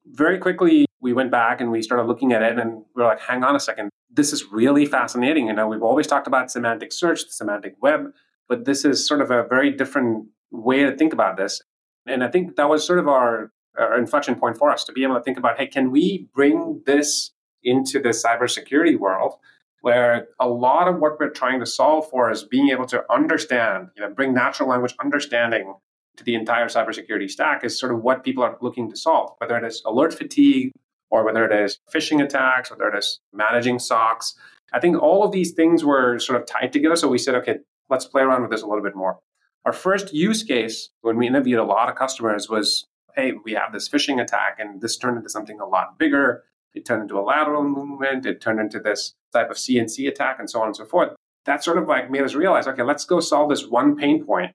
very 0.06 0.38
quickly 0.38 0.86
we 1.02 1.14
went 1.14 1.32
back 1.32 1.60
and 1.60 1.72
we 1.72 1.82
started 1.82 2.04
looking 2.04 2.32
at 2.32 2.44
it 2.44 2.60
and 2.60 2.84
we 2.96 3.02
are 3.02 3.08
like, 3.08 3.22
hang 3.22 3.44
on 3.44 3.56
a 3.56 3.60
second, 3.60 3.90
this 4.12 4.32
is 4.32 4.46
really 4.52 4.86
fascinating. 4.86 5.48
You 5.48 5.54
know, 5.54 5.68
we've 5.68 5.82
always 5.82 6.08
talked 6.08 6.28
about 6.28 6.52
semantic 6.52 6.94
search, 6.94 7.24
the 7.26 7.32
semantic 7.32 7.76
web, 7.82 8.12
but 8.48 8.66
this 8.66 8.86
is 8.86 9.08
sort 9.08 9.22
of 9.22 9.32
a 9.32 9.48
very 9.48 9.72
different 9.72 10.28
way 10.52 10.84
to 10.84 10.96
think 10.96 11.12
about 11.12 11.38
this. 11.38 11.62
And 12.06 12.24
I 12.24 12.28
think 12.30 12.56
that 12.56 12.70
was 12.70 12.86
sort 12.86 13.00
of 13.00 13.08
our, 13.08 13.52
our 13.78 13.98
inflection 13.98 14.36
point 14.36 14.58
for 14.58 14.70
us 14.70 14.84
to 14.86 14.92
be 14.92 15.04
able 15.04 15.16
to 15.16 15.22
think 15.22 15.38
about, 15.38 15.58
hey, 15.58 15.68
can 15.68 15.90
we 15.90 16.28
bring 16.36 16.84
this 16.86 17.32
into 17.64 18.00
the 18.00 18.10
cybersecurity 18.10 19.00
world 19.00 19.36
where 19.82 20.28
a 20.40 20.48
lot 20.48 20.88
of 20.88 21.00
what 21.00 21.20
we're 21.20 21.30
trying 21.30 21.60
to 21.60 21.66
solve 21.66 22.10
for 22.10 22.30
is 22.30 22.44
being 22.44 22.70
able 22.70 22.86
to 22.86 23.04
understand, 23.12 23.88
you 23.96 24.02
know, 24.02 24.14
bring 24.14 24.34
natural 24.34 24.70
language 24.70 24.94
understanding 25.04 25.74
to 26.18 26.24
the 26.24 26.36
entire 26.36 26.68
cybersecurity 26.68 27.30
stack 27.30 27.64
is 27.64 27.80
sort 27.80 27.92
of 27.92 28.04
what 28.04 28.24
people 28.24 28.44
are 28.44 28.58
looking 28.62 28.90
to 28.90 28.96
solve, 28.96 29.32
whether 29.38 29.58
it 29.58 29.64
is 29.64 29.82
alert 29.86 30.14
fatigue 30.14 30.72
or 31.10 31.24
whether 31.24 31.46
it 31.46 31.52
is 31.52 31.80
phishing 31.94 32.24
attacks, 32.24 32.70
whether 32.70 32.88
it 32.88 32.98
is 32.98 33.20
managing 33.32 33.78
SOCs. 33.78 34.34
I 34.74 34.80
think 34.80 35.02
all 35.02 35.24
of 35.24 35.32
these 35.32 35.52
things 35.52 35.84
were 35.84 36.20
sort 36.20 36.40
of 36.40 36.48
tied 36.48 36.74
together. 36.74 36.96
So 36.96 37.08
we 37.08 37.18
said, 37.18 37.36
okay, 37.36 37.60
let's 37.90 38.06
play 38.06 38.22
around 38.22 38.42
with 38.42 38.52
this 38.52 38.62
a 38.62 38.68
little 38.68 38.84
bit 38.84 38.96
more. 38.96 39.20
Our 39.66 39.74
first 39.74 40.14
use 40.14 40.44
case 40.44 40.90
when 41.02 41.18
we 41.18 41.28
interviewed 41.28 41.60
a 41.60 41.64
lot 41.64 41.90
of 41.90 41.96
customers 41.96 42.50
was, 42.50 42.86
hey, 43.16 43.34
we 43.46 43.54
have 43.54 43.72
this 43.72 43.88
phishing 43.88 44.22
attack, 44.22 44.58
and 44.60 44.82
this 44.82 44.98
turned 44.98 45.18
into 45.18 45.30
something 45.30 45.60
a 45.60 45.66
lot 45.66 45.98
bigger. 45.98 46.44
It 46.74 46.86
turned 46.86 47.04
into 47.04 47.20
a 47.20 47.22
lateral 47.22 47.64
movement. 47.64 48.26
It 48.26 48.42
turned 48.42 48.60
into 48.60 48.80
this 48.80 49.14
type 49.32 49.52
of 49.52 49.58
CNC 49.58 50.08
attack 50.08 50.38
and 50.40 50.50
so 50.50 50.60
on 50.62 50.68
and 50.68 50.76
so 50.76 50.86
forth. 50.86 51.16
That 51.46 51.64
sort 51.64 51.78
of 51.78 51.88
like 51.88 52.10
made 52.10 52.24
us 52.24 52.34
realize, 52.34 52.68
okay, 52.68 52.84
let's 52.84 53.06
go 53.06 53.20
solve 53.20 53.50
this 53.50 53.68
one 53.68 53.96
pain 53.96 54.26
point 54.26 54.54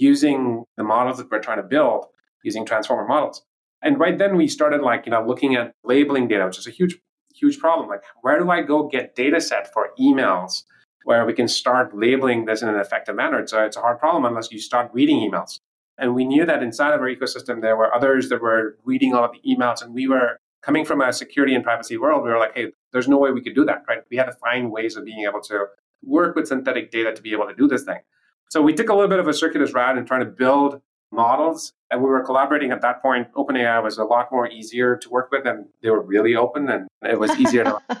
using 0.00 0.64
the 0.76 0.84
models 0.84 1.18
that 1.18 1.30
we're 1.30 1.40
trying 1.40 1.58
to 1.58 1.62
build 1.62 2.06
using 2.42 2.64
transformer 2.64 3.06
models. 3.06 3.44
And 3.82 3.98
right 3.98 4.16
then 4.16 4.36
we 4.36 4.48
started 4.48 4.82
like, 4.82 5.06
you 5.06 5.12
know, 5.12 5.24
looking 5.24 5.54
at 5.56 5.72
labeling 5.84 6.28
data, 6.28 6.46
which 6.46 6.58
is 6.58 6.66
a 6.66 6.70
huge, 6.70 6.98
huge 7.34 7.58
problem. 7.58 7.88
Like, 7.88 8.02
where 8.22 8.38
do 8.38 8.50
I 8.50 8.62
go 8.62 8.88
get 8.88 9.14
data 9.14 9.40
set 9.40 9.72
for 9.72 9.90
emails 9.98 10.64
where 11.04 11.24
we 11.24 11.32
can 11.32 11.48
start 11.48 11.96
labeling 11.96 12.44
this 12.44 12.62
in 12.62 12.68
an 12.68 12.76
effective 12.76 13.16
manner? 13.16 13.46
So 13.46 13.64
it's 13.64 13.76
a 13.76 13.80
hard 13.80 13.98
problem 13.98 14.24
unless 14.24 14.50
you 14.50 14.58
start 14.58 14.90
reading 14.92 15.18
emails. 15.18 15.60
And 15.98 16.14
we 16.14 16.24
knew 16.24 16.46
that 16.46 16.62
inside 16.62 16.94
of 16.94 17.00
our 17.00 17.08
ecosystem, 17.08 17.60
there 17.60 17.76
were 17.76 17.94
others 17.94 18.28
that 18.30 18.40
were 18.40 18.78
reading 18.84 19.14
all 19.14 19.24
of 19.24 19.32
the 19.32 19.54
emails 19.54 19.82
and 19.82 19.94
we 19.94 20.08
were 20.08 20.38
coming 20.62 20.84
from 20.84 21.00
a 21.00 21.12
security 21.12 21.54
and 21.54 21.64
privacy 21.64 21.96
world, 21.96 22.22
we 22.22 22.30
were 22.30 22.38
like, 22.38 22.54
hey, 22.54 22.72
there's 22.92 23.08
no 23.08 23.18
way 23.18 23.30
we 23.32 23.42
could 23.42 23.54
do 23.54 23.64
that, 23.64 23.82
right? 23.88 24.00
We 24.10 24.16
had 24.16 24.26
to 24.26 24.32
find 24.32 24.70
ways 24.70 24.96
of 24.96 25.04
being 25.04 25.24
able 25.26 25.40
to 25.42 25.66
work 26.02 26.36
with 26.36 26.48
synthetic 26.48 26.90
data 26.90 27.12
to 27.14 27.22
be 27.22 27.32
able 27.32 27.46
to 27.46 27.54
do 27.54 27.66
this 27.66 27.84
thing. 27.84 28.00
So 28.50 28.60
we 28.60 28.74
took 28.74 28.88
a 28.88 28.94
little 28.94 29.08
bit 29.08 29.20
of 29.20 29.28
a 29.28 29.32
circuitous 29.32 29.72
route 29.72 29.96
in 29.96 30.04
trying 30.04 30.24
to 30.24 30.26
build 30.26 30.82
models, 31.12 31.72
and 31.88 32.02
we 32.02 32.08
were 32.08 32.24
collaborating 32.24 32.72
at 32.72 32.82
that 32.82 33.00
point. 33.00 33.28
OpenAI 33.34 33.80
was 33.80 33.96
a 33.96 34.04
lot 34.04 34.32
more 34.32 34.48
easier 34.48 34.96
to 34.96 35.08
work 35.08 35.30
with, 35.30 35.46
and 35.46 35.66
they 35.82 35.90
were 35.90 36.02
really 36.02 36.34
open, 36.34 36.68
and 36.68 36.88
it 37.02 37.18
was 37.18 37.30
easier 37.38 37.62
to 37.62 37.78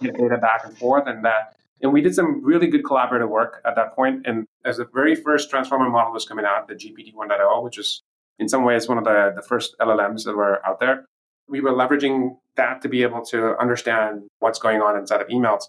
get 0.00 0.16
data 0.16 0.38
back 0.38 0.64
and 0.64 0.76
forth, 0.78 1.06
and 1.06 1.24
that. 1.26 1.56
And 1.82 1.92
we 1.92 2.00
did 2.00 2.14
some 2.14 2.42
really 2.42 2.68
good 2.68 2.84
collaborative 2.84 3.28
work 3.28 3.60
at 3.66 3.76
that 3.76 3.94
point. 3.94 4.24
point, 4.24 4.26
and 4.26 4.46
as 4.64 4.78
the 4.78 4.86
very 4.94 5.14
first 5.14 5.50
transformer 5.50 5.90
model 5.90 6.12
was 6.12 6.24
coming 6.24 6.46
out, 6.46 6.68
the 6.68 6.74
GPT 6.74 7.12
1.0, 7.12 7.62
which 7.62 7.76
is 7.76 8.02
in 8.38 8.48
some 8.48 8.64
ways 8.64 8.88
one 8.88 8.96
of 8.96 9.04
the, 9.04 9.32
the 9.36 9.42
first 9.42 9.76
LLMs 9.78 10.24
that 10.24 10.34
were 10.34 10.64
out 10.66 10.80
there, 10.80 11.04
we 11.48 11.60
were 11.60 11.72
leveraging 11.72 12.38
that 12.56 12.80
to 12.80 12.88
be 12.88 13.02
able 13.02 13.22
to 13.26 13.58
understand 13.58 14.22
what's 14.38 14.58
going 14.58 14.80
on 14.80 14.96
inside 14.96 15.20
of 15.20 15.28
emails. 15.28 15.64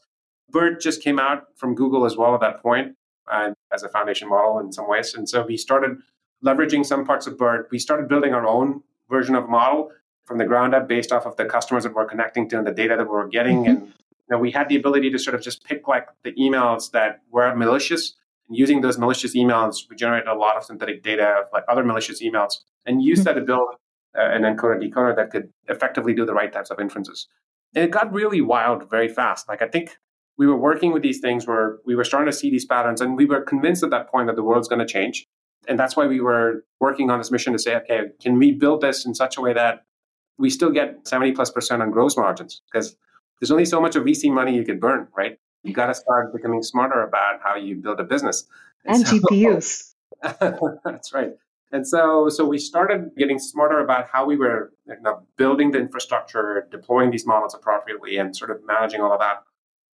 BERT 0.49 0.79
just 0.79 1.03
came 1.03 1.19
out 1.19 1.47
from 1.57 1.75
Google 1.75 2.05
as 2.05 2.15
well 2.15 2.35
at 2.35 2.41
that 2.41 2.61
point, 2.61 2.95
and 3.31 3.55
as 3.73 3.83
a 3.83 3.89
foundation 3.89 4.29
model 4.29 4.59
in 4.59 4.71
some 4.71 4.89
ways. 4.89 5.13
And 5.13 5.27
so 5.27 5.45
we 5.45 5.57
started 5.57 5.97
leveraging 6.43 6.85
some 6.85 7.05
parts 7.05 7.27
of 7.27 7.37
BERT. 7.37 7.69
We 7.71 7.79
started 7.79 8.07
building 8.07 8.33
our 8.33 8.45
own 8.45 8.83
version 9.09 9.35
of 9.35 9.45
a 9.45 9.47
model 9.47 9.91
from 10.25 10.37
the 10.37 10.45
ground 10.45 10.73
up 10.73 10.87
based 10.87 11.11
off 11.11 11.25
of 11.25 11.35
the 11.37 11.45
customers 11.45 11.83
that 11.83 11.93
we're 11.93 12.05
connecting 12.05 12.49
to 12.49 12.57
and 12.57 12.67
the 12.67 12.71
data 12.71 12.95
that 12.97 13.09
we 13.09 13.15
are 13.15 13.27
getting. 13.27 13.63
Mm-hmm. 13.63 13.69
And 13.69 13.87
you 13.87 14.29
know, 14.31 14.37
we 14.37 14.51
had 14.51 14.69
the 14.69 14.75
ability 14.75 15.09
to 15.11 15.19
sort 15.19 15.35
of 15.35 15.41
just 15.41 15.63
pick 15.63 15.87
like 15.87 16.07
the 16.23 16.31
emails 16.33 16.91
that 16.91 17.21
were 17.31 17.53
malicious. 17.55 18.13
And 18.47 18.57
using 18.57 18.81
those 18.81 18.97
malicious 18.97 19.35
emails, 19.35 19.89
we 19.89 19.95
generated 19.95 20.27
a 20.27 20.35
lot 20.35 20.57
of 20.57 20.63
synthetic 20.63 21.03
data 21.03 21.25
of 21.25 21.45
like 21.53 21.63
other 21.67 21.83
malicious 21.83 22.21
emails 22.21 22.59
and 22.85 23.01
use 23.01 23.19
mm-hmm. 23.19 23.25
that 23.25 23.33
to 23.33 23.41
build 23.41 23.69
uh, 24.17 24.21
an 24.21 24.43
encoder 24.43 24.81
decoder 24.81 25.15
that 25.15 25.31
could 25.31 25.49
effectively 25.67 26.13
do 26.13 26.25
the 26.25 26.33
right 26.33 26.51
types 26.51 26.69
of 26.69 26.79
inferences. 26.79 27.27
And 27.75 27.83
it 27.83 27.91
got 27.91 28.13
really 28.13 28.41
wild 28.41 28.89
very 28.89 29.07
fast. 29.07 29.49
Like 29.49 29.61
I 29.61 29.67
think 29.67 29.97
we 30.37 30.47
were 30.47 30.57
working 30.57 30.91
with 30.91 31.03
these 31.03 31.19
things 31.19 31.47
where 31.47 31.77
we 31.85 31.95
were 31.95 32.03
starting 32.03 32.31
to 32.31 32.37
see 32.37 32.49
these 32.49 32.65
patterns 32.65 33.01
and 33.01 33.15
we 33.15 33.25
were 33.25 33.41
convinced 33.41 33.83
at 33.83 33.91
that 33.91 34.09
point 34.09 34.27
that 34.27 34.35
the 34.35 34.43
world's 34.43 34.67
going 34.67 34.79
to 34.79 34.85
change. 34.85 35.27
And 35.67 35.79
that's 35.79 35.95
why 35.95 36.07
we 36.07 36.19
were 36.19 36.65
working 36.79 37.09
on 37.09 37.19
this 37.19 37.31
mission 37.31 37.53
to 37.53 37.59
say, 37.59 37.75
okay, 37.77 38.07
can 38.21 38.37
we 38.37 38.51
build 38.51 38.81
this 38.81 39.05
in 39.05 39.15
such 39.15 39.37
a 39.37 39.41
way 39.41 39.53
that 39.53 39.85
we 40.37 40.49
still 40.49 40.71
get 40.71 41.07
70 41.07 41.33
plus 41.33 41.51
percent 41.51 41.81
on 41.81 41.91
gross 41.91 42.17
margins? 42.17 42.61
Because 42.71 42.95
there's 43.39 43.51
only 43.51 43.65
so 43.65 43.79
much 43.79 43.95
of 43.95 44.03
VC 44.03 44.31
money 44.31 44.55
you 44.55 44.63
can 44.63 44.79
burn, 44.79 45.07
right? 45.15 45.37
You 45.63 45.73
got 45.73 45.87
to 45.87 45.93
start 45.93 46.33
becoming 46.33 46.63
smarter 46.63 47.01
about 47.03 47.39
how 47.41 47.55
you 47.55 47.75
build 47.75 47.99
a 47.99 48.03
business. 48.03 48.45
And, 48.85 48.97
and 48.97 49.07
so, 49.07 49.17
GPUs. 49.17 49.93
that's 50.83 51.13
right. 51.13 51.31
And 51.71 51.87
so, 51.87 52.29
so 52.29 52.45
we 52.45 52.59
started 52.59 53.11
getting 53.17 53.39
smarter 53.39 53.79
about 53.79 54.07
how 54.11 54.25
we 54.25 54.37
were 54.37 54.73
you 54.85 54.95
know, 55.01 55.23
building 55.37 55.71
the 55.71 55.79
infrastructure, 55.79 56.67
deploying 56.69 57.09
these 57.09 57.25
models 57.25 57.55
appropriately, 57.55 58.17
and 58.17 58.35
sort 58.35 58.51
of 58.51 58.57
managing 58.65 59.01
all 59.01 59.11
of 59.11 59.19
that. 59.19 59.43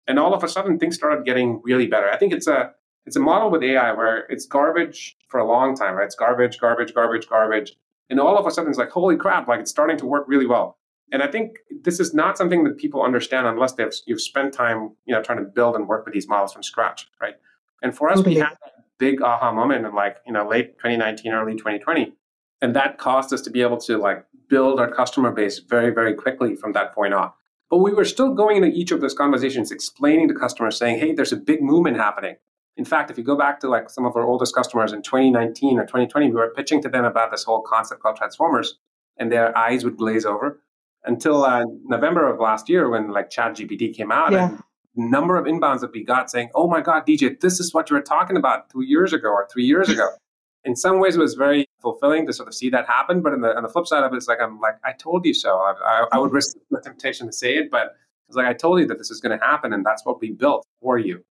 And 0.10 0.20
all 0.20 0.34
of 0.34 0.44
a 0.44 0.50
sudden, 0.50 0.78
things 0.78 0.96
started 0.96 1.24
getting 1.24 1.62
really 1.64 1.88
better. 1.88 2.10
I 2.10 2.18
think 2.18 2.34
it's 2.34 2.48
a 2.48 2.72
it's 3.06 3.16
a 3.16 3.22
model 3.22 3.50
with 3.50 3.64
AI 3.64 3.94
where 3.94 4.26
it's 4.30 4.46
garbage 4.46 5.16
for 5.30 5.40
a 5.40 5.48
long 5.48 5.76
time, 5.76 5.96
right? 5.96 6.04
It's 6.04 6.16
garbage, 6.16 6.60
garbage, 6.60 6.94
garbage, 6.94 7.30
garbage, 7.30 7.78
and 8.10 8.20
all 8.20 8.38
of 8.38 8.46
a 8.46 8.52
sudden, 8.52 8.70
it's 8.70 8.78
like 8.78 8.90
holy 8.90 9.16
crap! 9.16 9.48
Like 9.48 9.62
it's 9.62 9.72
starting 9.72 9.98
to 9.98 10.06
work 10.06 10.26
really 10.28 10.46
well. 10.46 10.78
And 11.12 11.24
I 11.24 11.28
think 11.28 11.60
this 11.84 12.02
is 12.02 12.14
not 12.14 12.38
something 12.38 12.66
that 12.66 12.78
people 12.78 13.02
understand 13.02 13.48
unless 13.48 13.74
they've 13.74 13.94
you've 14.06 14.22
spent 14.22 14.54
time, 14.54 14.92
you 15.06 15.16
know, 15.16 15.22
trying 15.22 15.38
to 15.38 15.46
build 15.46 15.76
and 15.76 15.88
work 15.88 16.04
with 16.06 16.14
these 16.14 16.28
models 16.28 16.52
from 16.52 16.64
scratch, 16.64 17.08
right? 17.22 17.36
And 17.82 17.96
for 17.96 18.10
us, 18.10 18.24
we 18.26 18.34
mm-hmm. 18.34 18.42
had 18.42 18.58
that 18.64 18.80
big 19.00 19.22
aha 19.22 19.52
moment 19.52 19.86
in 19.86 19.96
like 19.96 20.18
you 20.28 20.34
know 20.34 20.48
late 20.48 20.78
2019 20.78 21.32
early 21.32 21.54
2020 21.54 22.14
and 22.62 22.76
that 22.76 23.00
caused 23.00 23.34
us 23.34 23.42
to 23.42 23.50
be 23.50 23.62
able 23.62 23.78
to 23.78 23.98
like 23.98 24.24
build 24.50 24.80
our 24.80 24.92
customer 24.92 25.32
base 25.32 25.60
very 25.60 25.90
very 25.92 26.14
quickly 26.14 26.56
from 26.56 26.74
that 26.74 26.94
point 26.94 27.14
on 27.14 27.32
but 27.70 27.78
we 27.78 27.94
were 27.94 28.06
still 28.06 28.34
going 28.34 28.58
into 28.58 28.70
each 28.70 28.92
of 28.92 29.02
those 29.02 29.14
conversations 29.14 29.72
explaining 29.72 30.28
to 30.28 30.34
customers 30.34 30.78
saying 30.78 31.00
hey 31.00 31.14
there's 31.14 31.32
a 31.32 31.38
big 31.38 31.62
movement 31.62 31.98
happening 31.98 32.36
in 32.78 32.86
fact 32.86 33.12
if 33.12 33.18
you 33.18 33.24
go 33.24 33.38
back 33.38 33.60
to 33.60 33.70
like 33.70 33.90
some 33.90 34.06
of 34.06 34.16
our 34.16 34.24
oldest 34.24 34.56
customers 34.56 34.94
in 34.94 35.02
2019 35.02 35.78
or 35.78 35.84
2020 35.84 36.28
we 36.28 36.34
were 36.34 36.54
pitching 36.56 36.82
to 36.82 36.90
them 36.90 37.06
about 37.06 37.32
this 37.32 37.44
whole 37.44 37.62
concept 37.62 38.02
called 38.02 38.16
transformers 38.16 38.80
and 39.18 39.32
their 39.32 39.58
eyes 39.58 39.84
would 39.84 39.98
glaze 39.98 40.26
over 40.26 40.62
until 41.06 41.44
uh, 41.44 41.64
november 41.86 42.32
of 42.32 42.40
last 42.40 42.70
year 42.70 42.90
when 42.90 43.10
like 43.10 43.30
chat 43.30 43.56
gpt 43.56 43.96
came 43.96 44.12
out 44.12 44.32
yeah. 44.32 44.50
and 44.50 44.64
number 45.00 45.38
of 45.38 45.46
inbounds 45.46 45.80
that 45.82 45.92
we 45.94 46.04
got 46.04 46.30
saying, 46.30 46.50
"Oh 46.54 46.68
my 46.68 46.82
God, 46.82 47.06
DJ, 47.06 47.40
this 47.40 47.60
is 47.60 47.74
what 47.74 47.90
you 47.90 47.96
were 47.96 48.02
talking 48.02 48.38
about 48.38 48.70
two 48.70 48.82
years 48.82 49.14
ago 49.14 49.30
or 49.30 49.48
three 49.52 49.66
years 49.66 49.90
ago." 49.90 50.10
In 50.66 50.76
some 50.76 51.00
ways, 51.00 51.16
it 51.16 51.20
was 51.20 51.36
very 51.36 51.69
fulfilling 51.82 52.26
to 52.28 52.34
sort 52.34 52.48
of 52.48 52.54
see 52.54 52.70
that 52.70 52.88
happen. 52.88 53.22
But 53.22 53.40
the, 53.42 53.56
on 53.56 53.64
the 53.64 53.70
flip 53.70 53.88
side 53.88 54.04
of 54.04 54.14
it, 54.14 54.18
it's 54.18 54.28
like 54.28 54.40
I'm 54.42 54.60
like, 54.60 54.76
I 54.84 54.94
told 54.94 55.26
you 55.26 55.34
so. 55.34 55.58
I, 55.58 55.74
I, 55.84 56.06
I 56.14 56.18
would 56.18 56.32
risk 56.32 56.58
the 56.70 56.82
temptation 56.82 57.28
to 57.28 57.34
say 57.34 57.56
it, 57.58 57.72
but 57.72 57.96
it's 58.28 58.38
like 58.38 58.46
I 58.46 58.54
told 58.54 58.80
you 58.80 58.88
that 58.88 58.98
this 58.98 59.12
is 59.12 59.20
going 59.20 59.38
to 59.38 59.44
happen, 59.44 59.74
and 59.74 59.86
that's 59.86 60.06
what 60.06 60.22
we 60.22 60.32
built 60.32 60.66
for 60.82 60.98
you. 60.98 61.24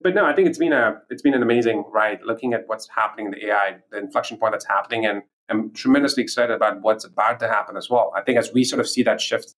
But 0.00 0.14
no, 0.14 0.24
I 0.24 0.34
think 0.34 0.48
it's 0.48 0.58
been 0.58 0.72
a 0.72 1.00
it's 1.10 1.22
been 1.22 1.34
an 1.34 1.42
amazing 1.42 1.84
ride 1.90 2.20
looking 2.24 2.52
at 2.54 2.64
what's 2.66 2.88
happening 2.88 3.26
in 3.26 3.32
the 3.32 3.46
AI, 3.46 3.76
the 3.90 3.98
inflection 3.98 4.36
point 4.36 4.52
that's 4.52 4.66
happening, 4.66 5.06
and 5.06 5.22
I'm 5.48 5.72
tremendously 5.72 6.22
excited 6.22 6.54
about 6.54 6.82
what's 6.82 7.04
about 7.04 7.40
to 7.40 7.48
happen 7.48 7.76
as 7.76 7.90
well. 7.90 8.12
I 8.16 8.22
think 8.22 8.38
as 8.38 8.52
we 8.52 8.64
sort 8.64 8.80
of 8.80 8.88
see 8.88 9.02
that 9.02 9.20
shift 9.20 9.54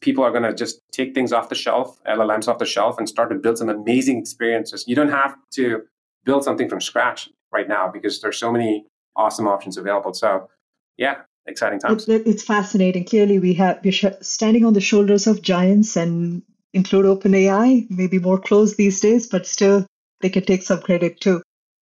people 0.00 0.24
are 0.24 0.30
going 0.30 0.42
to 0.42 0.54
just 0.54 0.80
take 0.92 1.14
things 1.14 1.32
off 1.32 1.48
the 1.48 1.54
shelf, 1.54 2.02
LLMs 2.04 2.48
off 2.48 2.58
the 2.58 2.66
shelf, 2.66 2.98
and 2.98 3.08
start 3.08 3.30
to 3.30 3.36
build 3.36 3.58
some 3.58 3.68
amazing 3.68 4.18
experiences. 4.18 4.84
You 4.86 4.96
don't 4.96 5.10
have 5.10 5.36
to 5.52 5.82
build 6.24 6.44
something 6.44 6.68
from 6.68 6.80
scratch 6.80 7.28
right 7.52 7.68
now 7.68 7.90
because 7.90 8.20
there's 8.20 8.38
so 8.38 8.50
many 8.50 8.86
awesome 9.20 9.46
options 9.46 9.76
available. 9.76 10.14
So, 10.14 10.48
yeah, 10.96 11.16
exciting 11.46 11.78
times. 11.78 12.08
It's, 12.08 12.26
it's 12.26 12.42
fascinating. 12.42 13.04
Clearly, 13.04 13.38
we 13.38 13.54
have 13.54 13.80
we're 13.84 14.16
standing 14.20 14.64
on 14.64 14.72
the 14.72 14.80
shoulders 14.80 15.26
of 15.26 15.42
giants 15.42 15.96
and 15.96 16.42
include 16.72 17.06
OpenAI, 17.06 17.86
maybe 17.90 18.18
more 18.18 18.38
close 18.38 18.76
these 18.76 19.00
days, 19.00 19.26
but 19.26 19.46
still 19.46 19.86
they 20.20 20.30
can 20.30 20.44
take 20.44 20.62
some 20.62 20.80
credit 20.80 21.20
too. 21.20 21.42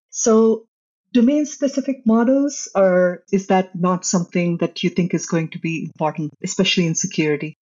So, 0.09 0.65
domain 1.13 1.45
specific 1.45 2.05
models, 2.05 2.69
or 2.75 3.23
is 3.31 3.47
that 3.47 3.75
not 3.75 4.05
something 4.05 4.57
that 4.57 4.83
you 4.83 4.89
think 4.89 5.13
is 5.13 5.25
going 5.25 5.49
to 5.49 5.59
be 5.59 5.85
important, 5.85 6.33
especially 6.43 6.87
in 6.87 6.95
security? 6.95 7.55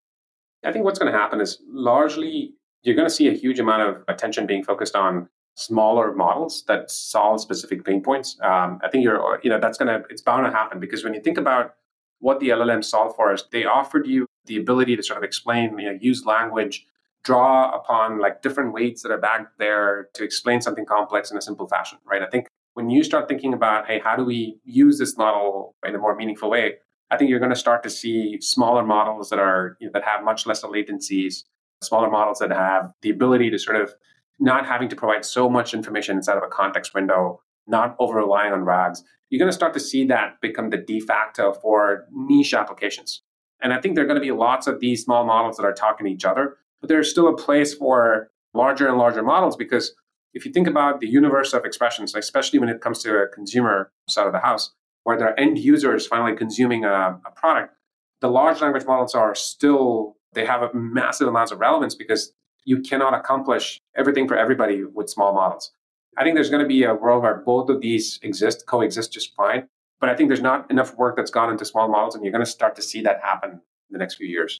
I 0.63 0.71
think 0.71 0.85
what's 0.85 0.99
going 0.99 1.11
to 1.11 1.17
happen 1.17 1.41
is 1.41 1.59
largely 1.69 2.55
you're 2.81 2.95
going 2.95 3.07
to 3.07 3.13
see 3.13 3.27
a 3.27 3.33
huge 3.33 3.59
amount 3.59 3.81
of 3.81 4.03
attention 4.07 4.45
being 4.45 4.63
focused 4.63 4.95
on 4.95 5.27
smaller 5.55 6.13
models 6.13 6.63
that 6.67 6.91
solve 6.91 7.41
specific 7.41 7.83
pain 7.83 8.01
points. 8.01 8.37
Um, 8.41 8.79
I 8.83 8.89
think 8.89 9.03
you're, 9.03 9.39
you 9.41 9.49
know, 9.49 9.59
that's 9.59 9.77
to, 9.77 10.03
it's 10.09 10.21
bound 10.21 10.45
to 10.45 10.51
happen 10.51 10.79
because 10.79 11.03
when 11.03 11.13
you 11.13 11.21
think 11.21 11.37
about 11.37 11.75
what 12.19 12.39
the 12.39 12.49
LLM 12.49 12.83
solved 12.83 13.15
for 13.15 13.31
us, 13.31 13.43
they 13.51 13.65
offered 13.65 14.05
you 14.05 14.25
the 14.45 14.57
ability 14.57 14.95
to 14.95 15.03
sort 15.03 15.17
of 15.17 15.23
explain, 15.23 15.77
you 15.79 15.85
know, 15.85 15.97
use 15.99 16.25
language, 16.25 16.85
draw 17.23 17.71
upon 17.71 18.19
like 18.19 18.41
different 18.41 18.73
weights 18.73 19.01
that 19.01 19.11
are 19.11 19.17
back 19.17 19.47
there 19.57 20.09
to 20.13 20.23
explain 20.23 20.61
something 20.61 20.85
complex 20.85 21.31
in 21.31 21.37
a 21.37 21.41
simple 21.41 21.67
fashion, 21.67 21.97
right? 22.05 22.21
I 22.21 22.27
think 22.27 22.47
when 22.73 22.89
you 22.89 23.03
start 23.03 23.27
thinking 23.27 23.53
about, 23.53 23.87
hey, 23.87 23.99
how 23.99 24.15
do 24.15 24.25
we 24.25 24.59
use 24.65 24.99
this 24.99 25.17
model 25.17 25.73
in 25.85 25.95
a 25.95 25.97
more 25.97 26.15
meaningful 26.15 26.49
way? 26.49 26.75
I 27.09 27.17
think 27.17 27.29
you're 27.29 27.39
going 27.39 27.51
to 27.51 27.55
start 27.55 27.81
to 27.83 27.89
see 27.89 28.39
smaller 28.41 28.83
models 28.83 29.29
that 29.29 29.39
are 29.39 29.77
you 29.79 29.87
know, 29.87 29.91
that 29.93 30.03
have 30.03 30.23
much 30.23 30.45
less 30.45 30.63
latencies, 30.63 31.43
smaller 31.81 32.09
models 32.09 32.39
that 32.39 32.51
have 32.51 32.91
the 33.01 33.09
ability 33.09 33.49
to 33.51 33.59
sort 33.59 33.77
of 33.77 33.93
not 34.39 34.65
having 34.65 34.89
to 34.89 34.95
provide 34.95 35.25
so 35.25 35.49
much 35.49 35.73
information 35.73 36.17
inside 36.17 36.37
of 36.37 36.43
a 36.43 36.47
context 36.47 36.93
window, 36.93 37.41
not 37.67 37.95
over 37.99 38.17
relying 38.17 38.53
on 38.53 38.63
RAGs. 38.63 39.03
You're 39.29 39.39
going 39.39 39.49
to 39.49 39.55
start 39.55 39.73
to 39.73 39.79
see 39.79 40.05
that 40.05 40.39
become 40.41 40.69
the 40.69 40.77
de 40.77 40.99
facto 40.99 41.53
for 41.53 42.05
niche 42.11 42.53
applications. 42.53 43.23
And 43.61 43.73
I 43.73 43.79
think 43.79 43.95
there 43.95 44.03
are 44.03 44.07
going 44.07 44.19
to 44.19 44.21
be 44.21 44.31
lots 44.31 44.67
of 44.67 44.79
these 44.79 45.03
small 45.03 45.25
models 45.25 45.57
that 45.57 45.63
are 45.63 45.73
talking 45.73 46.05
to 46.05 46.11
each 46.11 46.25
other, 46.25 46.57
but 46.81 46.89
there's 46.89 47.09
still 47.09 47.27
a 47.27 47.35
place 47.35 47.73
for 47.73 48.29
larger 48.53 48.87
and 48.87 48.97
larger 48.97 49.23
models 49.23 49.55
because 49.55 49.93
if 50.33 50.45
you 50.45 50.51
think 50.51 50.67
about 50.67 50.99
the 50.99 51.07
universe 51.07 51.53
of 51.53 51.65
expressions, 51.65 52.13
especially 52.13 52.59
when 52.59 52.69
it 52.69 52.81
comes 52.81 53.01
to 53.03 53.17
a 53.17 53.27
consumer 53.27 53.91
side 54.09 54.27
of 54.27 54.33
the 54.33 54.39
house, 54.39 54.73
where 55.03 55.17
their 55.17 55.39
end 55.39 55.57
users 55.57 56.05
finally 56.05 56.35
consuming 56.35 56.83
a, 56.83 57.19
a 57.25 57.31
product, 57.35 57.73
the 58.21 58.27
large 58.27 58.61
language 58.61 58.85
models 58.85 59.15
are 59.15 59.33
still, 59.33 60.15
they 60.33 60.45
have 60.45 60.61
a 60.61 60.73
massive 60.73 61.27
amounts 61.27 61.51
of 61.51 61.59
relevance 61.59 61.95
because 61.95 62.33
you 62.65 62.81
cannot 62.81 63.13
accomplish 63.13 63.79
everything 63.95 64.27
for 64.27 64.35
everybody 64.35 64.83
with 64.83 65.09
small 65.09 65.33
models. 65.33 65.71
I 66.17 66.23
think 66.23 66.35
there's 66.35 66.49
going 66.49 66.63
to 66.63 66.67
be 66.67 66.83
a 66.83 66.93
world 66.93 67.23
where 67.23 67.35
both 67.35 67.69
of 67.69 67.81
these 67.81 68.19
exist, 68.23 68.65
coexist 68.65 69.13
just 69.13 69.35
fine. 69.35 69.67
But 69.99 70.09
I 70.09 70.15
think 70.15 70.29
there's 70.29 70.41
not 70.41 70.69
enough 70.69 70.95
work 70.97 71.15
that's 71.15 71.31
gone 71.31 71.49
into 71.49 71.65
small 71.65 71.87
models, 71.87 72.15
and 72.15 72.23
you're 72.23 72.31
going 72.31 72.43
to 72.43 72.51
start 72.51 72.75
to 72.75 72.81
see 72.81 73.01
that 73.01 73.21
happen 73.21 73.51
in 73.51 73.59
the 73.91 73.97
next 73.97 74.15
few 74.15 74.27
years. 74.27 74.59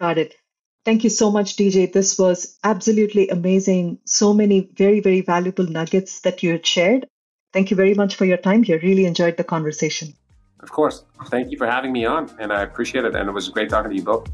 Got 0.00 0.18
it. 0.18 0.34
Thank 0.84 1.04
you 1.04 1.10
so 1.10 1.30
much, 1.30 1.56
DJ. 1.56 1.90
This 1.90 2.18
was 2.18 2.58
absolutely 2.62 3.28
amazing. 3.28 3.98
So 4.04 4.34
many 4.34 4.68
very, 4.76 5.00
very 5.00 5.22
valuable 5.22 5.66
nuggets 5.66 6.20
that 6.20 6.42
you 6.42 6.52
had 6.52 6.66
shared. 6.66 7.06
Thank 7.52 7.70
you 7.70 7.76
very 7.76 7.94
much 7.94 8.16
for 8.16 8.24
your 8.24 8.36
time 8.36 8.62
here. 8.62 8.78
Really 8.82 9.06
enjoyed 9.06 9.36
the 9.36 9.44
conversation. 9.44 10.14
Of 10.60 10.72
course. 10.72 11.04
Thank 11.26 11.50
you 11.50 11.58
for 11.58 11.66
having 11.66 11.92
me 11.92 12.04
on, 12.04 12.34
and 12.38 12.52
I 12.52 12.62
appreciate 12.62 13.04
it. 13.04 13.14
And 13.14 13.28
it 13.28 13.32
was 13.32 13.48
great 13.48 13.70
talking 13.70 13.90
to 13.90 13.96
you 13.96 14.02
both. 14.02 14.28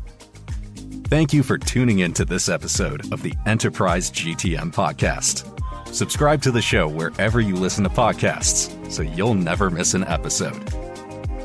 Thank 1.10 1.32
you 1.32 1.42
for 1.42 1.58
tuning 1.58 1.98
in 1.98 2.12
to 2.12 2.24
this 2.24 2.48
episode 2.48 3.12
of 3.12 3.22
the 3.22 3.34
Enterprise 3.44 4.12
GTM 4.12 4.72
podcast. 4.72 5.44
Subscribe 5.92 6.40
to 6.42 6.52
the 6.52 6.62
show 6.62 6.86
wherever 6.86 7.40
you 7.40 7.56
listen 7.56 7.82
to 7.82 7.90
podcasts 7.90 8.70
so 8.88 9.02
you'll 9.02 9.34
never 9.34 9.70
miss 9.70 9.94
an 9.94 10.04
episode. 10.04 10.54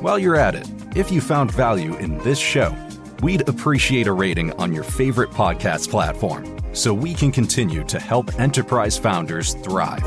While 0.04 0.20
you're 0.20 0.36
at 0.36 0.54
it, 0.54 0.70
if 0.96 1.12
you 1.12 1.20
found 1.20 1.50
value 1.50 1.96
in 1.96 2.20
this 2.20 2.38
show, 2.38 2.78
we'd 3.24 3.50
appreciate 3.50 4.06
a 4.06 4.14
rating 4.14 4.54
on 4.60 4.72
your 4.72 4.84
favorite 4.84 5.32
podcast 5.32 5.90
platform 5.90 6.60
so 6.72 6.94
we 6.94 7.16
can 7.16 7.32
continue 7.32 7.84
to 7.86 8.00
help 8.00 8.40
enterprise 8.40 9.00
founders 9.00 9.56
thrive. 9.56 10.04